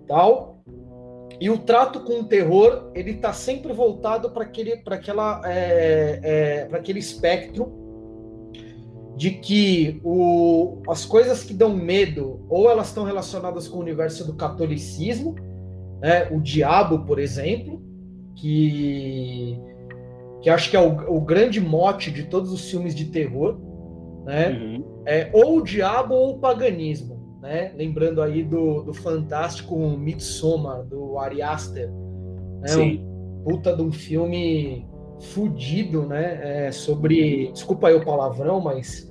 Tal. 0.07 0.63
E 1.39 1.51
o 1.51 1.59
trato 1.59 2.01
com 2.01 2.21
o 2.21 2.25
terror 2.25 2.91
ele 2.95 3.11
está 3.11 3.33
sempre 3.33 3.73
voltado 3.73 4.31
para 4.31 4.45
aquele, 4.45 4.79
para 4.79 4.97
aquela, 4.97 5.43
é, 5.45 6.21
é 6.23 6.65
para 6.65 6.79
aquele 6.79 6.99
espectro 6.99 7.85
de 9.17 9.31
que 9.31 10.01
o, 10.05 10.83
as 10.89 11.05
coisas 11.05 11.43
que 11.43 11.55
dão 11.55 11.75
medo 11.75 12.45
ou 12.49 12.71
elas 12.71 12.89
estão 12.89 13.05
relacionadas 13.05 13.67
com 13.67 13.79
o 13.79 13.81
universo 13.81 14.27
do 14.27 14.35
catolicismo, 14.35 15.35
né? 16.01 16.29
O 16.31 16.41
diabo, 16.41 17.01
por 17.01 17.19
exemplo, 17.19 17.83
que 18.37 19.59
que 20.43 20.51
acho 20.51 20.71
que 20.71 20.77
é 20.77 20.81
o, 20.81 21.17
o 21.17 21.21
grande 21.21 21.61
mote 21.61 22.11
de 22.11 22.25
todos 22.25 22.53
os 22.53 22.71
filmes 22.71 22.95
de 22.95 23.07
terror 23.07 23.59
né? 24.27 24.51
Uhum. 24.51 24.85
É, 25.07 25.31
ou 25.33 25.59
o 25.59 25.63
diabo 25.63 26.13
ou 26.13 26.31
o 26.33 26.39
paganismo, 26.39 27.39
né? 27.41 27.73
Lembrando 27.77 28.21
aí 28.21 28.43
do, 28.43 28.83
do 28.83 28.93
fantástico 28.93 29.77
Midsommar, 29.77 30.83
do 30.83 31.17
Ari 31.17 31.41
Aster, 31.41 31.89
né? 32.61 32.69
Sim. 32.69 33.01
Um 33.01 33.45
puta 33.45 33.75
de 33.75 33.83
um 33.83 33.93
filme 33.93 34.85
fudido, 35.33 36.07
né? 36.07 36.67
É, 36.67 36.73
sobre, 36.73 37.53
desculpa 37.53 37.87
aí 37.87 37.95
o 37.95 38.05
palavrão, 38.05 38.61
mas... 38.61 39.09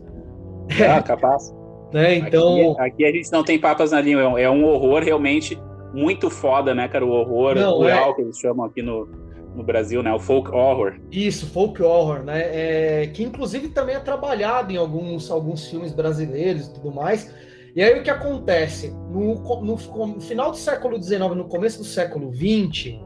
Ah, 0.85 1.01
capaz. 1.01 1.55
né? 1.93 2.15
Então... 2.15 2.73
Aqui, 2.73 2.81
aqui, 2.81 3.05
a 3.05 3.11
gente 3.13 3.31
não 3.31 3.43
tem 3.43 3.57
papas 3.57 3.91
na 3.91 4.01
língua, 4.01 4.39
é 4.39 4.49
um 4.49 4.65
horror 4.65 5.01
realmente 5.01 5.57
muito 5.93 6.29
foda, 6.29 6.73
né, 6.73 6.87
cara? 6.87 7.05
O 7.05 7.09
horror 7.09 7.55
não, 7.55 7.77
rural 7.77 8.11
é... 8.11 8.13
que 8.13 8.21
eles 8.21 8.37
chamam 8.37 8.65
aqui 8.65 8.81
no, 8.81 9.07
no 9.55 9.63
Brasil, 9.63 10.03
né? 10.03 10.13
O 10.13 10.19
folk 10.19 10.51
horror. 10.51 10.95
Isso, 11.11 11.47
folk 11.47 11.81
horror, 11.81 12.23
né? 12.23 12.41
É, 12.41 13.07
que 13.07 13.23
inclusive 13.23 13.69
também 13.69 13.95
é 13.95 13.99
trabalhado 13.99 14.71
em 14.71 14.77
alguns, 14.77 15.31
alguns 15.31 15.67
filmes 15.67 15.93
brasileiros 15.93 16.67
e 16.67 16.73
tudo 16.73 16.91
mais. 16.91 17.33
E 17.75 17.83
aí 17.83 17.99
o 17.99 18.03
que 18.03 18.09
acontece? 18.09 18.89
No, 19.09 19.35
no, 19.61 19.75
no 20.07 20.21
final 20.21 20.51
do 20.51 20.57
século 20.57 21.01
XIX, 21.01 21.35
no 21.35 21.45
começo 21.45 21.79
do 21.79 21.83
século 21.83 22.31
XX, 22.33 22.97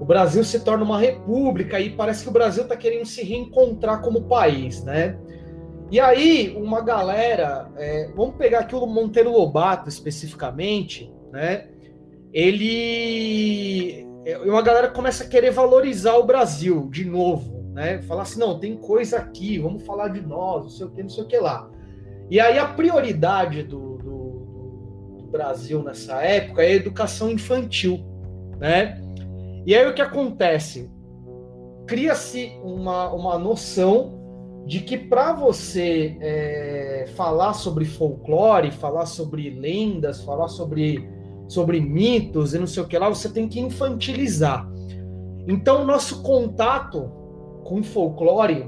o 0.00 0.04
Brasil 0.04 0.44
se 0.44 0.60
torna 0.60 0.84
uma 0.84 0.98
república 0.98 1.80
e 1.80 1.90
parece 1.90 2.22
que 2.22 2.28
o 2.28 2.32
Brasil 2.32 2.64
está 2.64 2.76
querendo 2.76 3.06
se 3.06 3.24
reencontrar 3.24 4.02
como 4.02 4.22
país, 4.22 4.84
né? 4.84 5.18
E 5.90 6.00
aí, 6.00 6.54
uma 6.56 6.80
galera, 6.80 7.70
é, 7.76 8.10
vamos 8.14 8.36
pegar 8.36 8.60
aqui 8.60 8.74
o 8.74 8.86
Monteiro 8.86 9.30
Lobato 9.30 9.88
especificamente, 9.88 11.12
né? 11.32 11.68
Ele 12.34 14.04
é, 14.26 14.38
uma 14.38 14.62
galera 14.62 14.88
começa 14.88 15.22
a 15.22 15.26
querer 15.28 15.52
valorizar 15.52 16.16
o 16.16 16.24
Brasil 16.24 16.88
de 16.90 17.04
novo, 17.04 17.62
né? 17.72 18.02
Falar 18.02 18.22
assim, 18.22 18.40
não, 18.40 18.58
tem 18.58 18.76
coisa 18.76 19.18
aqui, 19.18 19.58
vamos 19.58 19.84
falar 19.84 20.08
de 20.08 20.20
nós, 20.20 20.64
não 20.64 20.70
sei 20.70 20.86
o 20.86 20.90
que, 20.90 21.02
não 21.02 21.10
sei 21.10 21.24
o 21.24 21.26
que 21.26 21.38
lá. 21.38 21.70
E 22.28 22.40
aí 22.40 22.58
a 22.58 22.66
prioridade 22.66 23.62
do, 23.62 23.98
do, 23.98 25.16
do 25.18 25.26
Brasil 25.30 25.82
nessa 25.82 26.22
época 26.22 26.62
é 26.62 26.66
a 26.66 26.74
educação 26.74 27.30
infantil, 27.30 28.04
né? 28.58 29.00
E 29.64 29.74
aí 29.74 29.86
o 29.86 29.94
que 29.94 30.02
acontece? 30.02 30.90
Cria-se 31.86 32.58
uma, 32.64 33.12
uma 33.12 33.38
noção 33.38 34.64
de 34.66 34.80
que 34.80 34.96
para 34.96 35.34
você 35.34 36.16
é, 36.20 37.04
falar 37.14 37.52
sobre 37.52 37.84
folclore, 37.84 38.70
falar 38.70 39.06
sobre 39.06 39.50
lendas, 39.50 40.22
falar 40.22 40.48
sobre 40.48 41.13
sobre 41.54 41.80
mitos 41.80 42.52
e 42.52 42.58
não 42.58 42.66
sei 42.66 42.82
o 42.82 42.86
que 42.86 42.98
lá, 42.98 43.08
você 43.08 43.28
tem 43.28 43.48
que 43.48 43.60
infantilizar. 43.60 44.68
Então, 45.46 45.82
o 45.82 45.86
nosso 45.86 46.22
contato 46.22 47.10
com 47.64 47.80
o 47.80 47.84
folclore, 47.84 48.66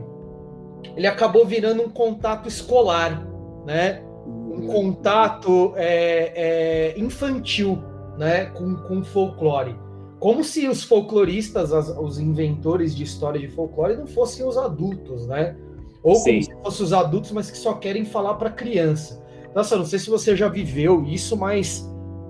ele 0.97 1.07
acabou 1.07 1.45
virando 1.45 1.83
um 1.83 1.91
contato 1.91 2.49
escolar, 2.49 3.27
né? 3.67 4.03
Um 4.27 4.67
contato 4.69 5.73
é, 5.77 6.95
é, 6.95 6.99
infantil, 6.99 7.83
né? 8.17 8.47
Com, 8.47 8.77
com 8.77 9.03
folclore. 9.03 9.77
Como 10.19 10.43
se 10.43 10.67
os 10.67 10.83
folcloristas, 10.83 11.73
as, 11.73 11.89
os 11.89 12.19
inventores 12.19 12.95
de 12.95 13.03
história 13.03 13.41
de 13.41 13.49
folclore, 13.49 13.97
não 13.97 14.07
fossem 14.07 14.47
os 14.47 14.57
adultos, 14.57 15.27
né? 15.27 15.57
Ou 16.03 16.15
Sim. 16.15 16.31
como 16.31 16.43
se 16.43 16.63
fossem 16.63 16.87
os 16.87 16.93
adultos, 16.93 17.33
mas 17.33 17.51
que 17.51 17.59
só 17.59 17.75
querem 17.75 18.05
falar 18.05 18.35
para 18.35 18.51
criança. 18.51 19.23
Nossa, 19.55 19.77
não 19.77 19.85
sei 19.85 19.99
se 19.99 20.09
você 20.09 20.37
já 20.37 20.49
viveu 20.49 21.05
isso, 21.05 21.37
mas 21.37 21.87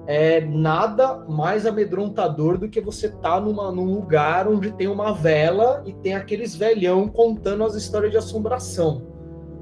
é 0.07 0.41
nada 0.41 1.25
mais 1.29 1.67
amedrontador 1.67 2.59
do 2.59 2.69
que 2.69 2.81
você 2.81 3.07
estar 3.07 3.21
tá 3.21 3.41
numa, 3.41 3.73
num 3.73 3.93
lugar 3.95 4.47
onde 4.49 4.71
tem 4.73 4.87
uma 4.87 5.13
vela 5.13 5.83
e 5.85 5.93
tem 5.93 6.15
aqueles 6.15 6.55
velhão 6.55 7.09
contando 7.09 7.65
as 7.65 7.75
histórias 7.75 8.13
de 8.13 8.17
assombração. 8.17 9.07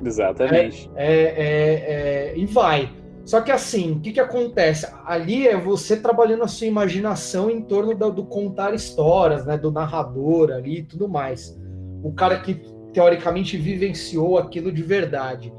Exatamente. 0.04 0.90
É, 0.94 1.14
é, 1.14 1.22
é, 1.22 2.32
é, 2.32 2.38
e 2.38 2.44
vai. 2.46 2.92
Só 3.24 3.40
que 3.40 3.50
assim, 3.50 3.92
o 3.92 4.00
que, 4.00 4.12
que 4.12 4.20
acontece? 4.20 4.86
Ali 5.06 5.48
é 5.48 5.56
você 5.56 5.96
trabalhando 5.96 6.44
a 6.44 6.48
sua 6.48 6.66
imaginação 6.66 7.50
em 7.50 7.62
torno 7.62 7.94
do, 7.94 8.10
do 8.10 8.26
contar 8.26 8.74
histórias, 8.74 9.46
né, 9.46 9.56
do 9.56 9.72
narrador 9.72 10.50
ali 10.52 10.80
e 10.80 10.82
tudo 10.82 11.08
mais. 11.08 11.58
o 12.02 12.12
cara 12.12 12.38
que 12.40 12.60
teoricamente 12.92 13.56
vivenciou 13.56 14.38
aquilo 14.38 14.70
de 14.70 14.82
verdade. 14.82 15.52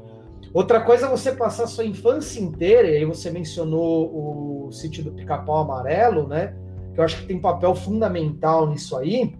Outra 0.56 0.80
coisa 0.80 1.04
é 1.04 1.10
você 1.10 1.32
passar 1.32 1.66
sua 1.66 1.84
infância 1.84 2.40
inteira, 2.40 2.88
e 2.88 2.96
aí 2.96 3.04
você 3.04 3.30
mencionou 3.30 4.66
o 4.66 4.72
sítio 4.72 5.04
do 5.04 5.12
Pica-Pau 5.12 5.58
Amarelo, 5.58 6.26
né? 6.26 6.56
Que 6.94 6.98
eu 6.98 7.04
acho 7.04 7.18
que 7.18 7.26
tem 7.26 7.38
papel 7.38 7.74
fundamental 7.74 8.66
nisso 8.66 8.96
aí. 8.96 9.36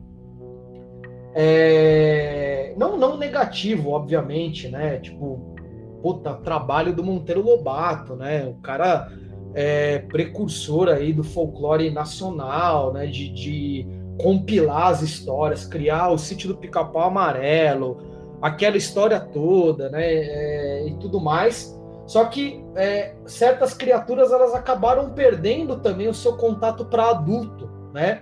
É... 1.35 2.75
Não, 2.77 2.99
não 2.99 3.17
negativo, 3.17 3.93
obviamente, 3.93 4.69
né? 4.69 4.99
Tipo, 4.99 5.57
puta, 6.03 6.35
trabalho 6.35 6.95
do 6.95 7.03
Monteiro 7.03 7.41
Lobato, 7.41 8.15
né? 8.15 8.45
O 8.45 8.61
cara 8.61 9.11
é 9.55 10.01
precursor 10.01 10.89
aí 10.89 11.15
do 11.15 11.25
folclore 11.25 11.91
nacional, 11.91 12.93
né? 12.93 13.07
De, 13.07 13.33
de 13.33 13.89
compilar 14.21 14.89
as 14.89 15.01
histórias, 15.01 15.65
criar 15.65 16.11
o 16.11 16.19
sítio 16.19 16.47
do 16.47 16.59
Pica-Pau 16.59 17.05
Amarelo, 17.05 18.16
aquela 18.41 18.77
história 18.77 19.21
toda, 19.21 19.89
né? 19.91 20.05
É, 20.05 20.89
e 20.89 20.95
tudo 20.95 21.21
mais. 21.21 21.75
Só 22.07 22.25
que 22.27 22.65
é, 22.77 23.15
certas 23.27 23.75
criaturas 23.75 24.33
elas 24.33 24.55
acabaram 24.55 25.11
perdendo 25.11 25.81
também 25.81 26.09
o 26.09 26.15
seu 26.15 26.37
contato 26.37 26.85
para 26.85 27.11
adulto, 27.11 27.69
né? 27.93 28.21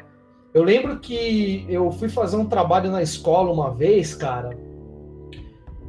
Eu 0.54 0.62
lembro 0.62 1.00
que 1.00 1.66
eu 1.68 1.90
fui 1.90 2.08
fazer 2.08 2.36
um 2.36 2.46
trabalho 2.46 2.90
na 2.90 3.02
escola 3.02 3.52
uma 3.52 3.74
vez, 3.74 4.14
cara, 4.14 4.56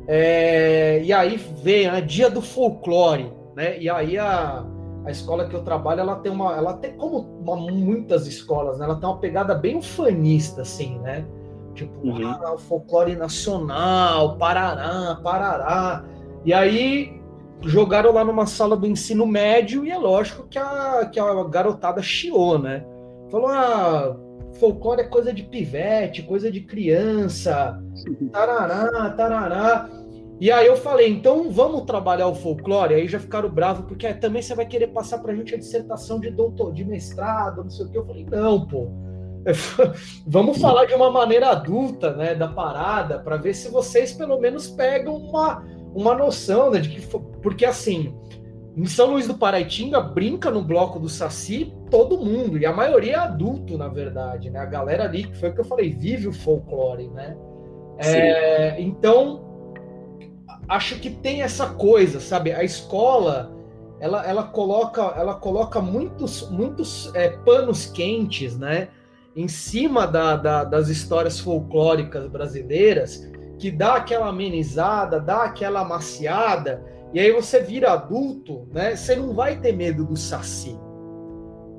é, 0.07 1.01
e 1.03 1.11
aí 1.11 1.37
vem 1.63 1.91
né, 1.91 2.01
dia 2.01 2.29
do 2.29 2.41
folclore, 2.41 3.31
né? 3.55 3.79
E 3.79 3.89
aí 3.89 4.17
a, 4.17 4.63
a 5.05 5.11
escola 5.11 5.47
que 5.47 5.55
eu 5.55 5.63
trabalho, 5.63 6.01
ela 6.01 6.17
tem 6.17 6.31
uma, 6.31 6.55
ela 6.55 6.73
tem 6.73 6.95
como 6.95 7.19
uma, 7.41 7.55
muitas 7.55 8.27
escolas, 8.27 8.77
né? 8.77 8.85
Ela 8.85 8.95
tem 8.95 9.09
uma 9.09 9.17
pegada 9.17 9.55
bem 9.55 9.77
ufanista, 9.77 10.61
assim, 10.61 10.99
né? 10.99 11.25
Tipo, 11.75 12.07
uhum. 12.07 12.27
ah, 12.27 12.53
o 12.53 12.57
folclore 12.57 13.15
nacional, 13.15 14.37
Parará, 14.37 15.19
Parará. 15.21 16.05
E 16.45 16.53
aí 16.53 17.21
jogaram 17.61 18.13
lá 18.13 18.23
numa 18.23 18.45
sala 18.45 18.77
do 18.77 18.87
ensino 18.87 19.25
médio 19.27 19.85
e 19.85 19.91
é 19.91 19.97
lógico 19.97 20.47
que 20.47 20.57
a, 20.57 21.05
que 21.11 21.19
a 21.19 21.43
garotada 21.43 22.01
chiou, 22.01 22.57
né? 22.57 22.85
Falou, 23.29 23.49
ah, 23.49 24.15
folclore 24.59 25.01
é 25.01 25.05
coisa 25.05 25.33
de 25.33 25.43
pivete, 25.43 26.23
coisa 26.23 26.51
de 26.51 26.61
criança, 26.61 27.81
tarará, 28.31 29.09
tarará. 29.11 29.89
E 30.39 30.51
aí 30.51 30.67
eu 30.67 30.75
falei, 30.75 31.09
então 31.09 31.49
vamos 31.49 31.83
trabalhar 31.83 32.27
o 32.27 32.35
folclore? 32.35 32.93
Aí 32.93 33.07
já 33.07 33.19
ficaram 33.19 33.49
bravos, 33.49 33.85
porque 33.85 34.13
também 34.15 34.41
você 34.41 34.53
vai 34.53 34.65
querer 34.65 34.87
passar 34.87 35.19
pra 35.19 35.33
gente 35.33 35.55
a 35.55 35.57
dissertação 35.57 36.19
de 36.19 36.29
doutor, 36.29 36.73
de 36.73 36.83
mestrado, 36.83 37.63
não 37.63 37.69
sei 37.69 37.85
o 37.85 37.89
que. 37.89 37.97
Eu 37.97 38.05
falei, 38.05 38.25
não, 38.29 38.65
pô. 38.65 38.89
vamos 40.25 40.57
falar 40.57 40.85
de 40.85 40.93
uma 40.93 41.11
maneira 41.11 41.49
adulta, 41.49 42.13
né, 42.15 42.33
da 42.33 42.47
parada, 42.47 43.19
para 43.19 43.37
ver 43.37 43.53
se 43.53 43.69
vocês 43.69 44.13
pelo 44.13 44.39
menos 44.39 44.67
pegam 44.67 45.15
uma, 45.15 45.63
uma 45.93 46.15
noção, 46.15 46.71
né, 46.71 46.79
de 46.79 46.89
que 46.89 47.07
porque 47.41 47.65
assim, 47.65 48.13
em 48.75 48.85
São 48.85 49.11
Luís 49.11 49.27
do 49.27 49.35
Paraitinga 49.35 50.01
brinca 50.01 50.51
no 50.51 50.61
bloco 50.61 50.99
do 50.99 51.07
Saci 51.07 51.73
todo 51.89 52.17
mundo, 52.17 52.57
e 52.57 52.65
a 52.65 52.73
maioria 52.73 53.13
é 53.13 53.19
adulto, 53.19 53.77
na 53.77 53.87
verdade, 53.87 54.49
né? 54.49 54.59
A 54.59 54.65
galera 54.65 55.05
ali, 55.05 55.23
que 55.23 55.37
foi 55.37 55.49
o 55.49 55.53
que 55.53 55.61
eu 55.61 55.65
falei, 55.65 55.91
vive 55.91 56.27
o 56.27 56.33
folclore, 56.33 57.07
né? 57.07 57.37
É, 57.99 58.81
então, 58.81 59.45
acho 60.67 60.99
que 60.99 61.09
tem 61.09 61.41
essa 61.41 61.69
coisa, 61.69 62.19
sabe? 62.19 62.51
A 62.51 62.63
escola 62.63 63.55
ela, 63.99 64.27
ela 64.27 64.43
coloca 64.43 65.01
ela 65.15 65.35
coloca 65.35 65.79
muitos 65.79 66.49
muitos 66.49 67.13
é, 67.15 67.29
panos 67.29 67.85
quentes, 67.85 68.57
né? 68.57 68.89
Em 69.35 69.47
cima 69.47 70.07
da, 70.07 70.35
da, 70.35 70.63
das 70.63 70.87
histórias 70.87 71.39
folclóricas 71.39 72.27
brasileiras, 72.27 73.29
que 73.59 73.69
dá 73.69 73.95
aquela 73.95 74.27
amenizada, 74.27 75.19
dá 75.19 75.43
aquela 75.43 75.81
amaciada, 75.81 76.83
e 77.13 77.19
aí 77.19 77.31
você 77.31 77.61
vira 77.61 77.91
adulto, 77.91 78.67
né? 78.73 78.95
Você 78.95 79.15
não 79.15 79.33
vai 79.33 79.57
ter 79.59 79.71
medo 79.71 80.05
do 80.05 80.15
saci. 80.15 80.77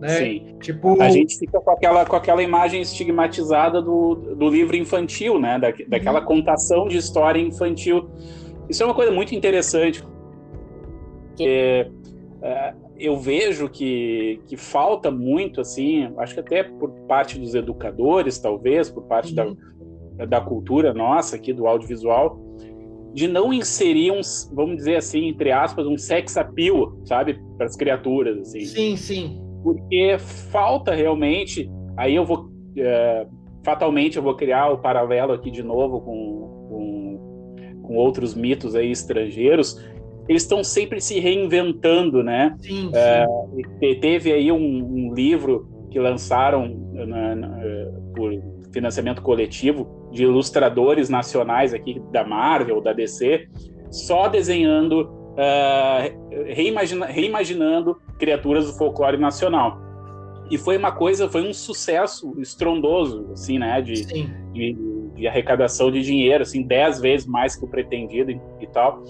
Né? 0.00 0.08
Sim. 0.08 0.56
Tipo... 0.60 1.00
A 1.00 1.08
gente 1.08 1.38
fica 1.38 1.60
com 1.60 1.70
aquela, 1.70 2.04
com 2.04 2.16
aquela 2.16 2.42
imagem 2.42 2.82
estigmatizada 2.82 3.80
do, 3.80 4.14
do 4.34 4.48
livro 4.48 4.76
infantil, 4.76 5.38
né? 5.38 5.58
Da, 5.58 5.72
daquela 5.88 6.20
uhum. 6.20 6.26
contação 6.26 6.88
de 6.88 6.98
história 6.98 7.40
infantil. 7.40 8.08
Isso 8.68 8.82
é 8.82 8.86
uma 8.86 8.94
coisa 8.94 9.12
muito 9.12 9.34
interessante, 9.34 10.04
porque 11.28 11.90
é, 12.42 12.74
eu 12.98 13.16
vejo 13.16 13.68
que, 13.68 14.40
que 14.46 14.56
falta 14.56 15.10
muito, 15.10 15.60
assim, 15.60 16.08
acho 16.18 16.34
que 16.34 16.40
até 16.40 16.62
por 16.62 16.90
parte 17.06 17.38
dos 17.38 17.54
educadores, 17.54 18.38
talvez, 18.38 18.90
por 18.90 19.04
parte 19.04 19.38
uhum. 19.38 19.56
da, 20.16 20.24
da 20.24 20.40
cultura 20.40 20.94
nossa 20.94 21.36
aqui, 21.36 21.52
do 21.52 21.66
audiovisual, 21.66 22.40
de 23.12 23.26
não 23.26 23.52
inserir 23.52 24.10
um, 24.10 24.20
vamos 24.52 24.76
dizer 24.76 24.96
assim, 24.96 25.28
entre 25.28 25.50
aspas, 25.50 25.86
um 25.86 25.96
sex 25.96 26.36
appeal, 26.36 26.98
sabe, 27.04 27.40
para 27.56 27.66
as 27.66 27.76
criaturas, 27.76 28.38
assim. 28.38 28.64
Sim, 28.64 28.96
sim. 28.96 29.42
Porque 29.62 30.16
falta 30.50 30.94
realmente, 30.94 31.70
aí 31.96 32.14
eu 32.14 32.24
vou, 32.24 32.50
é, 32.76 33.26
fatalmente 33.64 34.16
eu 34.16 34.22
vou 34.22 34.34
criar 34.34 34.70
o 34.70 34.78
paralelo 34.78 35.32
aqui 35.32 35.50
de 35.50 35.62
novo 35.62 36.00
com, 36.00 36.68
com 36.70 37.06
com 37.86 37.94
outros 37.96 38.34
mitos 38.34 38.74
aí 38.74 38.90
estrangeiros, 38.90 39.82
eles 40.28 40.42
estão 40.42 40.64
sempre 40.64 41.00
se 41.00 41.20
reinventando, 41.20 42.22
né? 42.22 42.56
Sim, 42.60 42.90
é, 42.94 43.26
teve 44.00 44.32
aí 44.32 44.50
um, 44.50 44.56
um, 44.56 45.14
livro 45.14 45.68
que 45.90 45.98
lançaram 45.98 46.68
na, 46.92 47.34
na, 47.34 47.58
por 48.14 48.32
financiamento 48.72 49.22
coletivo 49.22 50.10
de 50.12 50.24
ilustradores 50.24 51.08
nacionais 51.08 51.72
aqui 51.72 52.00
da 52.12 52.24
Marvel, 52.24 52.80
da 52.80 52.92
DC, 52.92 53.48
só 53.90 54.28
desenhando, 54.28 55.02
uh, 55.02 56.44
reimagina, 56.46 57.06
reimaginando 57.06 57.96
criaturas 58.18 58.66
do 58.66 58.72
folclore 58.76 59.16
nacional. 59.16 59.78
E 60.50 60.56
foi 60.56 60.76
uma 60.76 60.92
coisa, 60.92 61.28
foi 61.28 61.48
um 61.48 61.52
sucesso 61.52 62.34
estrondoso, 62.38 63.30
assim, 63.32 63.58
né? 63.58 63.80
De, 63.80 64.04
de, 64.52 64.76
de, 65.16 65.26
arrecadação 65.26 65.90
de 65.90 66.02
dinheiro, 66.02 66.42
assim, 66.42 66.62
dez 66.62 67.00
vezes 67.00 67.26
mais 67.26 67.56
que 67.56 67.64
o 67.64 67.68
pretendido 67.68 68.30
e, 68.30 68.40
e 68.60 68.66
tal. 68.68 69.02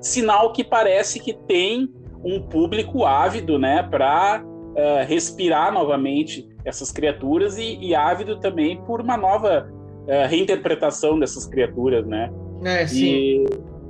Sinal 0.00 0.52
que 0.52 0.62
parece 0.62 1.20
que 1.20 1.32
tem 1.32 1.88
um 2.24 2.40
público 2.40 3.04
ávido, 3.04 3.58
né, 3.58 3.82
para 3.82 4.42
uh, 4.44 4.78
eh, 4.78 5.04
respirar 5.04 5.72
novamente 5.72 6.48
essas 6.64 6.90
criaturas 6.90 7.56
e, 7.56 7.78
e, 7.80 7.94
ávido 7.94 8.40
também 8.40 8.82
por 8.82 9.00
uma 9.00 9.16
nova 9.16 9.70
uh, 9.70 10.28
reinterpretação 10.28 11.18
dessas 11.18 11.46
criaturas, 11.46 12.04
né? 12.04 12.32
É, 12.64 12.86
sim. 12.86 13.44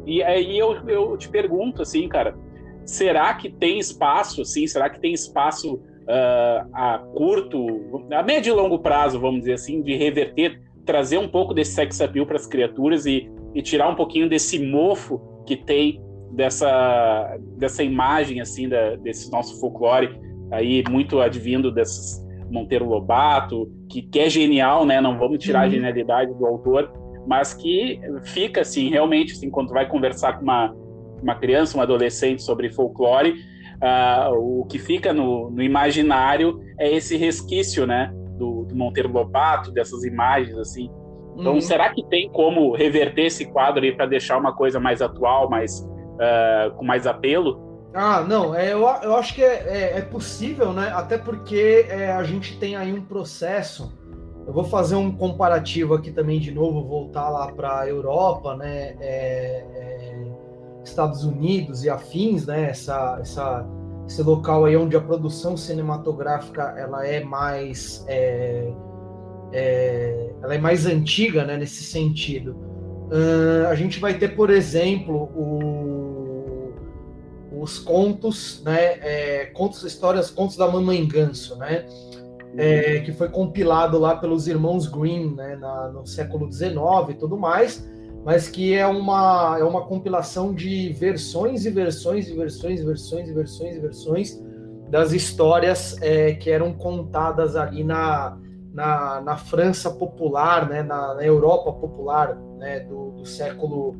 E, 0.06 0.18
e 0.18 0.22
aí 0.22 0.58
eu, 0.58 0.76
eu 0.86 1.16
te 1.16 1.28
pergunto, 1.28 1.80
assim, 1.80 2.06
cara, 2.08 2.36
será 2.84 3.32
que 3.34 3.50
tem 3.50 3.78
espaço, 3.78 4.42
assim, 4.42 4.66
será 4.66 4.90
que 4.90 5.00
tem 5.00 5.14
espaço 5.14 5.74
uh, 5.74 6.68
a 6.72 6.98
curto, 7.14 7.66
a 8.12 8.22
médio 8.22 8.52
e 8.52 8.56
longo 8.56 8.78
prazo, 8.78 9.18
vamos 9.18 9.40
dizer 9.40 9.54
assim, 9.54 9.80
de 9.80 9.96
reverter, 9.96 10.60
trazer 10.84 11.18
um 11.18 11.28
pouco 11.28 11.54
desse 11.54 11.72
sex 11.72 12.00
appeal 12.00 12.26
para 12.26 12.36
as 12.36 12.46
criaturas 12.46 13.06
e, 13.06 13.30
e 13.54 13.62
tirar 13.62 13.88
um 13.88 13.94
pouquinho 13.94 14.28
desse 14.28 14.58
mofo 14.58 15.20
que 15.46 15.56
tem 15.56 16.00
dessa, 16.32 17.38
dessa 17.56 17.82
imagem 17.82 18.40
assim 18.40 18.68
da, 18.68 18.96
desse 18.96 19.30
nosso 19.30 19.58
folclore 19.60 20.20
aí 20.50 20.82
muito 20.88 21.20
advindo 21.20 21.72
desses 21.72 22.24
Monteiro 22.50 22.88
Lobato, 22.88 23.70
que, 23.88 24.02
que 24.02 24.20
é 24.20 24.30
genial, 24.30 24.84
né? 24.84 25.00
Não 25.00 25.18
vamos 25.18 25.42
tirar 25.42 25.60
uhum. 25.60 25.66
a 25.66 25.68
genialidade 25.68 26.32
do 26.34 26.46
autor, 26.46 26.92
mas 27.26 27.52
que 27.52 28.00
fica 28.24 28.60
assim, 28.60 28.88
realmente, 28.88 29.32
assim, 29.32 29.50
quando 29.50 29.70
vai 29.70 29.88
conversar 29.88 30.34
com 30.34 30.42
uma, 30.42 30.74
uma 31.22 31.34
criança, 31.34 31.76
um 31.76 31.80
adolescente 31.80 32.42
sobre 32.42 32.72
folclore, 32.72 33.34
uh, 33.82 34.60
o 34.60 34.64
que 34.66 34.78
fica 34.78 35.12
no, 35.12 35.50
no, 35.50 35.62
imaginário 35.62 36.60
é 36.78 36.94
esse 36.94 37.16
resquício, 37.16 37.86
né, 37.86 38.12
do, 38.38 38.64
do, 38.64 38.76
Monteiro 38.76 39.10
Lobato, 39.10 39.72
dessas 39.72 40.04
imagens, 40.04 40.56
assim. 40.56 40.88
Então, 41.38 41.54
uhum. 41.54 41.60
será 41.60 41.90
que 41.90 42.02
tem 42.04 42.30
como 42.30 42.74
reverter 42.74 43.26
esse 43.26 43.44
quadro 43.44 43.84
aí 43.84 43.92
para 43.92 44.06
deixar 44.06 44.38
uma 44.38 44.54
coisa 44.54 44.80
mais 44.80 45.02
atual, 45.02 45.50
mais, 45.50 45.80
uh, 45.80 46.74
com 46.76 46.84
mais 46.84 47.06
apelo? 47.06 47.66
Ah, 47.92 48.22
não, 48.22 48.54
é, 48.54 48.72
eu, 48.72 48.80
eu 49.02 49.16
acho 49.16 49.34
que 49.34 49.42
é, 49.42 49.64
é, 49.66 49.98
é 49.98 50.02
possível, 50.02 50.72
né? 50.72 50.90
Até 50.94 51.18
porque 51.18 51.86
é, 51.88 52.12
a 52.12 52.22
gente 52.24 52.58
tem 52.58 52.76
aí 52.76 52.92
um 52.92 53.02
processo. 53.02 53.92
Eu 54.46 54.52
vou 54.52 54.64
fazer 54.64 54.96
um 54.96 55.10
comparativo 55.10 55.94
aqui 55.94 56.10
também 56.10 56.38
de 56.38 56.52
novo, 56.52 56.86
voltar 56.86 57.28
lá 57.28 57.50
para 57.52 57.80
a 57.80 57.88
Europa, 57.88 58.54
né? 58.56 58.96
É, 59.00 59.64
é 59.72 60.26
Estados 60.84 61.24
Unidos 61.24 61.84
e 61.84 61.90
afins, 61.90 62.46
né? 62.46 62.70
Essa, 62.70 63.18
essa, 63.20 63.66
esse 64.06 64.22
local 64.22 64.64
aí 64.64 64.76
onde 64.76 64.96
a 64.96 65.00
produção 65.00 65.56
cinematográfica 65.56 66.74
ela 66.78 67.06
é 67.06 67.24
mais 67.24 68.04
é, 69.52 70.30
ela 70.42 70.54
é 70.54 70.58
mais 70.58 70.86
antiga, 70.86 71.44
né? 71.44 71.56
Nesse 71.56 71.84
sentido, 71.84 72.52
uh, 72.52 73.68
a 73.68 73.74
gente 73.74 73.98
vai 74.00 74.14
ter, 74.18 74.36
por 74.36 74.50
exemplo, 74.50 75.30
o, 75.34 76.72
os 77.60 77.78
contos, 77.78 78.62
né? 78.64 78.98
É, 79.00 79.46
contos, 79.54 79.82
histórias, 79.84 80.30
contos 80.30 80.56
da 80.56 80.66
Mamãe 80.66 81.06
Ganso, 81.06 81.56
né? 81.56 81.84
é, 82.56 83.00
que 83.00 83.12
foi 83.12 83.28
compilado 83.28 83.98
lá 83.98 84.16
pelos 84.16 84.48
irmãos 84.48 84.86
Green, 84.86 85.34
né, 85.34 85.56
na, 85.56 85.88
no 85.88 86.06
século 86.06 86.50
XIX 86.50 86.74
e 87.10 87.14
tudo 87.14 87.36
mais, 87.36 87.86
mas 88.24 88.48
que 88.48 88.74
é 88.74 88.86
uma, 88.86 89.56
é 89.58 89.62
uma 89.62 89.82
compilação 89.82 90.54
de 90.54 90.92
versões 90.94 91.66
e 91.66 91.70
versões 91.70 92.28
e 92.28 92.34
versões 92.34 92.80
e 92.80 92.84
versões 92.84 93.28
e 93.28 93.32
versões 93.32 93.76
e 93.76 93.80
versões 93.80 94.44
das 94.90 95.12
histórias 95.12 96.00
é, 96.00 96.32
que 96.32 96.50
eram 96.50 96.72
contadas 96.72 97.56
ali 97.56 97.84
na, 97.84 98.38
na, 98.76 99.22
na 99.22 99.36
França 99.38 99.90
popular, 99.90 100.68
né, 100.68 100.82
na, 100.82 101.14
na 101.14 101.24
Europa 101.24 101.72
popular 101.72 102.36
né, 102.58 102.80
do, 102.80 103.12
do 103.12 103.24
século 103.24 103.96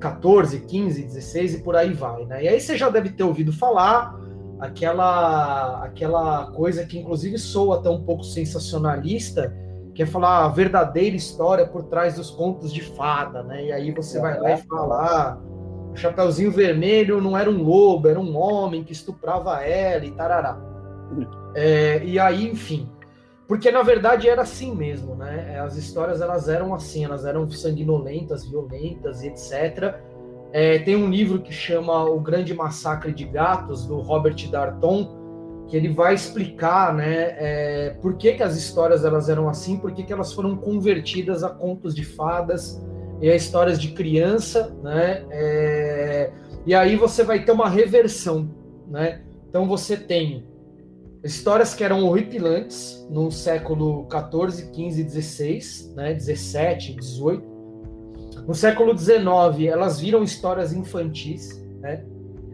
14, 0.00 0.60
15, 0.62 1.04
16 1.04 1.54
e 1.54 1.62
por 1.62 1.76
aí 1.76 1.92
vai, 1.92 2.26
né? 2.26 2.42
E 2.42 2.48
aí 2.48 2.60
você 2.60 2.76
já 2.76 2.90
deve 2.90 3.10
ter 3.10 3.22
ouvido 3.22 3.52
falar 3.52 4.18
aquela 4.58 5.84
aquela 5.84 6.50
coisa 6.50 6.84
que 6.84 6.98
inclusive 6.98 7.38
soa 7.38 7.78
até 7.78 7.88
um 7.88 8.02
pouco 8.02 8.24
sensacionalista, 8.24 9.54
que 9.94 10.02
é 10.02 10.06
falar 10.06 10.44
a 10.44 10.48
verdadeira 10.48 11.14
história 11.14 11.64
por 11.64 11.84
trás 11.84 12.16
dos 12.16 12.30
contos 12.30 12.72
de 12.72 12.82
fada, 12.82 13.44
né? 13.44 13.66
E 13.66 13.72
aí 13.72 13.92
você 13.92 14.18
vai 14.18 14.40
lá 14.40 14.54
e 14.54 14.56
fala, 14.56 14.96
ah, 14.96 15.38
o 15.92 15.96
Chapeuzinho 15.96 16.50
Vermelho 16.50 17.20
não 17.20 17.38
era 17.38 17.48
um 17.48 17.62
lobo, 17.62 18.08
era 18.08 18.18
um 18.18 18.36
homem 18.36 18.82
que 18.82 18.92
estuprava 18.92 19.62
ela 19.62 20.04
e 20.04 20.10
tarará. 20.10 20.58
É, 21.54 22.02
e 22.04 22.18
aí, 22.18 22.48
enfim, 22.48 22.88
porque 23.50 23.68
na 23.68 23.82
verdade 23.82 24.28
era 24.28 24.42
assim 24.42 24.72
mesmo, 24.72 25.16
né? 25.16 25.58
As 25.58 25.76
histórias 25.76 26.20
elas 26.20 26.48
eram 26.48 26.72
assim, 26.72 27.04
elas 27.04 27.24
eram 27.24 27.50
sanguinolentas, 27.50 28.46
violentas 28.46 29.24
etc. 29.24 29.96
É, 30.52 30.78
tem 30.78 30.94
um 30.94 31.10
livro 31.10 31.40
que 31.40 31.52
chama 31.52 32.04
O 32.04 32.20
Grande 32.20 32.54
Massacre 32.54 33.12
de 33.12 33.24
Gatos, 33.24 33.84
do 33.84 33.98
Robert 33.98 34.36
Darton, 34.48 35.66
que 35.66 35.76
ele 35.76 35.88
vai 35.88 36.14
explicar 36.14 36.94
né, 36.94 37.34
é, 37.38 37.96
por 38.00 38.16
que, 38.16 38.34
que 38.34 38.42
as 38.44 38.56
histórias 38.56 39.04
elas 39.04 39.28
eram 39.28 39.48
assim, 39.48 39.78
por 39.78 39.90
que, 39.90 40.04
que 40.04 40.12
elas 40.12 40.32
foram 40.32 40.56
convertidas 40.56 41.42
a 41.42 41.48
contos 41.48 41.92
de 41.92 42.04
fadas 42.04 42.80
e 43.20 43.28
a 43.28 43.34
histórias 43.34 43.80
de 43.80 43.88
criança, 43.88 44.72
né? 44.80 45.24
É, 45.28 46.30
e 46.64 46.72
aí 46.72 46.94
você 46.94 47.24
vai 47.24 47.44
ter 47.44 47.50
uma 47.50 47.68
reversão, 47.68 48.48
né? 48.88 49.22
Então 49.48 49.66
você 49.66 49.96
tem 49.96 50.48
histórias 51.22 51.74
que 51.74 51.84
eram 51.84 52.04
horripilantes 52.04 53.06
no 53.10 53.30
século 53.30 54.06
14, 54.06 54.70
15, 54.70 55.04
16, 55.04 55.94
né, 55.94 56.14
17, 56.14 56.94
18. 56.94 57.50
No 58.46 58.54
século 58.54 58.94
19, 58.94 59.68
elas 59.68 60.00
viram 60.00 60.22
histórias 60.22 60.72
infantis, 60.72 61.62
né? 61.80 62.04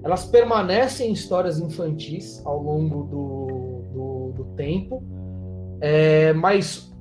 Elas 0.03 0.25
permanecem 0.25 1.13
histórias 1.13 1.59
infantis 1.59 2.45
ao 2.45 2.63
longo 2.63 3.05
do, 3.05 3.83
do, 3.93 4.33
do 4.33 4.45
tempo, 4.57 5.03
é, 5.81 6.33
mas 6.33 6.93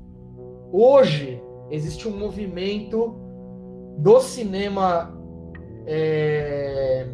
hoje 0.72 1.42
existe 1.70 2.08
um 2.08 2.18
movimento 2.18 3.16
do 3.98 4.20
cinema 4.22 5.16
é, 5.88 7.08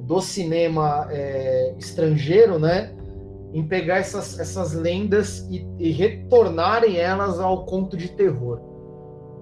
do 0.00 0.20
cinema 0.20 1.08
é, 1.10 1.74
estrangeiro, 1.78 2.58
né? 2.58 2.94
Em 3.52 3.66
pegar 3.66 3.98
essas, 3.98 4.38
essas 4.38 4.72
lendas 4.72 5.46
e, 5.50 5.66
e 5.78 5.90
retornarem 5.90 6.96
elas 6.96 7.40
ao 7.40 7.64
conto 7.64 7.96
de 7.96 8.08
terror. 8.08 8.60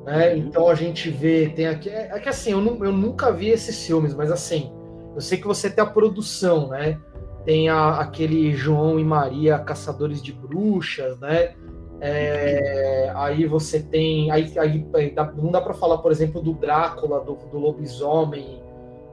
Né? 0.05 0.33
Uhum. 0.33 0.39
Então 0.39 0.69
a 0.69 0.75
gente 0.75 1.11
vê, 1.11 1.49
tem 1.49 1.67
aqui. 1.67 1.91
É, 1.91 2.11
é 2.13 2.19
que 2.19 2.29
assim, 2.29 2.53
eu, 2.53 2.61
eu, 2.85 2.93
nunca 2.93 3.31
vi 3.31 3.49
esses 3.49 3.87
filmes, 3.87 4.15
mas 4.15 4.31
assim, 4.31 4.73
eu 5.15 5.21
sei 5.21 5.39
que 5.39 5.47
você 5.47 5.71
tem 5.71 5.85
a 5.85 5.87
produção, 5.87 6.69
né? 6.69 6.99
Tem 7.45 7.69
a, 7.69 7.99
aquele 8.01 8.55
João 8.55 8.99
e 8.99 9.05
Maria 9.05 9.59
Caçadores 9.59 10.23
de 10.23 10.33
Bruxas, 10.33 11.19
né? 11.21 11.55
É, 12.01 13.11
aí 13.15 13.45
você 13.47 13.81
tem. 13.81 14.31
Aí, 14.31 14.53
aí, 14.59 14.87
aí 14.95 15.11
dá, 15.11 15.31
não 15.33 15.51
dá 15.51 15.61
para 15.61 15.75
falar, 15.75 15.99
por 15.99 16.13
exemplo, 16.13 16.41
do 16.41 16.55
Drácula, 16.55 17.21
do, 17.21 17.35
do 17.35 17.59
lobisomem 17.59 18.63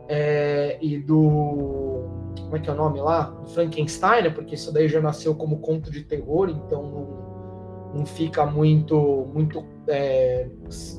é, 0.07 0.77
e 0.81 0.97
do 0.99 2.24
como 2.41 2.55
é 2.55 2.59
que 2.59 2.69
é 2.69 2.73
o 2.73 2.75
nome 2.75 2.99
lá? 2.99 3.35
Frankenstein, 3.53 4.23
né? 4.23 4.29
Porque 4.29 4.55
isso 4.55 4.71
daí 4.71 4.87
já 4.87 5.01
nasceu 5.01 5.35
como 5.35 5.59
conto 5.59 5.91
de 5.91 6.03
terror, 6.03 6.49
então 6.49 6.83
não, 6.83 7.97
não 7.99 8.05
fica 8.05 8.45
muito, 8.45 9.27
muito 9.33 9.63
é, 9.87 10.49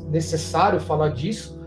necessário 0.09 0.81
falar 0.81 1.11
disso. 1.11 1.59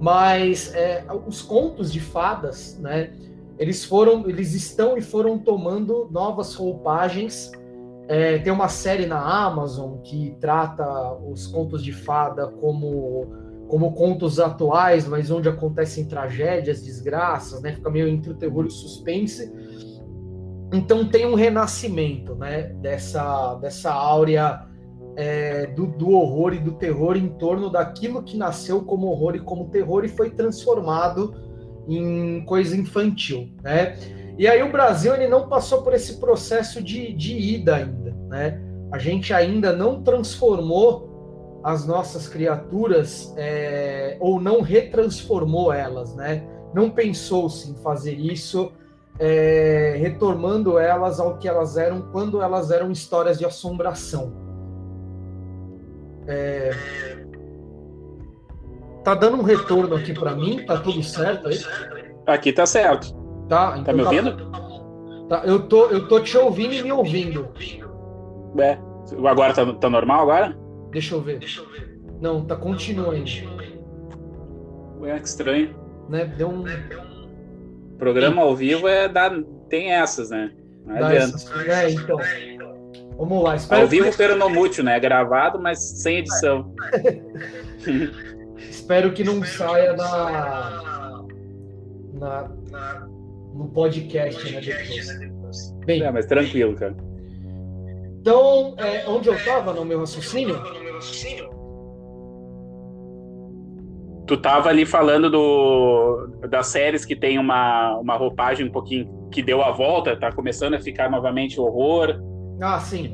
Mas 0.00 0.74
é, 0.74 1.04
os 1.26 1.40
contos 1.42 1.92
de 1.92 2.00
fadas, 2.00 2.78
né? 2.78 3.12
Eles 3.58 3.84
foram, 3.84 4.28
eles 4.28 4.54
estão 4.54 4.96
e 4.98 5.00
foram 5.00 5.38
tomando 5.38 6.08
novas 6.10 6.54
roupagens. 6.54 7.50
É, 8.06 8.38
tem 8.38 8.52
uma 8.52 8.68
série 8.68 9.06
na 9.06 9.18
Amazon 9.18 9.98
que 10.02 10.36
trata 10.40 10.86
os 11.14 11.46
contos 11.46 11.82
de 11.82 11.92
fada 11.92 12.46
como 12.46 13.45
como 13.68 13.92
contos 13.92 14.38
atuais, 14.38 15.06
mas 15.06 15.30
onde 15.30 15.48
acontecem 15.48 16.04
tragédias, 16.04 16.82
desgraças, 16.82 17.60
né? 17.60 17.72
Fica 17.72 17.90
meio 17.90 18.08
entre 18.08 18.30
o 18.30 18.34
terror 18.34 18.64
e 18.64 18.68
o 18.68 18.70
suspense. 18.70 19.52
Então 20.72 21.08
tem 21.08 21.26
um 21.26 21.34
renascimento, 21.34 22.34
né? 22.34 22.74
Dessa, 22.80 23.54
dessa 23.56 23.92
áurea 23.92 24.66
é, 25.16 25.66
do, 25.66 25.86
do, 25.86 26.10
horror 26.10 26.54
e 26.54 26.58
do 26.58 26.72
terror 26.72 27.16
em 27.16 27.28
torno 27.28 27.70
daquilo 27.70 28.22
que 28.22 28.36
nasceu 28.36 28.82
como 28.82 29.06
horror 29.06 29.34
e 29.34 29.40
como 29.40 29.68
terror 29.70 30.04
e 30.04 30.08
foi 30.08 30.30
transformado 30.30 31.34
em 31.88 32.44
coisa 32.44 32.76
infantil, 32.76 33.48
né? 33.62 33.96
E 34.38 34.46
aí 34.46 34.62
o 34.62 34.70
Brasil 34.70 35.14
ele 35.14 35.28
não 35.28 35.48
passou 35.48 35.82
por 35.82 35.94
esse 35.94 36.18
processo 36.20 36.82
de, 36.82 37.12
de 37.14 37.36
ida 37.36 37.76
ainda, 37.76 38.14
né? 38.28 38.60
A 38.92 38.98
gente 38.98 39.32
ainda 39.32 39.72
não 39.72 40.02
transformou 40.02 41.05
as 41.66 41.84
nossas 41.84 42.28
criaturas 42.28 43.34
é, 43.36 44.16
ou 44.20 44.40
não 44.40 44.60
retransformou 44.60 45.72
elas, 45.72 46.14
né? 46.14 46.46
Não 46.72 46.88
pensou-se 46.88 47.68
em 47.68 47.74
fazer 47.74 48.12
isso, 48.12 48.70
é, 49.18 49.96
retornando 49.98 50.78
elas 50.78 51.18
ao 51.18 51.38
que 51.38 51.48
elas 51.48 51.76
eram 51.76 52.02
quando 52.12 52.40
elas 52.40 52.70
eram 52.70 52.92
histórias 52.92 53.36
de 53.36 53.44
assombração. 53.44 54.32
É... 56.28 56.70
Tá 59.02 59.16
dando 59.16 59.38
um 59.38 59.42
retorno 59.42 59.96
aqui 59.96 60.14
para 60.14 60.36
mim? 60.36 60.64
Tá 60.64 60.78
tudo 60.78 61.02
certo 61.02 61.48
aí? 61.48 61.58
Aqui 62.28 62.52
tá 62.52 62.64
certo. 62.64 63.12
Tá, 63.48 63.72
então 63.72 63.84
tá 63.86 63.92
me 63.92 64.04
tá 64.04 64.08
ouvindo? 64.08 64.50
Tá, 65.28 65.42
eu 65.44 65.66
tô, 65.66 65.86
eu 65.86 66.06
tô 66.06 66.20
te 66.20 66.38
ouvindo 66.38 66.74
e 66.74 66.82
me 66.84 66.92
ouvindo. 66.92 67.48
É. 68.56 68.78
Agora 69.28 69.52
tá, 69.52 69.66
tá 69.74 69.90
normal 69.90 70.22
agora? 70.22 70.65
Deixa 70.96 71.14
eu 71.14 71.20
ver. 71.20 71.38
Deixa 71.38 71.60
eu 71.60 71.68
ver. 71.68 72.00
Não, 72.22 72.42
tá 72.46 72.56
continua 72.56 73.12
ainda. 73.12 73.30
Ué, 74.98 75.18
que 75.20 75.28
estranho. 75.28 75.76
Né? 76.08 76.24
Deu 76.24 76.48
um. 76.48 76.64
Programa 77.98 78.40
ao 78.40 78.56
vivo 78.56 78.88
é 78.88 79.06
da... 79.06 79.30
tem 79.68 79.92
essas, 79.92 80.30
né? 80.30 80.54
Não 80.86 80.98
Dá 80.98 81.08
adianta. 81.08 81.36
Essas... 81.36 81.68
É, 81.68 81.90
então. 81.90 82.18
Vamos 83.18 83.44
lá. 83.44 83.56
Espero 83.56 83.82
ao 83.82 83.88
vivo, 83.88 84.10
que... 84.10 84.16
pero 84.16 84.36
no 84.36 84.48
mútil, 84.48 84.84
né? 84.84 84.98
Gravado, 84.98 85.60
mas 85.60 85.80
sem 86.00 86.20
edição. 86.20 86.74
Espero 88.56 89.12
que 89.12 89.22
não 89.22 89.44
saia 89.44 89.92
na... 89.92 91.26
na... 92.14 92.48
no 93.54 93.68
podcast, 93.74 94.50
né? 94.50 94.62
Depois. 94.62 95.74
Bem, 95.84 96.02
é, 96.02 96.10
mas 96.10 96.24
tranquilo, 96.24 96.74
cara. 96.74 96.96
Então, 98.18 98.74
é, 98.78 99.06
onde 99.06 99.28
eu 99.28 99.34
estava 99.34 99.74
no 99.74 99.84
meu 99.84 100.00
raciocínio? 100.00 100.85
Tu 104.26 104.36
tava 104.38 104.68
ali 104.68 104.84
falando 104.84 105.30
do, 105.30 106.26
das 106.48 106.66
séries 106.66 107.04
que 107.04 107.14
tem 107.14 107.38
uma, 107.38 107.96
uma 107.98 108.16
roupagem 108.16 108.66
um 108.66 108.72
pouquinho 108.72 109.28
que 109.30 109.42
deu 109.42 109.62
a 109.62 109.70
volta, 109.70 110.16
tá 110.16 110.32
começando 110.32 110.74
a 110.74 110.80
ficar 110.80 111.10
novamente 111.10 111.60
horror. 111.60 112.20
Ah, 112.60 112.80
sim. 112.80 113.12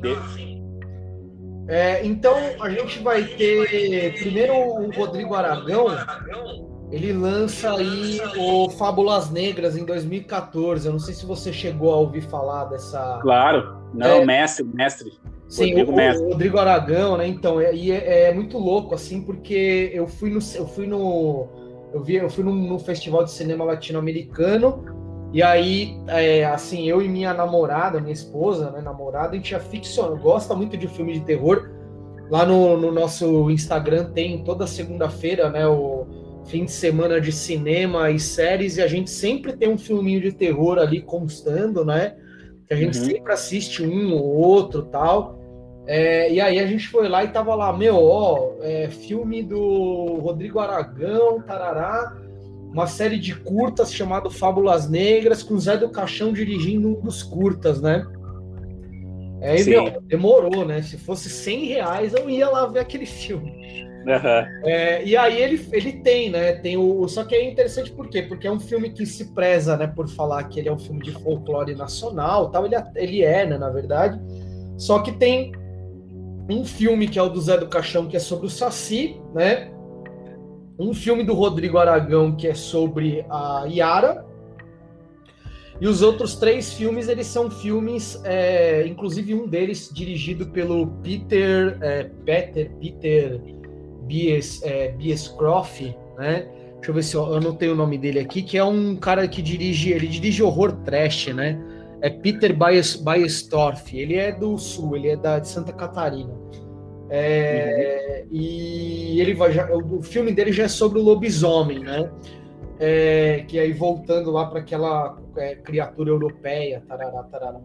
É, 1.67 2.05
então 2.05 2.35
a 2.59 2.69
gente 2.69 2.99
vai 2.99 3.23
ter 3.23 4.13
primeiro 4.19 4.53
o 4.53 4.91
Rodrigo 4.91 5.33
Aragão, 5.33 5.87
ele 6.91 7.11
lança 7.13 7.75
aí 7.75 8.19
o 8.37 8.69
Fábulas 8.69 9.31
Negras 9.31 9.77
em 9.77 9.85
2014. 9.85 10.85
Eu 10.85 10.91
não 10.91 10.99
sei 10.99 11.13
se 11.13 11.25
você 11.25 11.51
chegou 11.53 11.93
a 11.93 11.97
ouvir 11.97 12.21
falar 12.21 12.65
dessa. 12.65 13.19
Claro, 13.21 13.77
não, 13.93 14.21
é... 14.21 14.25
mestre, 14.25 14.63
mestre. 14.63 15.11
Sim, 15.53 15.69
Rodrigo, 15.69 15.91
o, 15.91 15.95
mestre. 15.95 16.27
Rodrigo 16.27 16.57
Aragão, 16.57 17.17
né? 17.17 17.27
Então, 17.27 17.61
é, 17.61 17.75
e 17.75 17.91
é, 17.91 18.29
é, 18.29 18.33
muito 18.33 18.57
louco, 18.57 18.95
assim, 18.95 19.21
porque 19.21 19.91
eu 19.93 20.07
fui 20.07 20.31
no. 20.31 20.39
Eu 20.55 20.67
fui 20.67 20.87
no. 20.87 21.47
Eu, 21.93 22.03
vi, 22.03 22.15
eu 22.15 22.29
fui 22.29 22.43
no, 22.43 22.79
Festival 22.79 23.23
de 23.23 23.31
Cinema 23.31 23.63
Latino-Americano, 23.63 24.83
e 25.31 25.43
aí, 25.43 25.95
é, 26.07 26.43
assim, 26.43 26.89
eu 26.89 27.03
e 27.03 27.07
minha 27.07 27.35
namorada, 27.35 28.01
minha 28.01 28.13
esposa, 28.13 28.71
né, 28.71 28.81
namorada, 28.81 29.33
a 29.33 29.35
gente 29.35 29.57
ficciona, 29.69 30.15
gosta 30.15 30.55
muito 30.55 30.75
de 30.75 30.87
filme 30.87 31.13
de 31.13 31.21
terror. 31.21 31.69
Lá 32.31 32.47
no, 32.47 32.75
no 32.75 32.91
nosso 32.91 33.51
Instagram 33.51 34.05
tem 34.05 34.43
toda 34.43 34.65
segunda-feira, 34.65 35.51
né, 35.51 35.67
o 35.67 36.07
fim 36.45 36.65
de 36.65 36.71
semana 36.71 37.21
de 37.21 37.31
cinema 37.31 38.09
e 38.09 38.19
séries, 38.19 38.77
e 38.77 38.81
a 38.81 38.87
gente 38.87 39.11
sempre 39.11 39.53
tem 39.53 39.69
um 39.69 39.77
filminho 39.77 40.19
de 40.19 40.31
terror 40.31 40.79
ali 40.79 40.99
constando, 40.99 41.85
né? 41.85 42.15
que 42.67 42.73
a 42.73 42.77
gente 42.77 42.97
uhum. 42.97 43.05
sempre 43.05 43.33
assiste 43.33 43.83
um 43.83 44.13
ou 44.13 44.35
outro 44.35 44.83
tal. 44.83 45.39
É, 45.85 46.31
e 46.31 46.39
aí 46.39 46.59
a 46.59 46.65
gente 46.65 46.87
foi 46.87 47.09
lá 47.09 47.23
e 47.23 47.29
tava 47.29 47.53
lá, 47.55 47.73
meu, 47.73 48.01
ó, 48.01 48.53
é, 48.61 48.89
filme 48.89 49.43
do 49.43 50.19
Rodrigo 50.21 50.59
Aragão, 50.59 51.41
tarará, 51.41 52.15
uma 52.71 52.87
série 52.87 53.19
de 53.19 53.35
curtas 53.35 53.93
chamado 53.93 54.29
Fábulas 54.29 54.89
Negras, 54.89 55.43
com 55.43 55.55
o 55.55 55.59
Zé 55.59 55.77
do 55.77 55.89
Caixão 55.89 56.31
dirigindo 56.31 56.87
um 56.87 57.01
dos 57.01 57.21
curtas, 57.21 57.81
né? 57.81 58.05
Aí, 59.41 59.59
Sim. 59.59 59.71
meu, 59.71 60.01
demorou, 60.01 60.65
né? 60.65 60.81
Se 60.81 60.97
fosse 60.97 61.29
100 61.29 61.65
reais, 61.65 62.13
eu 62.13 62.29
ia 62.29 62.49
lá 62.49 62.65
ver 62.65 62.79
aquele 62.79 63.05
filme. 63.05 63.51
Uhum. 64.05 64.65
É, 64.65 65.03
e 65.03 65.15
aí 65.15 65.41
ele, 65.41 65.67
ele 65.71 65.93
tem, 65.93 66.29
né? 66.29 66.53
Tem 66.53 66.77
o. 66.77 67.07
Só 67.07 67.23
que 67.23 67.35
é 67.35 67.49
interessante 67.49 67.91
por 67.91 68.09
quê? 68.09 68.21
Porque 68.21 68.47
é 68.47 68.51
um 68.51 68.59
filme 68.59 68.89
que 68.89 69.05
se 69.05 69.33
preza, 69.33 69.77
né? 69.77 69.87
Por 69.87 70.09
falar 70.09 70.43
que 70.45 70.59
ele 70.59 70.69
é 70.69 70.73
um 70.73 70.79
filme 70.79 71.01
de 71.01 71.11
folclore 71.11 71.75
nacional, 71.75 72.49
tal. 72.49 72.65
Ele, 72.65 72.75
ele 72.95 73.23
é, 73.23 73.45
né? 73.45 73.57
Na 73.57 73.69
verdade. 73.69 74.19
Só 74.77 74.99
que 74.99 75.11
tem 75.11 75.53
um 76.49 76.65
filme 76.65 77.07
que 77.07 77.17
é 77.17 77.21
o 77.21 77.29
do 77.29 77.39
Zé 77.41 77.57
do 77.57 77.67
Caixão, 77.67 78.07
que 78.07 78.17
é 78.17 78.19
sobre 78.19 78.47
o 78.47 78.49
Saci, 78.49 79.19
né? 79.33 79.71
Um 80.77 80.93
filme 80.93 81.23
do 81.23 81.33
Rodrigo 81.33 81.77
Aragão, 81.77 82.35
que 82.35 82.47
é 82.47 82.53
sobre 82.53 83.25
a 83.29 83.65
Yara. 83.69 84.25
E 85.79 85.87
os 85.87 86.01
outros 86.01 86.35
três 86.35 86.73
filmes, 86.73 87.07
eles 87.07 87.27
são 87.27 87.49
filmes, 87.49 88.19
é, 88.23 88.85
inclusive 88.87 89.33
um 89.33 89.47
deles 89.47 89.89
dirigido 89.93 90.47
pelo 90.47 90.87
Peter, 91.01 91.77
é, 91.81 92.03
Peter, 92.25 92.71
Peter 92.79 93.41
Bies, 94.05 94.61
é, 94.63 94.89
Biescroft, 94.89 95.81
né? 96.17 96.47
Deixa 96.75 96.91
eu 96.91 96.93
ver 96.95 97.03
se 97.03 97.15
eu, 97.15 97.35
anotei 97.35 97.69
o 97.69 97.75
nome 97.75 97.97
dele 97.97 98.19
aqui, 98.19 98.41
que 98.43 98.57
é 98.57 98.63
um 98.63 98.95
cara 98.95 99.27
que 99.27 99.41
dirige, 99.41 99.91
ele 99.91 100.07
dirige 100.07 100.43
horror 100.43 100.73
trash, 100.83 101.27
né? 101.27 101.57
É 102.03 102.09
Peter 102.09 102.53
Baestorff. 102.53 103.97
Ele 103.97 104.15
é 104.15 104.31
do 104.31 104.57
sul, 104.57 104.97
ele 104.97 105.07
é 105.07 105.15
da, 105.15 105.39
de 105.39 105.47
Santa 105.47 105.71
Catarina. 105.71 106.33
É, 107.09 108.25
uhum. 108.25 108.37
E 108.37 109.21
ele 109.21 109.33
vai 109.33 109.53
já, 109.53 109.73
o 109.73 110.03
filme 110.03 110.33
dele 110.33 110.51
já 110.51 110.65
é 110.65 110.67
sobre 110.67 110.99
o 110.99 111.01
lobisomem, 111.01 111.79
né? 111.79 112.11
É, 112.77 113.45
que 113.47 113.57
aí 113.57 113.71
voltando 113.71 114.31
lá 114.31 114.47
para 114.47 114.59
aquela 114.59 115.17
é, 115.37 115.55
criatura 115.55 116.09
europeia, 116.09 116.83
tarará, 116.85 117.23
tarará. 117.23 117.61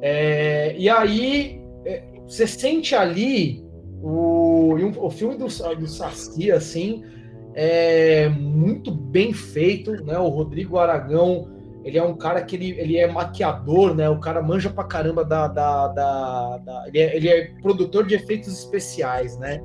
É, 0.00 0.76
e 0.78 0.88
aí 0.88 1.60
é, 1.84 2.04
você 2.24 2.46
sente 2.46 2.94
ali 2.94 3.64
o, 4.00 4.74
o 4.98 5.10
filme 5.10 5.36
do, 5.36 5.46
do 5.46 5.88
Saci, 5.88 6.52
assim, 6.52 7.02
é 7.52 8.28
muito 8.28 8.92
bem 8.92 9.32
feito, 9.32 10.04
né? 10.04 10.16
O 10.18 10.28
Rodrigo 10.28 10.78
Aragão 10.78 11.55
ele 11.86 11.96
é 11.96 12.02
um 12.02 12.16
cara 12.16 12.42
que 12.42 12.56
ele, 12.56 12.72
ele 12.80 12.96
é 12.96 13.06
maquiador, 13.06 13.94
né? 13.94 14.10
O 14.10 14.18
cara 14.18 14.42
manja 14.42 14.68
pra 14.68 14.82
caramba 14.82 15.24
da. 15.24 15.46
da, 15.46 15.86
da, 15.86 16.58
da 16.58 16.84
ele, 16.88 16.98
é, 16.98 17.16
ele, 17.16 17.28
é, 17.28 17.44
produtor 17.62 18.04
de 18.04 18.16
efeitos 18.16 18.48
especiais, 18.48 19.38
né? 19.38 19.62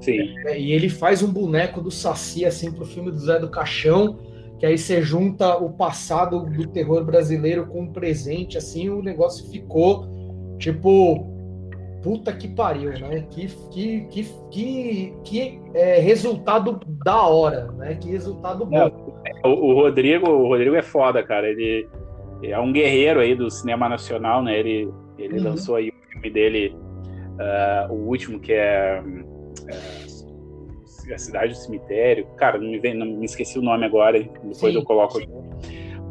Sim. 0.00 0.18
É, 0.46 0.58
e 0.58 0.72
ele 0.72 0.88
faz 0.88 1.22
um 1.22 1.32
boneco 1.32 1.80
do 1.80 1.88
Saci, 1.88 2.44
assim, 2.44 2.72
pro 2.72 2.84
filme 2.84 3.12
do 3.12 3.18
Zé 3.20 3.38
do 3.38 3.48
Caixão, 3.48 4.18
que 4.58 4.66
aí 4.66 4.76
você 4.76 5.00
junta 5.00 5.58
o 5.58 5.70
passado 5.70 6.44
do 6.44 6.66
terror 6.66 7.04
brasileiro 7.04 7.64
com 7.66 7.84
o 7.84 7.92
presente, 7.92 8.58
assim, 8.58 8.90
o 8.90 9.00
negócio 9.00 9.48
ficou, 9.48 10.08
tipo, 10.58 11.24
puta 12.02 12.32
que 12.32 12.48
pariu, 12.48 12.90
né? 12.98 13.26
Que, 13.30 13.46
que, 13.70 14.00
que, 14.10 14.26
que, 14.50 15.14
que 15.22 15.60
é, 15.72 16.00
resultado 16.00 16.80
da 17.04 17.22
hora, 17.22 17.70
né? 17.72 17.94
Que 17.94 18.10
resultado 18.10 18.66
bom. 18.66 19.09
O, 19.44 19.48
o, 19.48 19.74
Rodrigo, 19.74 20.28
o 20.28 20.48
Rodrigo 20.48 20.76
é 20.76 20.82
foda, 20.82 21.22
cara. 21.22 21.48
Ele 21.48 21.88
é 22.42 22.58
um 22.58 22.72
guerreiro 22.72 23.20
aí 23.20 23.34
do 23.34 23.50
cinema 23.50 23.88
nacional, 23.88 24.42
né? 24.42 24.58
Ele, 24.58 24.88
ele 25.18 25.38
uhum. 25.38 25.44
lançou 25.44 25.76
aí 25.76 25.88
o 25.88 26.12
filme 26.12 26.30
dele, 26.30 26.76
uh, 27.88 27.92
o 27.92 28.08
último 28.08 28.38
que 28.40 28.52
é, 28.52 29.02
é, 29.68 31.14
A 31.14 31.18
Cidade 31.18 31.52
do 31.52 31.58
Cemitério. 31.58 32.26
Cara, 32.36 32.58
não 32.58 32.70
me, 32.70 32.78
vem, 32.78 32.94
não 32.94 33.06
me 33.06 33.24
esqueci 33.24 33.58
o 33.58 33.62
nome 33.62 33.84
agora, 33.84 34.18
depois 34.18 34.56
Sim. 34.56 34.74
eu 34.74 34.84
coloco 34.84 35.18
aqui 35.18 35.28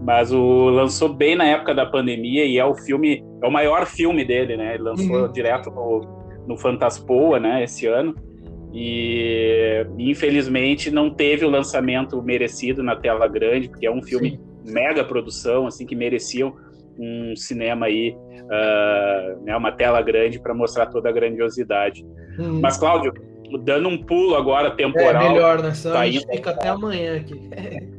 mas 0.01 0.31
o 0.31 0.69
lançou 0.69 1.09
bem 1.09 1.35
na 1.35 1.45
época 1.45 1.75
da 1.75 1.85
pandemia 1.85 2.45
e 2.45 2.57
é 2.57 2.65
o 2.65 2.73
filme, 2.73 3.23
é 3.43 3.47
o 3.47 3.51
maior 3.51 3.85
filme 3.85 4.23
dele, 4.23 4.55
né? 4.55 4.75
Ele 4.75 4.83
lançou 4.83 5.23
uhum. 5.23 5.31
direto 5.31 5.69
no, 5.69 6.01
no 6.47 6.57
Fantaspoa, 6.57 7.39
né, 7.39 7.63
esse 7.63 7.85
ano. 7.85 8.15
E 8.73 9.85
infelizmente 9.97 10.91
não 10.91 11.09
teve 11.09 11.45
o 11.45 11.49
lançamento 11.49 12.21
merecido 12.21 12.83
na 12.83 12.95
tela 12.95 13.27
grande, 13.27 13.67
porque 13.67 13.87
é 13.87 13.91
um 13.91 14.01
filme 14.01 14.31
Sim. 14.31 14.73
mega 14.73 15.03
produção, 15.03 15.67
assim, 15.67 15.85
que 15.85 15.95
mereciam 15.95 16.53
um 16.99 17.35
cinema 17.35 17.85
aí, 17.85 18.15
uh, 18.43 19.43
né, 19.43 19.55
uma 19.55 19.71
tela 19.71 20.01
grande 20.01 20.39
para 20.39 20.53
mostrar 20.53 20.87
toda 20.87 21.09
a 21.09 21.11
grandiosidade. 21.11 22.05
Uhum. 22.37 22.59
Mas, 22.59 22.77
Cláudio, 22.77 23.13
dando 23.63 23.87
um 23.87 23.97
pulo 23.97 24.35
agora 24.35 24.71
temporal. 24.71 25.23
É 25.23 25.29
melhor, 25.29 25.61
né? 25.61 25.73
Senão 25.73 25.95
tá 25.95 26.01
a 26.01 26.05
gente 26.05 26.23
indo, 26.23 26.31
fica 26.31 26.49
até 26.51 26.69
amanhã 26.69 27.17
aqui. 27.17 27.49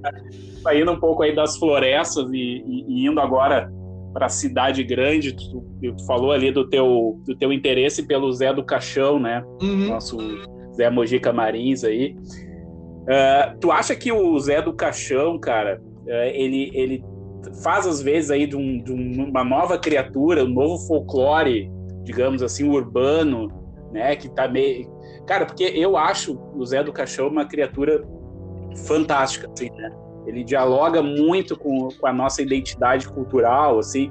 Saindo 0.62 0.92
um 0.92 1.00
pouco 1.00 1.22
aí 1.22 1.34
das 1.34 1.56
florestas 1.56 2.30
e, 2.30 2.36
e, 2.36 2.84
e 2.88 3.06
indo 3.06 3.18
agora 3.18 3.72
para 4.12 4.26
a 4.26 4.28
cidade 4.28 4.82
grande, 4.84 5.32
tu, 5.32 5.64
tu, 5.80 6.06
falou 6.06 6.32
ali 6.32 6.52
do 6.52 6.68
teu, 6.68 7.20
do 7.24 7.34
teu 7.36 7.52
interesse 7.52 8.06
pelo 8.06 8.30
Zé 8.32 8.52
do 8.52 8.62
Caixão, 8.62 9.18
né? 9.18 9.42
Uhum. 9.62 9.88
Nosso 9.88 10.18
Zé 10.81 10.89
Mojica 10.89 11.31
Marins 11.33 11.85
aí. 11.85 12.16
Uh, 13.03 13.59
tu 13.61 13.70
acha 13.70 13.95
que 13.95 14.11
o 14.11 14.39
Zé 14.39 14.62
do 14.62 14.72
Caixão, 14.72 15.39
cara, 15.39 15.78
uh, 16.07 16.11
ele, 16.33 16.70
ele 16.72 17.05
faz 17.62 17.87
às 17.87 18.01
vezes 18.01 18.31
aí 18.31 18.47
de, 18.47 18.57
um, 18.57 18.78
de, 18.78 18.93
uma 18.93 19.45
nova 19.45 19.78
criatura, 19.78 20.43
um 20.45 20.49
novo 20.49 20.78
folclore, 20.87 21.70
digamos 22.03 22.43
assim, 22.43 22.66
urbano, 22.66 23.53
né? 23.93 24.16
Que 24.16 24.28
tá 24.31 24.49
meio 24.49 24.89
Cara, 25.26 25.45
porque 25.45 25.64
eu 25.64 25.97
acho 25.97 26.41
o 26.55 26.64
Zé 26.64 26.83
do 26.83 26.93
Caixão 26.93 27.28
uma 27.28 27.45
criatura 27.45 28.03
fantástica, 28.87 29.49
assim, 29.53 29.70
né? 29.70 29.91
Ele 30.26 30.43
dialoga 30.43 31.03
muito 31.03 31.59
com, 31.59 31.89
com 31.89 32.07
a 32.07 32.12
nossa 32.12 32.41
identidade 32.41 33.09
cultural, 33.09 33.78
assim. 33.78 34.11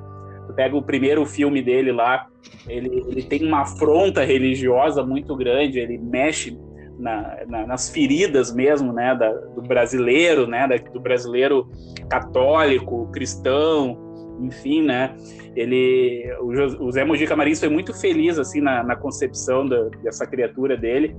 Pega 0.56 0.76
o 0.76 0.82
primeiro 0.82 1.26
filme 1.26 1.62
dele 1.62 1.92
lá, 1.92 2.28
ele, 2.68 3.04
ele 3.08 3.24
tem 3.24 3.46
uma 3.46 3.62
afronta 3.62 4.24
religiosa 4.24 5.04
muito 5.04 5.36
grande, 5.36 5.80
ele 5.80 5.98
mexe 5.98 6.58
na, 7.00 7.38
na, 7.48 7.68
nas 7.68 7.90
feridas 7.90 8.54
mesmo, 8.54 8.92
né, 8.92 9.16
da, 9.16 9.32
do 9.32 9.62
brasileiro, 9.62 10.46
né, 10.46 10.68
da, 10.68 10.76
do 10.78 11.00
brasileiro 11.00 11.70
católico, 12.10 13.10
cristão, 13.12 13.98
enfim, 14.42 14.84
né? 14.84 15.16
Ele, 15.56 16.32
o, 16.40 16.86
o 16.86 16.92
Zé 16.92 17.04
Mojica 17.04 17.36
Marins 17.36 17.60
foi 17.60 17.70
muito 17.70 17.94
feliz 17.94 18.38
assim 18.40 18.62
na, 18.62 18.84
na 18.84 18.96
concepção 18.96 19.68
da, 19.68 19.90
dessa 20.04 20.26
criatura 20.26 20.78
dele. 20.78 21.16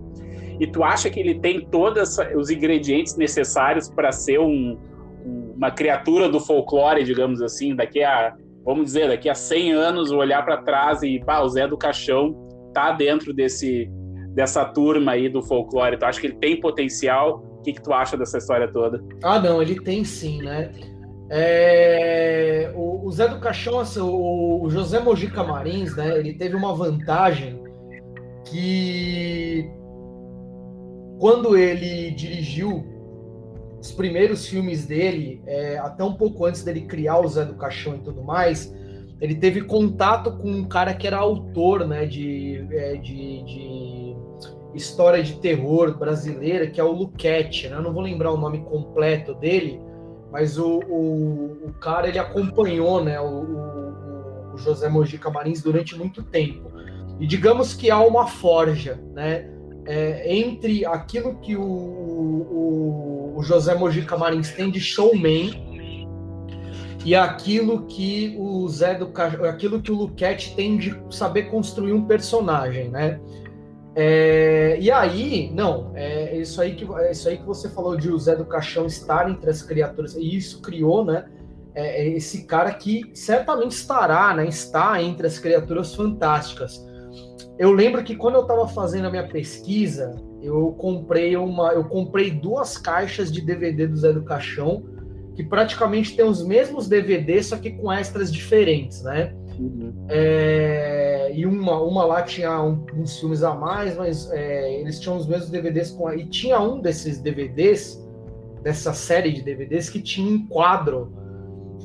E 0.59 0.67
tu 0.67 0.85
acha 0.85 1.09
que 1.11 1.19
ele 1.19 1.41
tem 1.41 1.67
todos 1.67 2.19
os 2.35 2.51
ingredientes 2.51 3.17
necessários 3.17 3.89
para 3.89 4.13
ser 4.13 4.39
um, 4.39 4.79
uma 5.57 5.71
criatura 5.71 6.29
do 6.29 6.41
folclore, 6.41 7.05
digamos 7.05 7.43
assim, 7.43 7.75
daqui 7.75 8.03
a, 8.03 8.35
vamos 8.65 8.87
dizer, 8.87 9.09
daqui 9.09 9.29
a 9.29 9.35
100 9.35 9.73
anos, 9.73 10.11
olhar 10.11 10.45
para 10.45 10.63
trás 10.63 11.03
e, 11.03 11.21
pá, 11.25 11.41
o 11.41 11.49
Zé 11.49 11.67
do 11.67 11.77
Caixão 11.77 12.35
tá 12.73 12.93
dentro 12.93 13.33
desse 13.33 13.91
dessa 14.35 14.65
turma 14.65 15.13
aí 15.13 15.29
do 15.29 15.43
folclore. 15.43 15.99
Tu 15.99 16.05
acha 16.05 16.21
que 16.21 16.29
ele 16.29 16.37
tem 16.37 16.61
potencial? 16.61 17.43
O 17.59 17.63
que, 17.63 17.73
que 17.73 17.83
tu 17.83 17.93
acha 17.93 18.17
dessa 18.17 18.39
história 18.39 18.71
toda? 18.73 19.03
Ah, 19.23 19.39
não, 19.39 19.61
ele 19.61 19.81
tem 19.81 20.05
sim, 20.05 20.41
né? 20.41 20.71
É, 21.29 22.73
o, 22.75 23.07
o, 23.07 23.13
Zé 23.13 23.29
do 23.29 23.39
Caixão, 23.39 23.79
assim, 23.79 24.01
o, 24.01 24.63
o, 24.63 24.71
José 24.71 24.99
Mojica 24.99 25.45
Marins, 25.45 25.95
né? 25.95 26.19
Ele 26.19 26.33
teve 26.35 26.57
uma 26.57 26.75
vantagem 26.75 27.63
que 28.47 29.71
quando 31.19 31.57
ele 31.57 32.11
dirigiu 32.13 32.85
os 33.81 33.93
primeiros 33.93 34.47
filmes 34.47 34.87
dele, 34.87 35.43
é, 35.47 35.79
até 35.79 36.05
um 36.05 36.15
pouco 36.15 36.45
antes 36.45 36.63
dele 36.63 36.83
criar 36.83 37.19
o 37.19 37.29
Zé 37.29 37.45
do 37.45 37.55
Caixão 37.55 37.97
e 37.97 38.01
tudo 38.01 38.23
mais, 38.23 38.75
ele 39.21 39.35
teve 39.35 39.63
contato 39.63 40.37
com 40.37 40.51
um 40.51 40.65
cara 40.65 40.95
que 40.95 41.07
era 41.07 41.17
autor, 41.17 41.87
né? 41.87 42.07
De, 42.07 42.67
é, 42.71 42.97
de, 42.97 43.43
de 43.45 44.17
história 44.75 45.23
de 45.23 45.39
terror 45.41 45.99
brasileira, 45.99 46.67
que 46.67 46.81
é 46.81 46.85
o 46.85 46.93
Luquete, 46.93 47.69
né? 47.69 47.81
Não 47.81 47.93
vou 47.93 48.03
lembrar 48.03 48.33
o 48.33 48.37
nome 48.37 48.61
completo 48.61 49.35
dele 49.35 49.81
mas 50.31 50.59
o, 50.59 50.79
o, 50.89 51.69
o 51.69 51.73
cara 51.81 52.09
ele 52.09 52.19
acompanhou 52.19 53.03
né, 53.03 53.21
o, 53.21 53.25
o, 53.25 54.55
o, 54.55 54.59
José 54.59 54.89
Mojica 54.89 55.31
Marins 55.31 55.63
durante 55.63 55.97
muito 55.97 56.23
tempo. 56.23 56.71
E 57.19 57.27
digamos 57.27 57.75
que 57.75 57.91
há 57.91 58.01
uma 58.01 58.27
forja 58.27 59.01
né, 59.13 59.51
é, 59.87 60.35
entre 60.35 60.85
aquilo 60.85 61.37
que 61.37 61.57
o, 61.57 61.63
o, 61.63 63.35
o 63.37 63.43
José 63.43 63.75
Mojica 63.75 64.17
Marins 64.17 64.51
tem 64.51 64.71
de 64.71 64.81
showman 64.81 65.69
e 67.05 67.15
aquilo 67.15 67.87
que 67.87 68.37
o 68.39 68.69
Zé 68.69 68.95
do 68.95 69.11
aquilo 69.49 69.81
que 69.81 69.91
o 69.91 69.95
Luquete 69.95 70.55
tem 70.55 70.77
de 70.77 70.95
saber 71.11 71.45
construir 71.45 71.93
um 71.93 72.05
personagem, 72.05 72.91
né? 72.91 73.19
É, 73.97 74.79
e 74.81 74.91
aí, 74.91 75.51
não, 75.53 75.91
é 75.95 76.37
isso 76.37 76.61
aí, 76.61 76.75
que, 76.75 76.87
é 77.01 77.11
isso 77.11 77.29
aí 77.29 77.39
que 77.39 77.45
você 77.45 77.69
falou 77.69 77.97
de 77.97 78.11
o 78.11 78.19
Zé 78.19 78.37
do 78.37 78.45
Caixão 78.45 78.87
estar 78.87 79.29
entre 79.29 79.51
as 79.51 79.63
criaturas, 79.63 80.15
e 80.15 80.37
isso 80.37 80.63
criou, 80.63 81.05
né? 81.05 81.25
é, 81.75 82.03
é 82.03 82.09
esse 82.09 82.45
cara 82.45 82.73
que 82.73 83.11
certamente 83.15 83.73
estará, 83.73 84.35
né, 84.35 84.47
está 84.47 85.03
entre 85.03 85.27
as 85.27 85.39
criaturas 85.39 85.95
fantásticas. 85.95 86.85
Eu 87.59 87.73
lembro 87.73 88.03
que 88.03 88.17
quando 88.17 88.37
eu 88.37 88.43
estava 88.43 88.67
fazendo 88.69 89.07
a 89.07 89.11
minha 89.11 89.29
pesquisa, 89.29 90.17
eu 90.43 90.73
comprei 90.79 91.37
uma, 91.37 91.73
eu 91.73 91.85
comprei 91.85 92.31
duas 92.31 92.79
caixas 92.79 93.31
de 93.31 93.41
DVD 93.41 93.87
do 93.87 93.97
Zé 93.97 94.13
do 94.13 94.23
Caixão, 94.23 94.83
que 95.35 95.45
praticamente 95.45 96.17
tem 96.17 96.25
os 96.25 96.45
mesmos 96.45 96.89
DVDs, 96.89 97.47
só 97.47 97.57
que 97.57 97.71
com 97.71 97.93
extras 97.93 98.33
diferentes, 98.33 99.03
né? 99.03 99.35
Uhum. 99.59 99.93
É, 100.09 101.31
e 101.35 101.45
uma, 101.45 101.81
uma 101.83 102.05
lá 102.05 102.23
tinha 102.23 102.63
um, 102.63 102.85
uns 102.95 103.19
filmes 103.19 103.43
a 103.43 103.55
mais, 103.55 103.97
mas 103.97 104.31
é, 104.31 104.81
eles 104.81 104.99
tinham 104.99 105.17
os 105.17 105.27
mesmos 105.27 105.51
DVDs 105.51 105.91
com. 105.91 106.11
E 106.13 106.27
tinha 106.27 106.59
um 106.61 106.81
desses 106.81 107.21
DVDs, 107.21 108.03
dessa 108.63 108.95
série 108.95 109.33
de 109.33 109.43
DVDs, 109.43 109.91
que 109.91 110.01
tinha 110.01 110.31
um 110.31 110.47
quadro 110.47 111.13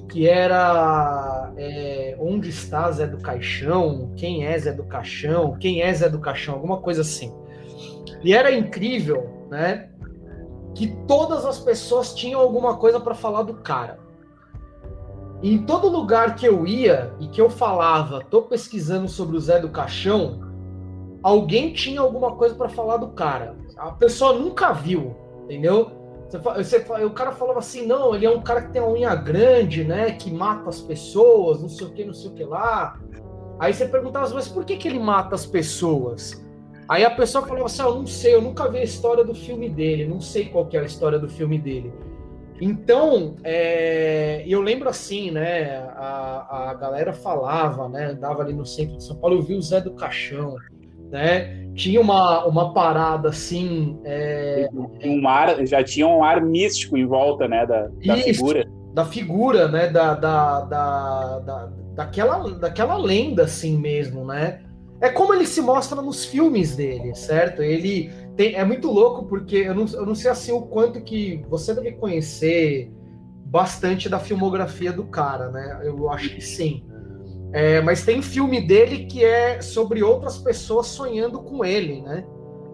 que 0.10 0.28
era 0.28 1.52
é, 1.58 2.16
Onde 2.20 2.50
está 2.50 2.92
Zé 2.92 3.08
do 3.08 3.18
Caixão? 3.18 4.12
Quem 4.16 4.46
é 4.46 4.58
Zé 4.58 4.72
do 4.72 4.84
Caixão? 4.84 5.58
Quem 5.60 5.82
é 5.82 5.94
Zé 5.94 6.10
do 6.10 6.20
Caixão? 6.20 6.56
Alguma 6.56 6.78
coisa 6.78 7.02
assim. 7.02 7.34
E 8.24 8.34
era 8.34 8.52
incrível, 8.52 9.48
né? 9.50 9.90
Que 10.74 10.88
todas 11.08 11.46
as 11.46 11.60
pessoas 11.60 12.14
tinham 12.14 12.40
alguma 12.40 12.78
coisa 12.78 13.00
para 13.00 13.14
falar 13.14 13.44
do 13.44 13.56
cara. 13.56 14.00
Em 15.44 15.60
todo 15.60 15.90
lugar 15.90 16.36
que 16.36 16.48
eu 16.48 16.66
ia 16.66 17.14
e 17.20 17.28
que 17.28 17.40
eu 17.40 17.50
falava, 17.50 18.22
tô 18.30 18.44
pesquisando 18.44 19.08
sobre 19.08 19.38
o 19.38 19.40
Zé 19.40 19.60
do 19.60 19.70
Caixão, 19.70 20.40
alguém 21.22 21.74
tinha 21.74 22.02
alguma 22.02 22.36
coisa 22.36 22.56
para 22.56 22.70
falar 22.70 22.98
do 22.98 23.10
cara. 23.10 23.56
A 23.78 23.92
pessoa 23.92 24.34
nunca 24.34 24.72
viu, 24.72 25.16
entendeu? 25.44 25.92
Você, 26.30 26.40
você, 26.40 27.04
o 27.04 27.12
cara 27.12 27.32
falava 27.32 27.60
assim, 27.60 27.86
não, 27.86 28.16
ele 28.16 28.26
é 28.26 28.30
um 28.30 28.42
cara 28.42 28.64
que 28.64 28.72
tem 28.72 28.82
a 28.82 28.88
unha 28.88 29.14
grande, 29.16 29.84
né? 29.84 30.12
Que 30.12 30.32
mata 30.32 30.70
as 30.70 30.82
pessoas, 30.82 31.62
não 31.62 31.70
sei 31.70 31.88
o 31.88 31.92
que, 31.92 32.04
não 32.04 32.14
sei 32.14 32.32
o 32.32 32.34
que 32.34 32.44
lá. 32.44 33.00
Aí 33.60 33.74
você 33.74 33.86
perguntava, 33.86 34.34
mas 34.34 34.48
por 34.48 34.66
que, 34.66 34.76
que 34.76 34.88
ele 34.88 35.00
mata 35.00 35.36
as 35.36 35.46
pessoas? 35.46 36.44
Aí 36.88 37.04
a 37.04 37.12
pessoa 37.12 37.46
falava 37.46 37.66
assim, 37.66 37.82
ah, 37.82 37.86
eu 37.86 37.96
não 37.96 38.08
sei, 38.08 38.36
eu 38.36 38.42
nunca 38.42 38.70
vi 38.70 38.80
a 38.80 38.84
história 38.84 39.24
do 39.24 39.34
filme 39.34 39.70
dele, 39.70 40.06
não 40.06 40.22
sei 40.22 40.46
qual 40.50 40.66
que 40.68 40.78
é 40.78 40.82
a 40.82 40.84
história 40.84 41.18
do 41.18 41.30
filme 41.30 41.58
dele. 41.58 41.92
Então, 42.62 43.36
é, 43.44 44.44
eu 44.48 44.62
lembro 44.62 44.88
assim, 44.88 45.32
né? 45.32 45.80
A, 45.96 46.70
a 46.70 46.74
galera 46.76 47.12
falava, 47.12 47.90
né? 47.90 48.12
Andava 48.12 48.44
ali 48.44 48.54
no 48.54 48.66
centro 48.66 48.98
de 48.98 49.04
São 49.04 49.18
Paulo, 49.18 49.38
eu 49.38 49.42
vi 49.42 49.56
o 49.56 49.62
Zé 49.62 49.82
do 49.82 49.94
Caixão, 49.94 50.56
né? 51.12 51.66
Tinha 51.74 52.00
uma, 52.00 52.46
uma 52.46 52.74
parada 52.74 53.30
assim. 53.30 54.00
É, 54.06 54.70
um 55.04 55.28
ar, 55.28 55.66
já 55.66 55.84
tinha 55.84 56.08
um 56.08 56.24
ar 56.24 56.42
místico 56.42 56.98
em 56.98 57.06
volta, 57.06 57.48
né? 57.48 57.66
Da, 57.66 57.88
da 57.88 58.18
isso, 58.18 58.26
figura. 58.26 58.66
Da 58.94 59.06
figura, 59.06 59.68
né? 59.68 59.88
Da, 59.88 60.14
da, 60.14 60.62
da, 60.62 61.40
da, 61.40 61.70
daquela, 61.96 62.50
daquela 62.52 62.98
lenda, 62.98 63.44
assim 63.44 63.78
mesmo, 63.78 64.26
né? 64.26 64.62
É 65.02 65.10
como 65.10 65.34
ele 65.34 65.46
se 65.46 65.62
mostra 65.62 66.02
nos 66.02 66.26
filmes 66.26 66.76
dele, 66.76 67.14
certo? 67.14 67.62
Ele 67.62 68.10
tem, 68.38 68.56
é 68.56 68.64
muito 68.64 68.90
louco 68.90 69.26
porque 69.26 69.58
eu 69.58 69.76
não, 69.76 69.86
eu 69.88 70.06
não 70.06 70.16
sei 70.16 70.32
assim 70.32 70.52
o 70.54 70.62
quanto 70.62 71.02
que 71.02 71.44
você 71.50 71.74
deve 71.74 71.92
conhecer 71.94 72.92
bastante 73.46 74.10
da 74.10 74.20
filmografia 74.20 74.92
do 74.92 75.04
cara, 75.06 75.50
né? 75.50 75.82
Eu 75.84 76.10
acho 76.10 76.34
que 76.34 76.42
sim. 76.42 76.86
É, 77.56 77.80
mas 77.80 78.04
tem 78.04 78.22
filme 78.22 78.60
dele 78.60 79.06
que 79.06 79.24
é 79.24 79.62
sobre 79.62 80.04
outras 80.04 80.38
pessoas 80.38 80.88
sonhando 80.88 81.40
com 81.40 81.64
ele, 81.64 82.02
né? 82.02 82.26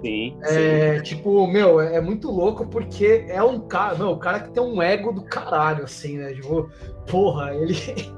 Sim. 0.03 0.35
É, 0.41 0.95
sim. 0.97 1.03
Tipo, 1.03 1.45
meu, 1.45 1.79
é, 1.79 1.97
é 1.97 2.01
muito 2.01 2.31
louco 2.31 2.65
porque 2.65 3.25
é 3.27 3.43
um 3.43 3.59
cara, 3.59 3.93
meu, 3.93 4.09
o 4.09 4.17
cara 4.17 4.39
que 4.39 4.49
tem 4.49 4.63
um 4.63 4.81
ego 4.81 5.11
do 5.11 5.23
caralho, 5.23 5.83
assim, 5.83 6.17
né? 6.17 6.33
Tipo, 6.33 6.67
porra, 7.05 7.53
ele 7.53 7.75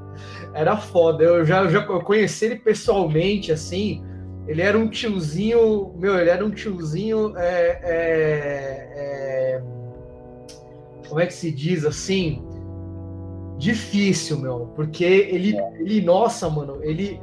era 0.55 0.77
foda. 0.77 1.21
Eu 1.21 1.43
já, 1.43 1.63
eu 1.63 1.69
já 1.69 1.81
conheci 1.81 2.45
ele 2.45 2.55
pessoalmente, 2.55 3.51
assim. 3.51 4.01
Ele 4.47 4.61
era 4.61 4.79
um 4.79 4.87
tiozinho, 4.87 5.93
meu, 5.97 6.17
ele 6.17 6.29
era 6.29 6.45
um 6.45 6.49
tiozinho. 6.49 7.37
É, 7.37 7.79
é, 7.83 8.93
é, 8.95 9.63
como 11.09 11.19
é 11.19 11.25
que 11.25 11.33
se 11.33 11.51
diz 11.51 11.83
assim? 11.83 12.41
Difícil, 13.63 14.39
meu, 14.39 14.73
porque 14.75 15.05
ele, 15.05 15.57
ele 15.79 16.01
nossa, 16.01 16.49
mano, 16.49 16.79
ele, 16.83 17.17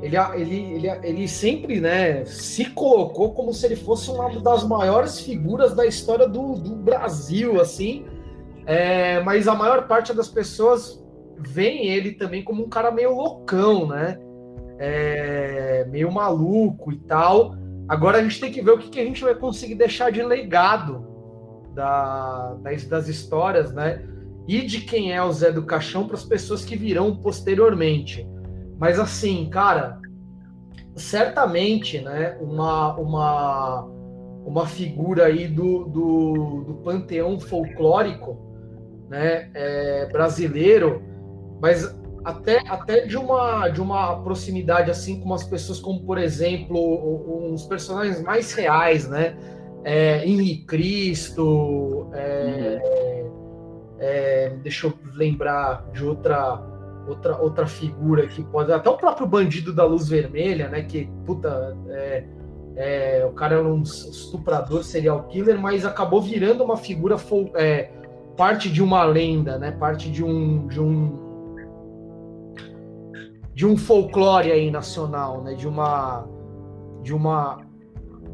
ele, 0.00 0.16
ele, 0.36 0.56
ele, 0.74 0.88
ele 1.02 1.26
sempre, 1.26 1.80
né, 1.80 2.24
se 2.26 2.66
colocou 2.66 3.34
como 3.34 3.52
se 3.52 3.66
ele 3.66 3.74
fosse 3.74 4.08
uma 4.08 4.30
das 4.38 4.62
maiores 4.62 5.18
figuras 5.18 5.74
da 5.74 5.84
história 5.84 6.28
do, 6.28 6.54
do 6.54 6.76
Brasil, 6.76 7.60
assim. 7.60 8.06
É, 8.66 9.18
mas 9.24 9.48
a 9.48 9.54
maior 9.56 9.88
parte 9.88 10.14
das 10.14 10.28
pessoas 10.28 11.04
veem 11.36 11.88
ele 11.88 12.12
também 12.12 12.44
como 12.44 12.64
um 12.64 12.68
cara 12.68 12.92
meio 12.92 13.12
loucão, 13.12 13.88
né? 13.88 14.16
É, 14.78 15.84
meio 15.90 16.12
maluco 16.12 16.92
e 16.92 17.00
tal. 17.00 17.56
Agora 17.88 18.18
a 18.18 18.22
gente 18.22 18.38
tem 18.38 18.52
que 18.52 18.62
ver 18.62 18.70
o 18.70 18.78
que, 18.78 18.90
que 18.90 19.00
a 19.00 19.04
gente 19.04 19.24
vai 19.24 19.34
conseguir 19.34 19.74
deixar 19.74 20.12
de 20.12 20.22
legado 20.22 21.04
da, 21.74 22.54
das, 22.62 22.84
das 22.84 23.08
histórias, 23.08 23.72
né? 23.72 24.08
E 24.50 24.62
de 24.62 24.80
quem 24.80 25.12
é 25.12 25.22
o 25.22 25.30
Zé 25.30 25.52
do 25.52 25.62
Caixão 25.62 26.08
para 26.08 26.16
as 26.16 26.24
pessoas 26.24 26.64
que 26.64 26.74
virão 26.74 27.14
posteriormente. 27.14 28.28
Mas 28.78 28.98
assim, 28.98 29.48
cara, 29.48 30.00
certamente, 30.96 32.00
né? 32.00 32.36
Uma, 32.40 32.96
uma, 32.96 33.84
uma 34.44 34.66
figura 34.66 35.26
aí 35.26 35.46
do, 35.46 35.84
do, 35.84 36.64
do 36.66 36.74
panteão 36.82 37.38
folclórico, 37.38 38.36
né? 39.08 39.50
É, 39.54 40.08
brasileiro 40.10 41.08
mas 41.60 41.94
até, 42.24 42.58
até 42.66 43.06
de, 43.06 43.16
uma, 43.16 43.68
de 43.68 43.80
uma 43.80 44.22
proximidade 44.22 44.90
assim 44.90 45.20
com 45.20 45.32
as 45.32 45.44
pessoas 45.44 45.78
como, 45.78 46.00
por 46.00 46.18
exemplo, 46.18 47.52
uns 47.52 47.64
personagens 47.64 48.20
mais 48.22 48.52
reais, 48.52 49.08
né? 49.08 49.36
É, 49.84 50.26
Henri 50.26 50.64
Cristo, 50.64 52.10
é, 52.12 52.80
uhum. 52.82 53.19
É, 54.00 54.50
deixa 54.62 54.86
eu 54.86 54.94
lembrar 55.14 55.86
de 55.92 56.04
outra 56.04 56.60
outra 57.06 57.40
outra 57.40 57.66
figura 57.66 58.26
que 58.26 58.42
pode 58.42 58.72
até 58.72 58.88
o 58.88 58.96
próprio 58.96 59.26
bandido 59.26 59.72
da 59.72 59.84
luz 59.84 60.08
vermelha, 60.08 60.68
né? 60.68 60.82
Que 60.82 61.08
puta 61.24 61.76
é, 61.88 62.24
é, 62.76 63.26
o 63.26 63.32
cara 63.32 63.56
era 63.56 63.66
um 63.66 63.82
estuprador, 63.82 64.82
serial 64.82 65.24
killer, 65.24 65.58
mas 65.58 65.84
acabou 65.84 66.20
virando 66.20 66.64
uma 66.64 66.76
figura 66.76 67.16
é, 67.54 67.90
parte 68.36 68.70
de 68.70 68.82
uma 68.82 69.04
lenda, 69.04 69.58
né? 69.58 69.70
Parte 69.72 70.10
de 70.10 70.24
um 70.24 70.66
de 70.66 70.80
um 70.80 71.30
de 73.54 73.66
um 73.66 73.76
folclore 73.76 74.50
aí 74.50 74.70
nacional, 74.70 75.42
né? 75.42 75.54
De 75.54 75.68
uma 75.68 76.26
de 77.02 77.14
uma, 77.14 77.58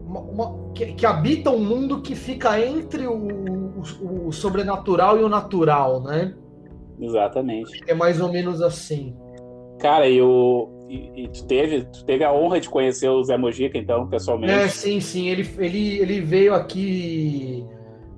uma, 0.07 0.21
uma 0.21 0.73
que, 0.73 0.87
que, 0.93 1.05
habita 1.05 1.51
um 1.51 1.59
mundo 1.59 2.01
que 2.01 2.15
fica 2.15 2.61
entre 2.65 3.07
o, 3.07 3.13
o, 3.13 4.29
o, 4.29 4.33
sobrenatural 4.33 5.19
e 5.19 5.25
o 5.25 5.29
natural, 5.29 6.01
né? 6.01 6.35
Exatamente. 6.99 7.83
É 7.87 7.95
mais 7.95 8.21
ou 8.21 8.31
menos 8.31 8.63
assim. 8.63 9.15
Cara, 9.81 10.09
e, 10.09 10.23
o, 10.23 10.69
e, 10.89 11.25
e 11.25 11.29
tu, 11.29 11.45
teve, 11.47 11.85
tu 11.85 12.05
teve 12.05 12.25
a 12.25 12.33
honra 12.33 12.61
de 12.61 12.69
conhecer 12.69 13.09
o 13.09 13.23
Zé 13.23 13.37
Mojica, 13.37 13.77
então, 13.77 14.07
pessoalmente? 14.07 14.53
É, 14.53 14.69
sim, 14.69 15.01
sim. 15.01 15.29
Ele, 15.29 15.49
ele, 15.59 15.99
ele 15.99 16.21
veio 16.21 16.55
aqui. 16.55 17.67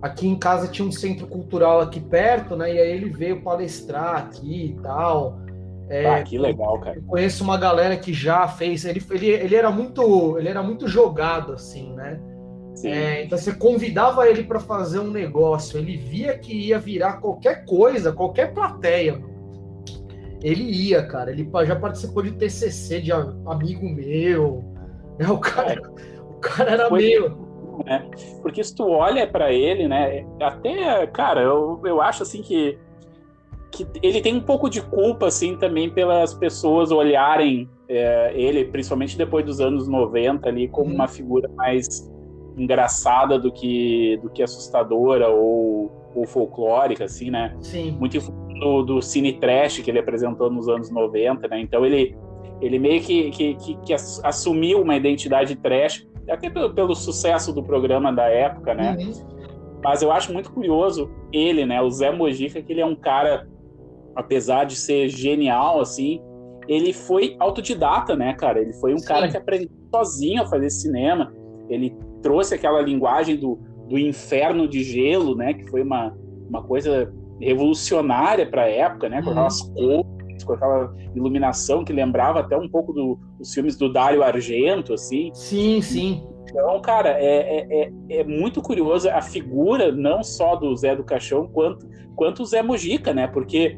Aqui 0.01 0.29
em 0.29 0.39
casa 0.39 0.69
tinha 0.69 0.87
um 0.87 0.93
centro 0.93 1.27
cultural 1.27 1.81
aqui 1.81 1.99
perto, 1.99 2.55
né? 2.55 2.73
E 2.73 2.79
aí 2.79 2.93
ele 2.93 3.09
veio 3.09 3.43
palestrar 3.43 4.17
aqui 4.17 4.67
e 4.67 4.81
tal. 4.81 5.41
É, 5.89 6.07
ah, 6.07 6.23
que 6.23 6.37
legal, 6.37 6.79
cara. 6.81 6.97
Eu 6.97 7.03
conheço 7.03 7.43
uma 7.43 7.57
galera 7.57 7.97
que 7.97 8.13
já 8.13 8.47
fez. 8.47 8.85
Ele, 8.85 9.03
ele, 9.11 9.27
ele 9.29 9.57
era 9.57 9.71
muito 9.71 10.39
ele 10.39 10.49
era 10.49 10.63
muito 10.63 10.87
jogado 10.87 11.53
assim, 11.53 11.93
né? 11.95 12.21
É, 12.85 13.25
então 13.25 13.37
você 13.37 13.53
convidava 13.53 14.29
ele 14.29 14.45
para 14.45 14.61
fazer 14.61 15.01
um 15.01 15.11
negócio, 15.11 15.79
ele 15.79 15.97
via 15.97 16.39
que 16.39 16.53
ia 16.53 16.79
virar 16.79 17.15
qualquer 17.15 17.65
coisa, 17.65 18.13
qualquer 18.13 18.55
plateia. 18.55 19.21
Ele 20.43 20.63
ia, 20.63 21.05
cara. 21.05 21.33
Ele 21.33 21.49
já 21.67 21.75
participou 21.75 22.23
de 22.23 22.33
TCC 22.33 23.01
de 23.01 23.13
amigo 23.13 23.89
meu. 23.89 24.65
Né? 25.19 25.29
O 25.29 25.39
cara, 25.39 25.73
é. 25.73 26.21
o 26.21 26.35
cara 26.35 26.71
era 26.71 26.89
Foi, 26.89 27.01
meio. 27.01 27.49
Né? 27.85 28.09
Porque 28.43 28.63
se 28.63 28.75
tu 28.75 28.89
olha 28.89 29.27
para 29.27 29.53
ele, 29.53 29.89
né? 29.89 30.25
Até, 30.41 31.07
cara, 31.09 31.43
eu, 31.43 31.81
eu 31.85 32.01
acho 32.01 32.23
assim 32.23 32.43
que 32.43 32.79
que 33.71 33.87
ele 34.03 34.21
tem 34.21 34.35
um 34.35 34.41
pouco 34.41 34.69
de 34.69 34.81
culpa, 34.81 35.27
assim, 35.27 35.57
também 35.57 35.91
pelas 35.91 36.35
pessoas 36.35 36.91
olharem 36.91 37.69
é, 37.89 38.33
ele, 38.35 38.65
principalmente 38.67 39.17
depois 39.17 39.45
dos 39.45 39.61
anos 39.61 39.89
90, 39.89 40.49
ali, 40.49 40.69
como 40.69 40.89
uhum. 40.89 40.95
uma 40.95 41.09
figura 41.09 41.49
mais 41.57 42.11
engraçada 42.57 43.39
do 43.39 43.53
que, 43.53 44.19
do 44.23 44.29
que 44.31 44.43
assustadora 44.43 45.29
ou, 45.29 45.91
ou 46.15 46.27
folclórica, 46.27 47.05
assim, 47.05 47.31
né? 47.31 47.57
Sim. 47.61 47.97
Muito 47.99 48.19
do, 48.59 48.83
do 48.83 49.03
cine 49.03 49.35
trash 49.35 49.79
que 49.79 49.91
ele 49.91 50.01
apresentou 50.01 50.51
nos 50.51 50.69
anos 50.69 50.91
90, 50.91 51.47
né? 51.49 51.61
Então 51.61 51.87
ele, 51.87 52.17
ele 52.61 52.79
meio 52.79 53.01
que, 53.01 53.31
que, 53.31 53.55
que, 53.55 53.77
que 53.77 53.95
assumiu 53.95 54.83
uma 54.83 54.97
identidade 54.97 55.55
trash, 55.57 56.07
até 56.29 56.51
pelo, 56.51 56.75
pelo 56.75 56.95
sucesso 56.95 57.53
do 57.53 57.63
programa 57.63 58.13
da 58.13 58.25
época, 58.25 58.75
né? 58.75 58.97
Uhum. 58.99 59.39
Mas 59.83 60.03
eu 60.03 60.11
acho 60.11 60.33
muito 60.33 60.53
curioso 60.53 61.11
ele, 61.33 61.65
né? 61.65 61.81
O 61.81 61.91
Zé 61.91 62.11
Mojica, 62.11 62.61
que 62.61 62.73
ele 62.73 62.81
é 62.81 62.87
um 62.87 62.97
cara 62.97 63.49
apesar 64.15 64.65
de 64.65 64.77
ser 64.77 65.09
genial, 65.09 65.81
assim, 65.81 66.21
ele 66.69 66.93
foi 66.93 67.35
autodidata, 67.39 68.15
né, 68.15 68.35
cara? 68.35 68.61
Ele 68.61 68.75
foi 68.75 68.95
um 68.95 68.99
Sim. 68.99 69.07
cara 69.07 69.29
que 69.29 69.37
aprendeu 69.37 69.71
sozinho 69.91 70.43
a 70.43 70.47
fazer 70.47 70.71
cinema. 70.71 71.33
Ele 71.69 71.97
trouxe 72.23 72.55
aquela 72.55 72.83
linguagem 72.83 73.37
do, 73.37 73.59
do 73.89 73.99
inferno 73.99 74.69
de 74.69 74.83
gelo, 74.83 75.35
né? 75.35 75.55
Que 75.55 75.67
foi 75.71 75.83
uma, 75.83 76.15
uma 76.49 76.63
coisa 76.63 77.13
revolucionária 77.41 78.49
para 78.49 78.63
a 78.63 78.69
época, 78.69 79.09
né? 79.09 79.23
Com 79.23 79.31
aquelas 79.31 79.61
uhum. 79.61 79.75
cores, 79.75 80.45
com 80.45 80.53
aquela 80.53 80.95
iluminação 81.15 81.85
que 81.85 81.93
lembrava 81.93 82.41
até 82.41 82.57
um 82.57 82.69
pouco 82.69 82.93
do, 82.93 83.19
dos 83.39 83.53
filmes 83.55 83.77
do 83.77 83.91
Dario 83.91 84.23
Argento, 84.23 84.93
assim. 84.93 85.31
Sim, 85.33 85.81
sim. 85.81 86.23
Então, 86.51 86.81
cara, 86.81 87.11
é, 87.11 87.59
é, 87.59 87.67
é, 87.71 87.93
é 88.21 88.25
muito 88.25 88.63
curioso 88.63 89.09
a 89.09 89.21
figura, 89.21 89.93
não 89.93 90.23
só 90.23 90.57
do 90.57 90.75
Zé 90.77 90.97
do 90.97 91.05
Caixão, 91.05 91.47
quanto, 91.47 91.87
quanto 92.17 92.43
o 92.43 92.47
Zé 92.47 92.63
Mojica, 92.63 93.13
né? 93.13 93.27
Porque 93.27 93.77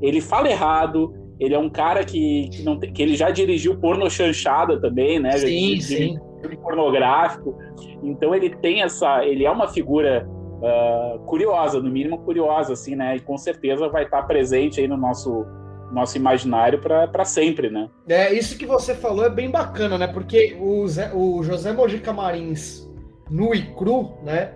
ele 0.00 0.20
fala 0.20 0.48
errado, 0.48 1.14
ele 1.38 1.54
é 1.54 1.58
um 1.58 1.68
cara 1.68 2.04
que, 2.04 2.48
que, 2.50 2.62
não, 2.62 2.78
que 2.78 3.02
ele 3.02 3.16
já 3.16 3.30
dirigiu 3.30 3.78
porno 3.78 4.10
chanchada 4.10 4.80
também, 4.80 5.18
né? 5.18 5.32
Sim, 5.32 5.80
sim. 5.80 6.18
Filme 6.40 6.56
pornográfico. 6.56 7.56
Então 8.02 8.34
ele 8.34 8.50
tem 8.50 8.82
essa. 8.82 9.24
Ele 9.24 9.44
é 9.44 9.50
uma 9.50 9.68
figura 9.68 10.26
uh, 10.28 11.18
curiosa, 11.20 11.80
no 11.80 11.90
mínimo 11.90 12.18
curiosa, 12.18 12.72
assim, 12.72 12.94
né? 12.94 13.16
E 13.16 13.20
com 13.20 13.36
certeza 13.36 13.88
vai 13.88 14.04
estar 14.04 14.22
presente 14.22 14.80
aí 14.80 14.88
no 14.88 14.96
nosso 14.96 15.44
nosso 15.92 16.16
imaginário 16.16 16.80
para 16.80 17.24
sempre, 17.24 17.70
né? 17.70 17.88
É, 18.08 18.32
isso 18.32 18.58
que 18.58 18.66
você 18.66 18.94
falou 18.94 19.24
é 19.24 19.30
bem 19.30 19.50
bacana, 19.50 19.96
né? 19.96 20.06
Porque 20.06 20.56
o, 20.60 20.86
Zé, 20.88 21.12
o 21.14 21.42
José 21.44 21.72
Mojica 21.72 22.12
Marins, 22.12 22.90
nu 23.30 23.54
e 23.54 23.62
cru, 23.74 24.14
né? 24.22 24.52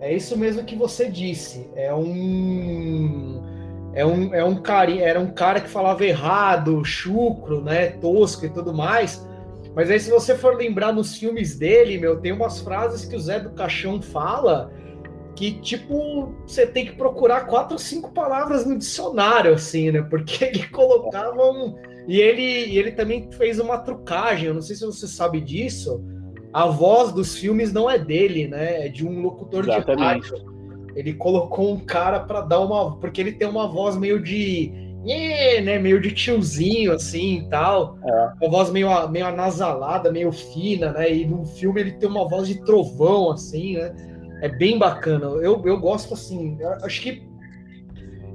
É 0.00 0.14
isso 0.14 0.36
mesmo 0.36 0.64
que 0.64 0.76
você 0.76 1.10
disse. 1.10 1.68
É 1.74 1.92
um. 1.92 3.42
É 3.94 4.04
um, 4.04 4.34
é 4.34 4.44
um 4.44 4.56
cara, 4.56 4.92
era 4.94 5.18
um 5.18 5.30
cara 5.30 5.60
que 5.60 5.68
falava 5.68 6.04
errado, 6.04 6.84
chucro, 6.84 7.62
né? 7.62 7.88
Tosco 7.88 8.46
e 8.46 8.50
tudo 8.50 8.72
mais. 8.72 9.26
Mas 9.74 9.90
aí, 9.90 10.00
se 10.00 10.10
você 10.10 10.34
for 10.34 10.56
lembrar 10.56 10.92
nos 10.92 11.16
filmes 11.16 11.56
dele, 11.56 11.98
meu, 11.98 12.18
tem 12.18 12.32
umas 12.32 12.60
frases 12.60 13.04
que 13.04 13.14
o 13.14 13.20
Zé 13.20 13.40
do 13.40 13.50
Caixão 13.50 14.00
fala 14.02 14.72
que, 15.36 15.52
tipo, 15.52 16.34
você 16.44 16.66
tem 16.66 16.84
que 16.84 16.96
procurar 16.96 17.46
quatro 17.46 17.74
ou 17.74 17.78
cinco 17.78 18.10
palavras 18.10 18.66
no 18.66 18.76
dicionário, 18.76 19.54
assim, 19.54 19.92
né? 19.92 20.02
Porque 20.02 20.44
ele 20.46 20.66
colocava 20.68 21.44
um. 21.50 21.76
E 22.08 22.20
ele, 22.20 22.76
ele 22.76 22.90
também 22.90 23.30
fez 23.32 23.60
uma 23.60 23.78
trucagem, 23.78 24.48
eu 24.48 24.54
não 24.54 24.62
sei 24.62 24.74
se 24.74 24.84
você 24.84 25.06
sabe 25.06 25.40
disso. 25.40 26.02
A 26.52 26.66
voz 26.66 27.12
dos 27.12 27.36
filmes 27.36 27.72
não 27.72 27.88
é 27.88 27.98
dele, 27.98 28.48
né? 28.48 28.86
É 28.86 28.88
de 28.88 29.06
um 29.06 29.20
locutor 29.20 29.62
Exatamente. 29.62 30.22
de 30.22 30.30
rádio. 30.30 30.57
Ele 30.98 31.14
colocou 31.14 31.74
um 31.74 31.78
cara 31.78 32.18
para 32.18 32.40
dar 32.40 32.58
uma. 32.58 32.96
Porque 32.96 33.20
ele 33.20 33.30
tem 33.30 33.46
uma 33.46 33.68
voz 33.68 33.96
meio 33.96 34.20
de. 34.20 34.72
né? 35.62 35.78
Meio 35.78 36.00
de 36.00 36.10
tiozinho, 36.10 36.92
assim 36.92 37.38
e 37.38 37.48
tal. 37.48 37.96
É. 38.04 38.32
Uma 38.42 38.50
voz 38.50 38.68
meio, 38.68 39.08
meio 39.08 39.26
anasalada, 39.26 40.10
meio 40.10 40.32
fina, 40.32 40.90
né? 40.90 41.14
E 41.14 41.24
no 41.24 41.46
filme 41.46 41.82
ele 41.82 41.92
tem 41.92 42.08
uma 42.08 42.28
voz 42.28 42.48
de 42.48 42.64
trovão, 42.64 43.30
assim, 43.30 43.74
né? 43.74 43.94
É 44.42 44.48
bem 44.48 44.76
bacana. 44.76 45.26
Eu, 45.26 45.62
eu 45.64 45.78
gosto 45.78 46.14
assim. 46.14 46.56
Eu 46.58 46.72
acho 46.84 47.00
que 47.00 47.22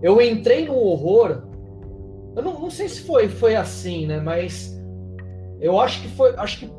eu 0.02 0.22
entrei 0.22 0.64
no 0.66 0.78
horror. 0.78 1.44
Eu 2.34 2.42
não, 2.42 2.58
não 2.58 2.70
sei 2.70 2.88
se 2.88 3.02
foi, 3.02 3.28
foi 3.28 3.58
assim, 3.58 4.08
né? 4.08 4.22
Mas 4.22 4.74
eu 5.60 5.78
acho 5.82 6.02
que 6.02 6.08
foi. 6.08 6.34
Acho 6.38 6.60
que 6.60 6.72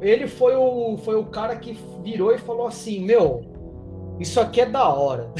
ele 0.00 0.26
foi 0.26 0.56
o, 0.56 0.96
foi 0.96 1.14
o 1.14 1.26
cara 1.26 1.54
que 1.54 1.78
virou 2.02 2.34
e 2.34 2.38
falou 2.38 2.66
assim: 2.66 3.04
Meu, 3.04 3.44
isso 4.20 4.38
aqui 4.38 4.60
é 4.60 4.66
da 4.66 4.88
hora. 4.88 5.32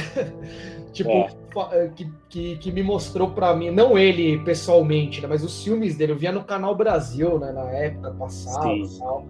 tipo, 0.92 1.10
é. 1.10 1.28
Eh, 1.72 1.90
que, 1.94 2.12
que, 2.28 2.56
que, 2.56 2.72
me 2.72 2.82
mostrou 2.82 3.30
para 3.30 3.54
mim, 3.54 3.70
não 3.70 3.98
ele 3.98 4.38
pessoalmente, 4.44 5.20
né? 5.20 5.28
Mas 5.28 5.44
os 5.44 5.62
filmes 5.62 5.96
dele. 5.96 6.12
Eu 6.12 6.16
via 6.16 6.32
no 6.32 6.44
Canal 6.44 6.74
Brasil, 6.74 7.38
né? 7.38 7.52
Na 7.52 7.68
época 7.70 8.10
passada 8.12 8.68
Sim. 8.68 8.82
e 8.82 8.98
tal. 8.98 9.24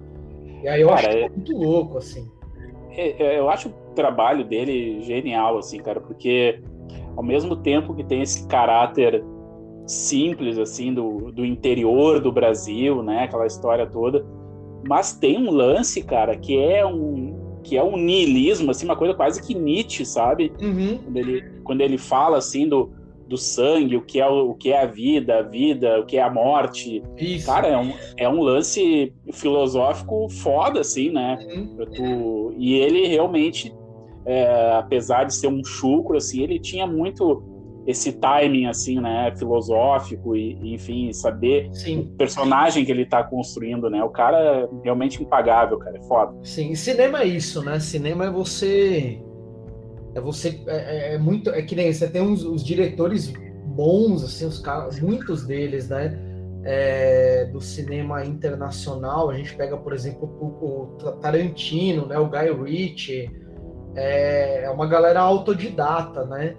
E 0.62 0.68
aí 0.68 0.80
eu 0.82 0.88
cara, 0.88 1.08
acho 1.08 1.18
é... 1.18 1.28
muito 1.28 1.56
louco, 1.56 1.98
assim. 1.98 2.30
É, 2.92 3.22
é, 3.22 3.38
eu 3.38 3.48
acho 3.48 3.68
o 3.68 3.94
trabalho 3.94 4.44
dele 4.44 5.00
genial, 5.02 5.58
assim, 5.58 5.78
cara, 5.78 6.00
porque 6.00 6.60
ao 7.16 7.22
mesmo 7.22 7.56
tempo 7.56 7.94
que 7.94 8.04
tem 8.04 8.22
esse 8.22 8.46
caráter 8.46 9.24
simples, 9.86 10.58
assim, 10.58 10.92
do, 10.92 11.32
do 11.32 11.44
interior 11.44 12.20
do 12.20 12.30
Brasil, 12.30 13.02
né, 13.02 13.24
aquela 13.24 13.46
história 13.46 13.86
toda, 13.86 14.24
mas 14.86 15.12
tem 15.12 15.38
um 15.38 15.50
lance, 15.50 16.02
cara, 16.02 16.36
que 16.36 16.58
é 16.58 16.84
um 16.84 17.39
que 17.62 17.76
é 17.76 17.82
um 17.82 17.96
niilismo, 17.96 18.70
assim, 18.70 18.84
uma 18.84 18.96
coisa 18.96 19.14
quase 19.14 19.42
que 19.42 19.54
Nietzsche, 19.54 20.04
sabe? 20.04 20.52
Uhum. 20.60 20.98
Quando, 20.98 21.16
ele, 21.16 21.44
quando 21.64 21.80
ele 21.80 21.98
fala, 21.98 22.38
assim, 22.38 22.68
do, 22.68 22.90
do 23.28 23.36
sangue, 23.36 23.96
o 23.96 24.02
que 24.02 24.20
é 24.20 24.26
o, 24.26 24.54
que 24.54 24.72
é 24.72 24.82
a 24.82 24.86
vida, 24.86 25.38
a 25.38 25.42
vida, 25.42 26.00
o 26.00 26.04
que 26.04 26.16
é 26.16 26.22
a 26.22 26.30
morte. 26.30 27.02
Isso. 27.16 27.46
Cara, 27.46 27.68
é 27.68 27.78
um, 27.78 27.92
é 28.16 28.28
um 28.28 28.42
lance 28.42 29.12
filosófico 29.32 30.28
foda, 30.28 30.80
assim, 30.80 31.10
né? 31.10 31.38
Uhum. 31.48 31.86
Tu, 31.94 32.54
e 32.58 32.74
ele 32.74 33.06
realmente, 33.06 33.72
é, 34.26 34.72
apesar 34.74 35.24
de 35.24 35.34
ser 35.34 35.46
um 35.46 35.64
chucro, 35.64 36.16
assim, 36.16 36.42
ele 36.42 36.58
tinha 36.58 36.86
muito 36.86 37.42
esse 37.86 38.12
timing, 38.12 38.66
assim, 38.66 39.00
né, 39.00 39.32
filosófico 39.36 40.36
e, 40.36 40.74
enfim, 40.74 41.12
saber 41.12 41.70
Sim. 41.72 42.00
o 42.00 42.16
personagem 42.16 42.84
que 42.84 42.92
ele 42.92 43.02
está 43.02 43.22
construindo, 43.22 43.88
né? 43.88 44.02
O 44.04 44.10
cara 44.10 44.38
é 44.38 44.68
realmente 44.84 45.22
impagável, 45.22 45.78
cara, 45.78 45.96
é 45.96 46.02
foda. 46.02 46.34
Sim, 46.42 46.74
cinema 46.74 47.22
é 47.22 47.26
isso, 47.26 47.64
né? 47.64 47.80
Cinema 47.80 48.26
é 48.26 48.30
você 48.30 49.20
é 50.14 50.20
você 50.20 50.60
é, 50.66 50.76
é, 50.76 51.14
é, 51.14 51.18
muito 51.18 51.50
é 51.50 51.62
que 51.62 51.74
nem 51.74 51.92
você 51.92 52.08
tem 52.08 52.20
uns 52.20 52.44
os 52.44 52.64
diretores 52.64 53.32
bons 53.64 54.24
assim 54.24 54.44
os 54.44 54.58
caras 54.58 55.00
muitos 55.00 55.46
deles 55.46 55.88
né 55.88 56.18
é, 56.64 57.46
do 57.46 57.60
cinema 57.60 58.24
internacional 58.24 59.30
a 59.30 59.36
gente 59.36 59.54
pega 59.54 59.76
por 59.76 59.92
exemplo 59.92 60.28
o, 60.40 60.66
o 60.66 61.12
Tarantino 61.20 62.06
né 62.06 62.18
o 62.18 62.28
Guy 62.28 62.52
Ritchie 62.52 63.30
é, 63.94 64.64
é 64.64 64.70
uma 64.70 64.86
galera 64.86 65.20
autodidata 65.20 66.24
né 66.24 66.56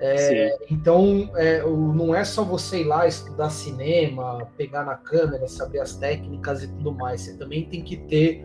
é, 0.00 0.56
então 0.70 1.30
é, 1.36 1.62
não 1.62 2.14
é 2.14 2.24
só 2.24 2.42
você 2.42 2.80
ir 2.80 2.84
lá 2.84 3.06
estudar 3.06 3.48
cinema 3.50 4.46
pegar 4.56 4.84
na 4.84 4.96
câmera 4.96 5.46
saber 5.46 5.80
as 5.80 5.96
técnicas 5.96 6.64
e 6.64 6.68
tudo 6.68 6.92
mais 6.92 7.20
você 7.20 7.36
também 7.36 7.64
tem 7.66 7.82
que 7.82 7.96
ter 7.96 8.44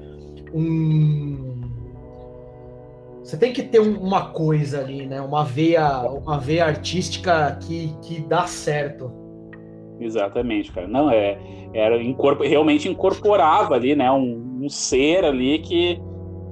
um 0.54 1.70
você 3.30 3.38
tem 3.38 3.54
que 3.54 3.62
ter 3.62 3.80
uma 3.80 4.32
coisa 4.32 4.80
ali, 4.80 5.06
né? 5.06 5.22
Uma 5.22 5.44
veia, 5.44 6.02
uma 6.02 6.40
veia 6.40 6.66
artística 6.66 7.56
que, 7.62 7.94
que 8.02 8.22
dá 8.22 8.48
certo. 8.48 9.12
Exatamente, 10.00 10.72
cara. 10.72 10.88
Não, 10.88 11.12
é, 11.12 11.38
era 11.72 12.02
incorpor, 12.02 12.48
realmente 12.48 12.90
incorporava 12.90 13.76
ali, 13.76 13.96
né? 13.96 14.10
Um, 14.12 14.62
um, 14.64 14.68
ser 14.68 15.24
ali 15.24 15.60
que, 15.60 16.02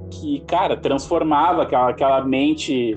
que, 0.08 0.38
cara, 0.46 0.76
transformava 0.76 1.62
aquela, 1.62 1.90
aquela 1.90 2.24
mente 2.24 2.96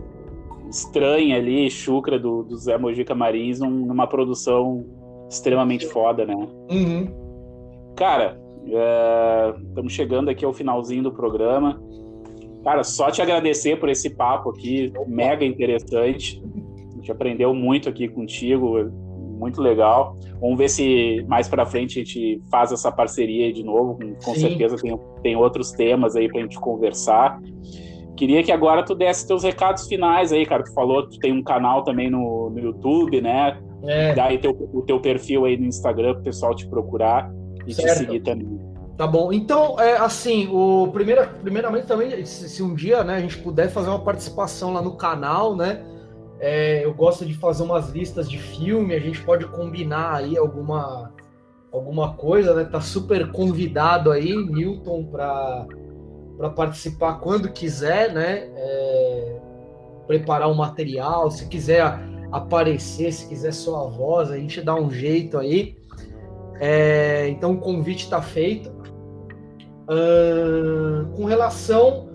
estranha 0.71 1.35
ali, 1.35 1.69
chucra 1.69 2.17
do, 2.17 2.43
do 2.43 2.57
Zé 2.57 2.77
Mojica 2.77 3.13
Marins 3.13 3.59
numa 3.59 4.07
produção 4.07 4.85
extremamente 5.29 5.85
foda, 5.85 6.25
né? 6.25 6.35
Uhum. 6.35 7.07
Cara, 7.95 8.39
estamos 9.67 9.93
é, 9.93 9.95
chegando 9.95 10.29
aqui 10.29 10.45
ao 10.45 10.53
finalzinho 10.53 11.03
do 11.03 11.11
programa. 11.11 11.81
Cara, 12.63 12.83
só 12.83 13.11
te 13.11 13.21
agradecer 13.21 13.79
por 13.79 13.89
esse 13.89 14.09
papo 14.11 14.49
aqui, 14.49 14.93
mega 15.07 15.43
interessante. 15.43 16.41
A 16.91 16.95
gente 16.95 17.11
aprendeu 17.11 17.53
muito 17.53 17.89
aqui 17.89 18.07
contigo, 18.07 18.77
muito 19.39 19.61
legal. 19.61 20.17
Vamos 20.39 20.57
ver 20.57 20.69
se 20.69 21.25
mais 21.27 21.47
para 21.47 21.65
frente 21.65 21.99
a 21.99 22.03
gente 22.03 22.41
faz 22.49 22.71
essa 22.71 22.91
parceria 22.91 23.51
de 23.51 23.63
novo. 23.63 23.97
Com 24.23 24.33
Sim. 24.35 24.41
certeza 24.41 24.77
tem, 24.77 24.97
tem 25.23 25.35
outros 25.35 25.71
temas 25.71 26.15
aí 26.15 26.29
para 26.29 26.39
a 26.39 26.43
gente 26.43 26.59
conversar. 26.59 27.41
Queria 28.15 28.43
que 28.43 28.51
agora 28.51 28.83
tu 28.83 28.93
desse 28.93 29.27
teus 29.27 29.43
recados 29.43 29.87
finais 29.87 30.31
aí, 30.31 30.45
cara. 30.45 30.63
Tu 30.63 30.73
falou 30.73 31.07
que 31.07 31.15
tu 31.15 31.19
tem 31.19 31.33
um 31.33 31.43
canal 31.43 31.83
também 31.83 32.09
no, 32.09 32.49
no 32.49 32.59
YouTube, 32.59 33.21
né? 33.21 33.57
É. 33.83 34.13
Dá 34.13 34.25
aí 34.25 34.37
teu, 34.37 34.51
o 34.73 34.81
teu 34.81 34.99
perfil 34.99 35.45
aí 35.45 35.57
no 35.57 35.65
Instagram 35.65 36.13
para 36.13 36.21
o 36.21 36.23
pessoal 36.23 36.55
te 36.55 36.67
procurar 36.67 37.31
e 37.65 37.73
certo. 37.73 37.93
te 37.93 37.97
seguir 37.99 38.19
também. 38.21 38.59
Tá 38.97 39.07
bom. 39.07 39.33
Então, 39.33 39.79
é 39.79 39.97
assim, 39.97 40.47
o 40.51 40.89
primeira, 40.91 41.25
primeiramente 41.25 41.87
também, 41.87 42.23
se, 42.23 42.47
se, 42.47 42.61
um 42.61 42.75
dia 42.75 43.03
né, 43.03 43.15
a 43.15 43.19
gente 43.19 43.37
puder 43.39 43.69
fazer 43.69 43.89
uma 43.89 44.03
participação 44.03 44.73
lá 44.73 44.81
no 44.81 44.95
canal, 44.95 45.55
né? 45.55 45.83
É, 46.39 46.85
eu 46.85 46.93
gosto 46.93 47.25
de 47.25 47.33
fazer 47.33 47.63
umas 47.63 47.89
listas 47.89 48.29
de 48.29 48.37
filme, 48.37 48.93
a 48.93 48.99
gente 48.99 49.21
pode 49.23 49.45
combinar 49.45 50.15
aí 50.15 50.37
alguma, 50.37 51.11
alguma 51.71 52.13
coisa, 52.13 52.53
né? 52.53 52.63
Tá 52.63 52.81
super 52.81 53.31
convidado 53.31 54.11
aí, 54.11 54.35
Newton, 54.35 55.05
para 55.05 55.65
participar 56.49 57.19
quando 57.19 57.51
quiser, 57.51 58.13
né? 58.13 58.49
É, 58.55 59.35
preparar 60.07 60.49
o 60.49 60.55
material, 60.55 61.29
se 61.31 61.47
quiser 61.47 61.83
aparecer, 62.31 63.11
se 63.11 63.27
quiser 63.27 63.53
sua 63.53 63.87
voz, 63.87 64.31
a 64.31 64.37
gente 64.37 64.61
dá 64.61 64.75
um 64.75 64.89
jeito 64.89 65.37
aí. 65.37 65.77
É, 66.59 67.27
então 67.29 67.53
o 67.53 67.57
convite 67.59 68.03
está 68.03 68.21
feito. 68.21 68.69
Uh, 69.89 71.07
com 71.15 71.25
relação 71.25 72.09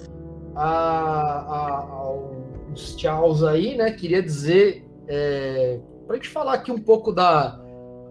a, 0.54 0.64
a, 0.64 1.88
aos 1.90 2.96
tchauz 2.96 3.42
aí, 3.42 3.76
né? 3.76 3.90
Queria 3.90 4.22
dizer 4.22 4.86
é, 5.08 5.78
para 6.06 6.14
a 6.14 6.16
gente 6.16 6.28
falar 6.28 6.54
aqui 6.54 6.72
um 6.72 6.78
pouco 6.78 7.12
da, 7.12 7.60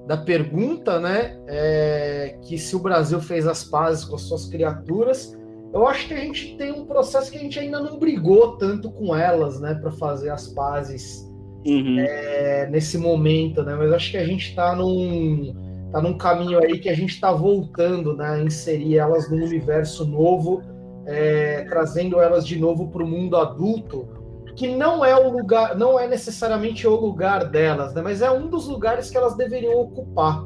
da 0.06 0.18
pergunta, 0.18 1.00
né? 1.00 1.40
É, 1.48 2.38
que 2.42 2.58
se 2.58 2.76
o 2.76 2.80
Brasil 2.80 3.20
fez 3.22 3.48
as 3.48 3.64
pazes 3.64 4.06
com 4.06 4.16
as 4.16 4.22
suas 4.22 4.46
criaturas, 4.46 5.38
eu 5.76 5.86
acho 5.86 6.08
que 6.08 6.14
a 6.14 6.18
gente 6.18 6.56
tem 6.56 6.72
um 6.72 6.86
processo 6.86 7.30
que 7.30 7.38
a 7.38 7.42
gente 7.42 7.60
ainda 7.60 7.82
não 7.82 8.00
brigou 8.00 8.56
tanto 8.56 8.90
com 8.90 9.14
elas, 9.14 9.60
né? 9.60 9.74
Para 9.76 9.92
fazer 9.92 10.30
as 10.30 10.48
pazes 10.48 11.30
uhum. 11.68 12.00
é, 12.00 12.70
nesse 12.72 12.98
momento, 12.98 13.62
né? 13.62 13.76
Mas 13.76 13.92
acho 13.92 14.12
que 14.12 14.18
a 14.18 14.26
gente 14.26 14.52
está 14.52 14.74
num, 14.74 15.54
tá 15.92 16.02
num 16.02 16.18
caminho 16.18 16.64
aí 16.64 16.80
que 16.80 16.88
a 16.88 16.96
gente 16.96 17.10
está 17.10 17.34
voltando, 17.34 18.16
né? 18.16 18.26
A 18.26 18.40
inserir 18.40 19.00
elas 19.00 19.30
num 19.30 19.44
universo 19.44 20.06
novo, 20.06 20.62
é, 21.06 21.66
trazendo 21.66 22.22
elas 22.22 22.48
de 22.48 22.58
novo 22.58 22.88
para 22.88 23.04
o 23.04 23.08
mundo 23.08 23.36
adulto 23.36 24.08
que 24.56 24.74
não 24.74 25.04
é 25.04 25.14
o 25.14 25.30
lugar, 25.30 25.78
não 25.78 26.00
é 26.00 26.08
necessariamente 26.08 26.88
o 26.88 26.96
lugar 26.96 27.50
delas, 27.50 27.94
né? 27.94 28.02
Mas 28.02 28.22
é 28.22 28.32
um 28.32 28.48
dos 28.48 28.66
lugares 28.68 29.10
que 29.10 29.18
elas 29.18 29.36
deveriam 29.36 29.78
ocupar. 29.78 30.42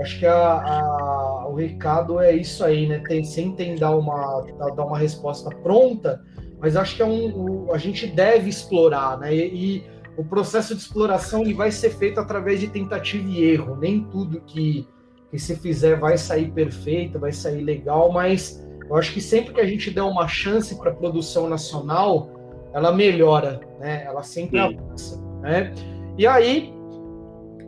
Acho 0.00 0.18
que 0.18 0.26
a, 0.26 0.34
a, 0.34 1.48
o 1.48 1.54
recado 1.54 2.20
é 2.20 2.32
isso 2.32 2.64
aí, 2.64 2.86
né? 2.86 3.02
Tem, 3.06 3.24
sem 3.24 3.52
tentar 3.52 3.96
uma, 3.96 4.44
dar 4.76 4.84
uma 4.84 4.98
resposta 4.98 5.50
pronta, 5.50 6.22
mas 6.60 6.76
acho 6.76 6.96
que 6.96 7.02
é 7.02 7.06
um, 7.06 7.72
a 7.72 7.78
gente 7.78 8.06
deve 8.06 8.48
explorar, 8.48 9.18
né? 9.18 9.34
E, 9.34 9.76
e 9.76 9.84
o 10.16 10.24
processo 10.24 10.74
de 10.74 10.80
exploração 10.80 11.42
ele 11.42 11.54
vai 11.54 11.70
ser 11.70 11.90
feito 11.90 12.20
através 12.20 12.60
de 12.60 12.68
tentativa 12.68 13.28
e 13.28 13.44
erro. 13.44 13.76
Nem 13.76 14.04
tudo 14.04 14.40
que, 14.40 14.86
que 15.30 15.38
se 15.38 15.56
fizer 15.56 15.98
vai 15.98 16.16
sair 16.16 16.50
perfeito, 16.50 17.18
vai 17.18 17.32
sair 17.32 17.62
legal, 17.62 18.12
mas 18.12 18.64
eu 18.88 18.96
acho 18.96 19.12
que 19.12 19.20
sempre 19.20 19.52
que 19.52 19.60
a 19.60 19.66
gente 19.66 19.90
der 19.90 20.02
uma 20.02 20.26
chance 20.26 20.76
para 20.76 20.90
a 20.90 20.94
produção 20.94 21.48
nacional, 21.48 22.30
ela 22.72 22.92
melhora, 22.92 23.60
né? 23.78 24.04
Ela 24.04 24.22
sempre 24.22 24.58
avança, 24.58 25.20
né? 25.40 25.72
E 26.16 26.26
aí, 26.26 26.72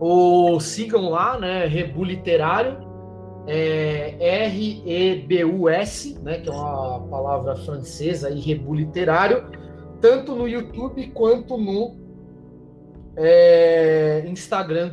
o, 0.01 0.59
sigam 0.59 1.11
lá, 1.11 1.39
né? 1.39 1.67
Rebu 1.67 2.03
Literário, 2.03 2.79
é, 3.47 4.17
R-E-B-U-S, 4.47 6.19
né? 6.23 6.41
Que 6.41 6.49
é 6.49 6.53
uma 6.53 7.01
palavra 7.09 7.55
francesa, 7.57 8.29
aí, 8.29 8.41
Rebu 8.41 8.75
Literário, 8.75 9.45
tanto 10.01 10.35
no 10.35 10.49
YouTube 10.49 11.07
quanto 11.09 11.59
no 11.59 11.97
é, 13.17 14.25
Instagram 14.27 14.93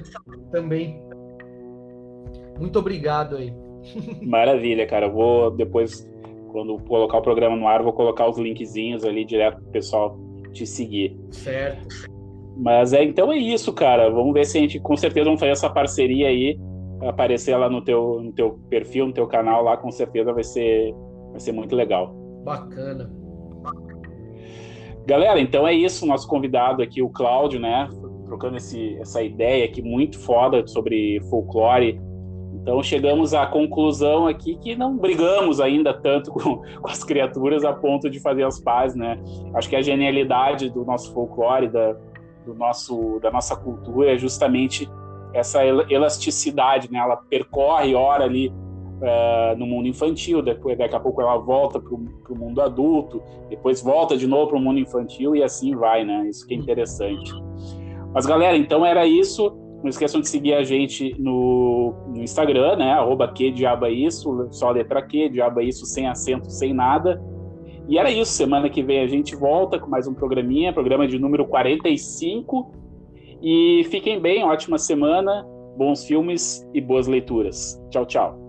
também. 0.51 1.01
Muito 2.59 2.77
obrigado 2.77 3.37
aí. 3.37 3.53
Maravilha, 4.21 4.85
cara. 4.85 5.07
vou 5.07 5.51
depois 5.51 6.05
quando 6.51 6.77
colocar 6.79 7.19
o 7.19 7.21
programa 7.21 7.55
no 7.55 7.67
ar, 7.67 7.81
vou 7.81 7.93
colocar 7.93 8.27
os 8.27 8.37
linkzinhos 8.37 9.05
ali 9.05 9.23
direto 9.23 9.61
pro 9.61 9.71
pessoal 9.71 10.19
te 10.51 10.65
seguir. 10.65 11.17
Certo. 11.31 12.16
Mas 12.59 12.93
é, 12.93 13.03
então 13.03 13.31
é 13.31 13.37
isso, 13.37 13.71
cara. 13.73 14.09
Vamos 14.09 14.33
ver 14.33 14.45
se 14.45 14.57
a 14.57 14.61
gente, 14.61 14.79
com 14.79 14.97
certeza, 14.97 15.25
vamos 15.25 15.39
fazer 15.39 15.51
essa 15.51 15.69
parceria 15.69 16.27
aí, 16.27 16.59
aparecer 17.01 17.55
lá 17.55 17.69
no 17.69 17.81
teu, 17.81 18.21
no 18.21 18.31
teu 18.33 18.59
perfil, 18.69 19.07
no 19.07 19.13
teu 19.13 19.27
canal 19.27 19.63
lá, 19.63 19.77
com 19.77 19.91
certeza 19.91 20.33
vai 20.33 20.43
ser, 20.43 20.93
vai 21.31 21.39
ser 21.39 21.51
muito 21.51 21.75
legal. 21.75 22.13
Bacana. 22.43 23.11
Galera, 25.05 25.39
então 25.39 25.67
é 25.67 25.73
isso. 25.73 26.05
Nosso 26.05 26.27
convidado 26.27 26.81
aqui, 26.81 27.01
o 27.01 27.09
Cláudio, 27.09 27.59
né? 27.59 27.87
Trocando 28.25 28.57
esse, 28.57 28.97
essa 28.99 29.21
ideia 29.21 29.65
aqui 29.65 29.81
muito 29.81 30.19
foda 30.19 30.65
sobre 30.67 31.21
folclore 31.29 31.99
então 32.67 32.83
chegamos 32.83 33.33
à 33.33 33.45
conclusão 33.45 34.27
aqui 34.27 34.55
que 34.55 34.75
não 34.75 34.97
brigamos 34.97 35.61
ainda 35.61 35.93
tanto 35.93 36.31
com, 36.35 36.57
com, 36.57 36.89
as 36.89 37.01
criaturas 37.01 37.63
a 37.63 37.71
ponto 37.71 38.09
de 38.09 38.19
fazer 38.19 38.43
as 38.43 38.59
pazes, 38.59 38.97
né? 38.97 39.17
Acho 39.53 39.69
que 39.69 39.75
a 39.75 39.81
genialidade 39.81 40.69
do 40.69 40.83
nosso 40.83 41.13
folclore, 41.13 41.69
da, 41.69 41.95
do 42.47 42.55
nosso, 42.55 43.19
da 43.21 43.29
nossa 43.29 43.55
cultura 43.55 44.13
é 44.13 44.17
justamente 44.17 44.89
essa 45.33 45.63
elasticidade, 45.65 46.91
né? 46.91 46.99
Ela 46.99 47.17
percorre 47.17 47.93
hora 47.93 48.23
ali 48.23 48.47
uh, 48.49 49.57
no 49.57 49.67
mundo 49.67 49.87
infantil, 49.87 50.41
depois 50.41 50.77
daqui 50.77 50.95
a 50.95 50.99
pouco 50.99 51.21
ela 51.21 51.37
volta 51.37 51.79
para 51.79 51.93
o 51.93 52.37
mundo 52.37 52.61
adulto, 52.61 53.21
depois 53.49 53.81
volta 53.81 54.17
de 54.17 54.25
novo 54.25 54.47
para 54.47 54.57
o 54.57 54.61
mundo 54.61 54.79
infantil 54.79 55.35
e 55.35 55.43
assim 55.43 55.75
vai, 55.75 56.03
né? 56.03 56.27
Isso 56.27 56.47
que 56.47 56.53
é 56.53 56.57
interessante. 56.57 57.31
Mas 58.13 58.25
galera, 58.25 58.57
então 58.57 58.85
era 58.85 59.05
isso. 59.05 59.55
Não 59.83 59.89
esqueçam 59.89 60.19
de 60.19 60.27
seguir 60.27 60.55
a 60.55 60.63
gente 60.63 61.15
no, 61.19 61.93
no 62.07 62.23
Instagram, 62.23 62.77
né? 62.77 62.93
Arroba 62.93 63.27
que 63.31 63.51
diaba 63.51 63.91
isso, 63.91 64.47
só 64.49 64.71
letra 64.71 65.03
que, 65.03 65.29
diaba 65.29 65.61
isso 65.61 65.85
sem 65.85 66.07
acento, 66.07 66.49
sem 66.49 66.73
nada. 66.73 67.21
E 67.87 67.97
era 67.97 68.11
isso, 68.11 68.33
semana 68.33 68.69
que 68.69 68.83
vem 68.83 68.99
a 68.99 69.07
gente 69.07 69.35
volta 69.35 69.79
com 69.79 69.89
mais 69.89 70.07
um 70.07 70.13
programinha, 70.13 70.73
programa 70.73 71.07
de 71.07 71.17
número 71.17 71.45
45. 71.45 72.71
E 73.41 73.85
fiquem 73.89 74.19
bem, 74.19 74.43
ótima 74.43 74.77
semana, 74.77 75.45
bons 75.77 76.05
filmes 76.05 76.67
e 76.73 76.81
boas 76.81 77.07
leituras. 77.07 77.81
Tchau, 77.89 78.05
tchau. 78.05 78.46